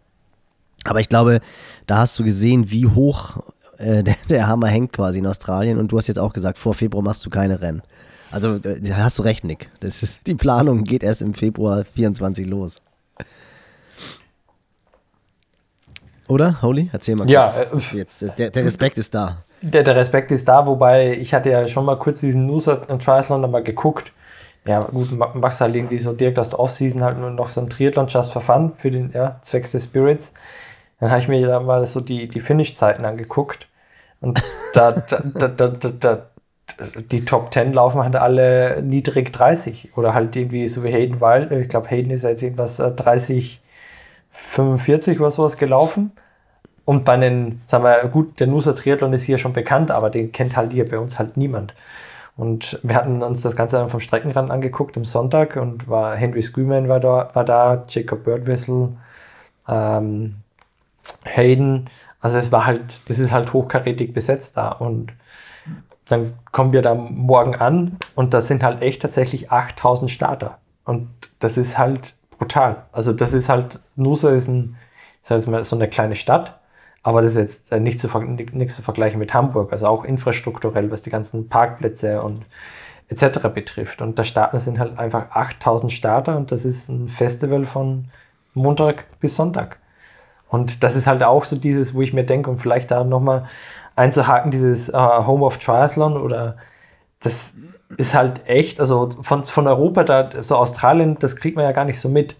[0.84, 1.40] Aber ich glaube,
[1.86, 3.38] da hast du gesehen, wie hoch
[3.78, 5.78] äh, der, der, Hammer hängt quasi in Australien.
[5.78, 7.82] Und du hast jetzt auch gesagt, vor Februar machst du keine Rennen.
[8.30, 9.70] Also da hast du recht, Nick.
[9.80, 12.80] Das ist, die Planung geht erst im Februar 24 los.
[16.32, 16.88] Oder, Holy?
[16.90, 17.30] Erzähl mal kurz.
[17.30, 19.44] Ja, äh, jetzt, der, der, Respekt ist da.
[19.60, 23.50] Der, der, Respekt ist da, wobei ich hatte ja schon mal kurz diesen Loser Triathlon
[23.50, 24.12] mal geguckt.
[24.66, 27.68] Ja, gut, machst halt irgendwie so direkt aus der Offseason halt nur noch so ein
[27.68, 30.32] Triathlon just for fun für den ja, Zwecks des Spirits.
[31.00, 33.68] Dann habe ich mir da mal so die, die Finish-Zeiten angeguckt.
[34.22, 34.42] Und
[34.72, 34.92] da,
[35.38, 36.26] da, da, da,
[37.10, 39.98] die Top 10 laufen halt alle niedrig 30.
[39.98, 41.52] Oder halt irgendwie so wie Hayden Wild.
[41.52, 43.58] Ich glaube, Hayden ist jetzt irgendwas 30, äh,
[44.32, 46.12] 45 oder sowas gelaufen.
[46.84, 50.32] Und bei den, sagen wir, gut, der Nusa Triathlon ist hier schon bekannt, aber den
[50.32, 51.74] kennt halt hier bei uns halt niemand.
[52.36, 56.42] Und wir hatten uns das Ganze dann vom Streckenrand angeguckt am Sonntag und war Henry
[56.42, 58.96] Schumann war da, war da Jacob Birdwhistle,
[59.68, 60.36] ähm,
[61.24, 61.88] Hayden.
[62.20, 64.70] Also es war halt, das ist halt hochkarätig besetzt da.
[64.70, 65.12] Und
[66.06, 70.58] dann kommen wir da morgen an und da sind halt echt tatsächlich 8000 Starter.
[70.84, 72.84] Und das ist halt brutal.
[72.92, 74.76] Also das ist halt, Nusa ist ein,
[75.20, 76.58] sag ich mal, so eine kleine Stadt
[77.02, 80.90] aber das ist jetzt äh, nicht zu, nichts zu vergleichen mit Hamburg, also auch infrastrukturell,
[80.90, 82.44] was die ganzen Parkplätze und
[83.08, 83.48] etc.
[83.52, 84.02] betrifft.
[84.02, 88.06] Und da starten sind halt einfach 8000 Starter und das ist ein Festival von
[88.54, 89.78] Montag bis Sonntag.
[90.48, 93.46] Und das ist halt auch so dieses, wo ich mir denke, um vielleicht da nochmal
[93.96, 96.56] einzuhaken, dieses äh, Home of Triathlon oder
[97.20, 97.54] das
[97.96, 101.84] ist halt echt, also von, von Europa, da, so Australien, das kriegt man ja gar
[101.84, 102.36] nicht so mit.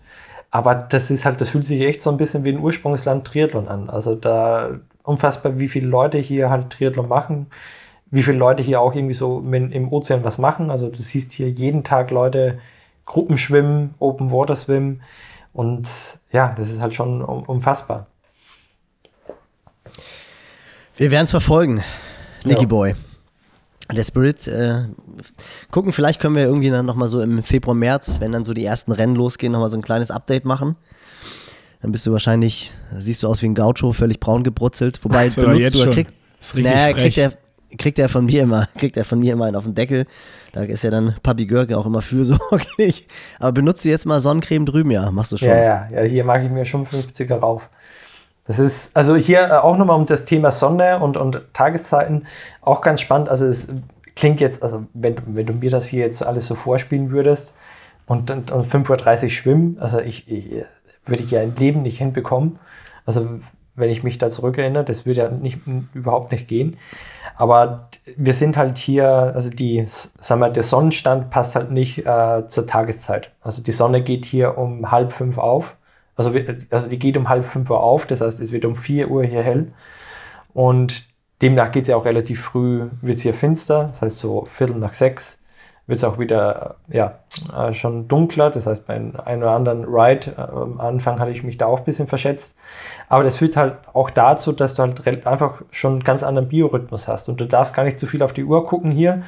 [0.53, 3.69] Aber das ist halt, das fühlt sich echt so ein bisschen wie ein Ursprungsland Triathlon
[3.69, 3.89] an.
[3.89, 7.47] Also da unfassbar, wie viele Leute hier halt Triathlon machen,
[8.11, 10.70] wie viele Leute hier auch irgendwie so im Ozean was machen.
[10.70, 12.59] Also du siehst hier jeden Tag Leute
[13.07, 15.01] Gruppenschwimmen, Open Water Swim
[15.55, 15.89] und
[16.31, 18.07] ja, das ist halt schon unfassbar.
[20.97, 21.83] Wir werden es verfolgen,
[22.45, 22.69] Nicky ja.
[22.69, 22.95] Boy
[23.91, 24.83] der Spirit äh,
[25.71, 25.93] gucken.
[25.93, 28.93] Vielleicht können wir irgendwie dann nochmal so im Februar, März, wenn dann so die ersten
[28.93, 30.77] Rennen losgehen, nochmal so ein kleines Update machen.
[31.81, 35.05] Dann bist du wahrscheinlich, siehst du aus wie ein Gaucho, völlig braun gebrutzelt.
[35.05, 36.09] Wobei so, benutzt du, krieg,
[36.55, 37.33] naja, kriegt er,
[37.77, 40.07] kriegt er von mir immer, kriegt er von mir immer einen auf den Deckel.
[40.53, 43.09] Da ist ja dann Papi Görke auch immer fürsorglich.
[43.39, 45.49] Aber benutzt du jetzt mal Sonnencreme drüben, ja, machst du schon.
[45.49, 47.69] Ja, ja, ja, hier mache ich mir schon 50er rauf.
[48.44, 52.27] Das ist also hier äh, auch nochmal um das Thema Sonne und, und Tageszeiten
[52.60, 53.28] auch ganz spannend.
[53.28, 53.69] Also es
[54.16, 57.55] klingt jetzt, also wenn, wenn du mir das hier jetzt alles so vorspielen würdest
[58.06, 60.64] und, und, und 5.30 Uhr schwimmen, also ich, ich
[61.05, 62.59] würde ich ja ein Leben nicht hinbekommen.
[63.06, 63.40] Also
[63.74, 65.60] wenn ich mich da zurückerinnere, das würde ja nicht,
[65.94, 66.77] überhaupt nicht gehen.
[67.36, 72.47] Aber wir sind halt hier, also die, sagen wir, der Sonnenstand passt halt nicht äh,
[72.48, 73.31] zur Tageszeit.
[73.40, 75.77] Also die Sonne geht hier um halb fünf auf
[76.16, 76.32] also,
[76.70, 79.24] also die geht um halb fünf Uhr auf, das heißt, es wird um vier Uhr
[79.24, 79.72] hier hell.
[80.55, 81.09] Und
[81.40, 84.76] demnach geht es ja auch relativ früh, wird es hier finster, das heißt so Viertel
[84.76, 85.43] nach sechs
[85.86, 87.18] wird es auch wieder ja,
[87.56, 88.51] äh, schon dunkler.
[88.51, 91.80] Das heißt, bei einem oder anderen Ride äh, am Anfang hatte ich mich da auch
[91.80, 92.56] ein bisschen verschätzt.
[93.09, 97.09] Aber das führt halt auch dazu, dass du halt einfach schon einen ganz anderen Biorhythmus
[97.09, 99.22] hast und du darfst gar nicht zu viel auf die Uhr gucken hier.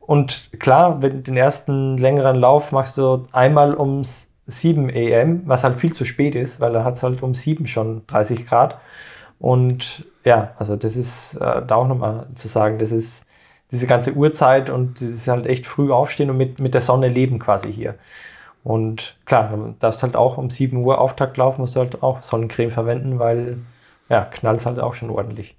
[0.00, 5.78] Und klar, wenn den ersten längeren Lauf machst du einmal ums 7 am, was halt
[5.78, 8.78] viel zu spät ist, weil da hat es halt um 7 schon 30 Grad.
[9.38, 13.26] Und ja, also das ist äh, da auch nochmal zu sagen, das ist
[13.70, 17.38] diese ganze Uhrzeit und dieses halt echt früh aufstehen und mit, mit der Sonne leben
[17.38, 17.96] quasi hier.
[18.64, 22.22] Und klar, du darfst halt auch um 7 Uhr Auftakt laufen, musst du halt auch
[22.22, 23.58] Sonnencreme verwenden, weil
[24.08, 25.57] ja, knallt halt auch schon ordentlich.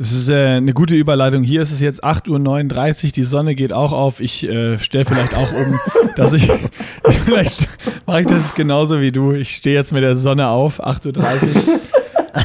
[0.00, 1.42] Es ist äh, eine gute Überleitung.
[1.42, 4.20] Hier ist es jetzt 8.39 Uhr, die Sonne geht auch auf.
[4.20, 5.78] Ich äh, stelle vielleicht auch um,
[6.16, 6.50] dass ich,
[7.04, 7.68] vielleicht
[8.06, 9.32] mache ich das genauso wie du.
[9.32, 11.80] Ich stehe jetzt mit der Sonne auf, 8.30 Uhr.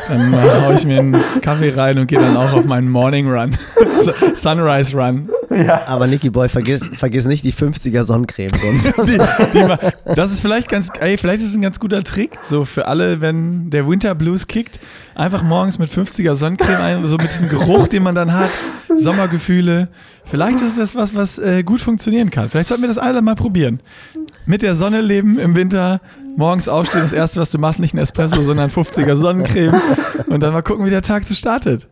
[0.09, 3.31] Dann äh, haue ich mir einen Kaffee rein und gehe dann auch auf meinen Morning
[3.31, 3.51] Run.
[4.35, 5.29] Sunrise Run.
[5.55, 5.83] Ja.
[5.87, 8.51] Aber Nicky Boy, vergiss, vergiss nicht die 50er Sonnencreme.
[8.59, 8.85] Sonst.
[9.05, 9.17] Die,
[9.59, 12.87] die, das ist vielleicht ganz, ey, vielleicht ist es ein ganz guter Trick, so für
[12.87, 14.79] alle, wenn der Winter Blues kickt,
[15.13, 18.49] einfach morgens mit 50er Sonnencreme ein, so mit diesem Geruch, den man dann hat,
[18.95, 19.89] Sommergefühle.
[20.23, 22.49] Vielleicht ist das was, was äh, gut funktionieren kann.
[22.49, 23.79] Vielleicht sollten wir das alle mal probieren.
[24.45, 26.01] Mit der Sonne leben im Winter,
[26.35, 29.79] morgens aufstehen, das erste, was du machst, nicht ein Espresso, sondern 50er Sonnencreme
[30.27, 31.87] und dann mal gucken, wie der Tag so startet.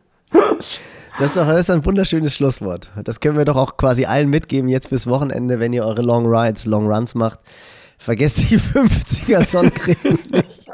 [1.19, 2.89] Das ist, doch, das ist ein wunderschönes Schlusswort.
[3.03, 6.25] Das können wir doch auch quasi allen mitgeben jetzt bis Wochenende, wenn ihr eure Long
[6.25, 7.39] Rides, Long Runs macht.
[7.99, 10.71] Vergesst die 50er Sonnencreme nicht.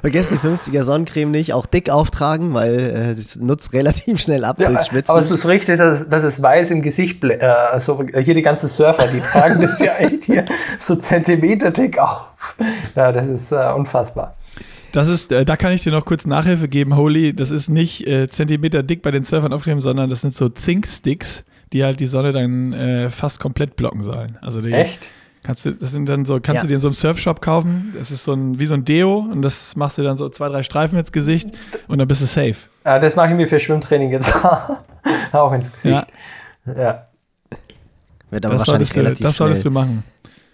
[0.00, 4.58] Vergesst die 50er Sonnencreme nicht, auch dick auftragen, weil äh, das nutzt relativ schnell ab
[4.58, 5.10] ja, durchs Schwitzen.
[5.10, 8.68] Aber es ist richtig, dass, dass es weiß im Gesicht, äh, also hier die ganzen
[8.68, 10.44] Surfer, die tragen das ja echt hier
[10.78, 12.56] so Zentimeter dick auf.
[12.94, 14.34] Ja, das ist äh, unfassbar.
[14.94, 17.34] Das ist, äh, da kann ich dir noch kurz Nachhilfe geben, Holy.
[17.34, 21.44] Das ist nicht äh, Zentimeter dick bei den Surfern aufgenommen, sondern das sind so Zinksticks,
[21.72, 24.38] die halt die Sonne dann äh, fast komplett blocken sollen.
[24.40, 25.08] Also die, Echt?
[25.42, 26.62] Kannst du, das sind dann so, kannst ja.
[26.62, 27.92] du dir in so einem Surfshop kaufen.
[27.98, 30.48] Das ist so ein, wie so ein Deo und das machst du dann so zwei,
[30.48, 31.48] drei Streifen ins Gesicht
[31.88, 32.54] und dann bist du safe.
[32.84, 34.32] Ja, das mache ich mir für Schwimmtraining jetzt
[35.32, 36.06] auch ins Gesicht.
[36.66, 36.72] Ja.
[36.72, 37.08] ja.
[38.30, 40.04] Wird aber das wahrscheinlich solltest, relativ Das solltest schnell, du machen.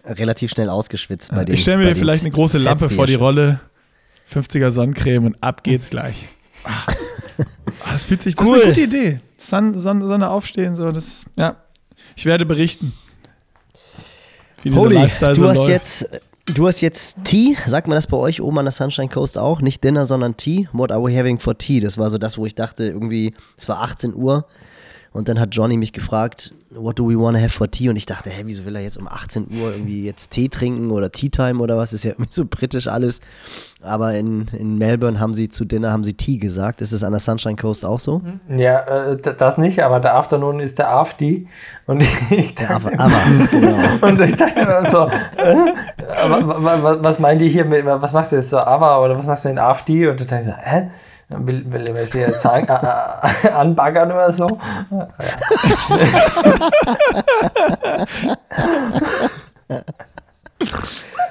[0.06, 1.36] Relativ schnell ausgeschwitzt ja.
[1.36, 1.54] bei dem.
[1.54, 3.60] Ich stelle mir vielleicht eine große Lampe vor die Rolle,
[4.32, 6.28] 50er Sonnencreme und ab geht's gleich.
[6.64, 6.92] Ah.
[7.90, 8.58] Das fühlt sich, das cool.
[8.58, 9.20] ist eine gute Idee.
[9.36, 11.56] Sonne, Sonne aufstehen, so, das, ja.
[12.14, 12.92] Ich werde berichten.
[14.64, 16.06] Holy, du hast jetzt
[16.54, 19.60] Du hast jetzt Tea, sagt man das bei euch oben an der Sunshine Coast auch?
[19.60, 20.68] Nicht Dinner, sondern Tea.
[20.72, 21.78] What are we having for tea?
[21.78, 24.46] Das war so das, wo ich dachte, irgendwie, es war 18 Uhr.
[25.12, 27.88] Und dann hat Johnny mich gefragt, what do we want to have for tea?
[27.88, 30.90] Und ich dachte, hä, wieso will er jetzt um 18 Uhr irgendwie jetzt Tee trinken
[30.90, 31.92] oder Tea Time oder was?
[31.92, 33.20] Ist ja irgendwie so britisch alles.
[33.82, 36.80] Aber in, in Melbourne haben sie zu Dinner haben sie Tea gesagt.
[36.80, 38.22] Ist das an der Sunshine Coast auch so?
[38.48, 41.48] Ja, äh, das nicht, aber der Afternoon ist der Afdi.
[41.86, 43.20] Und ich dachte, aber, aber,
[43.50, 43.78] genau.
[44.06, 45.72] und ich dachte immer so, äh,
[46.28, 49.44] was, was meinen die hier mit, was machst du jetzt so, aber oder was machst
[49.44, 50.06] du in Afdi?
[50.06, 50.90] Und dann dachte ich so, hä?
[51.30, 54.58] Will, will er sie jetzt an, äh, anbaggern oder so?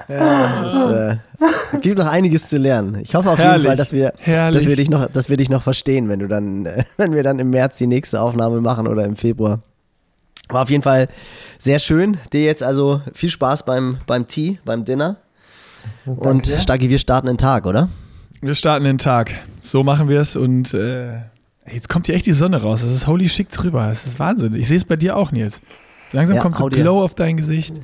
[0.07, 2.95] Ja, es äh, gibt noch einiges zu lernen.
[3.01, 3.63] Ich hoffe auf Herrlich.
[3.63, 6.27] jeden Fall, dass wir, dass wir dich noch, dass wir dich noch verstehen, wenn du
[6.27, 9.59] dann, äh, wenn wir dann im März die nächste Aufnahme machen oder im Februar.
[10.47, 11.09] War auf jeden Fall
[11.59, 12.17] sehr schön.
[12.31, 15.17] Dir jetzt also viel Spaß beim, beim Tee, beim Dinner.
[16.05, 16.27] Danke.
[16.27, 17.89] Und Stagi, wir starten den Tag, oder?
[18.41, 19.33] Wir starten den Tag.
[19.59, 21.17] So machen wir es und äh,
[21.69, 22.81] jetzt kommt hier echt die Sonne raus.
[22.81, 23.87] Das ist holy schick drüber.
[23.87, 24.55] Das ist Wahnsinn.
[24.55, 25.61] Ich sehe es bei dir auch, Nils.
[26.13, 27.75] Langsam ja, kommt so Glow auf dein Gesicht.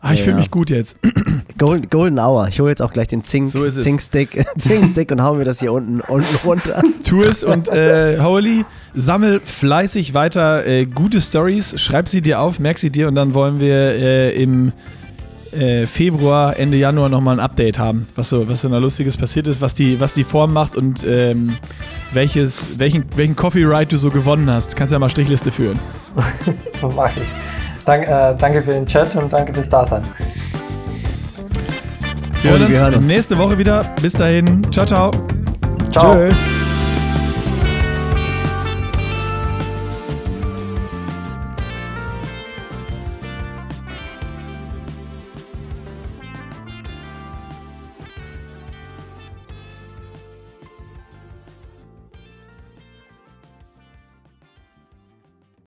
[0.00, 0.98] Ah, ich ja, fühle mich gut jetzt.
[1.58, 2.48] Golden, Golden Hour.
[2.48, 5.72] Ich hole jetzt auch gleich den Zink, so Zinkstick, Zinkstick und hau mir das hier
[5.72, 6.82] unten, unten runter.
[7.04, 8.64] Tu es und äh, Holy,
[8.94, 11.80] sammel fleißig weiter äh, gute Stories.
[11.80, 14.72] Schreib sie dir auf, merk sie dir und dann wollen wir äh, im
[15.52, 19.46] äh, Februar, Ende Januar nochmal ein Update haben, was so, was so da Lustiges passiert
[19.46, 21.56] ist, was die, was die Form macht und ähm,
[22.12, 24.76] welches, welchen, welchen Coffee Ride du so gewonnen hast.
[24.76, 25.78] Kannst ja mal Strichliste führen.
[26.96, 27.84] Mach ich.
[27.84, 30.02] Dank, äh, danke für den Chat und danke fürs Dasein.
[32.42, 33.84] Wir, hören uns, wir hören uns nächste Woche wieder.
[34.00, 34.66] Bis dahin.
[34.72, 35.10] Ciao, ciao.
[35.90, 36.14] Ciao.
[36.14, 36.59] Tschö.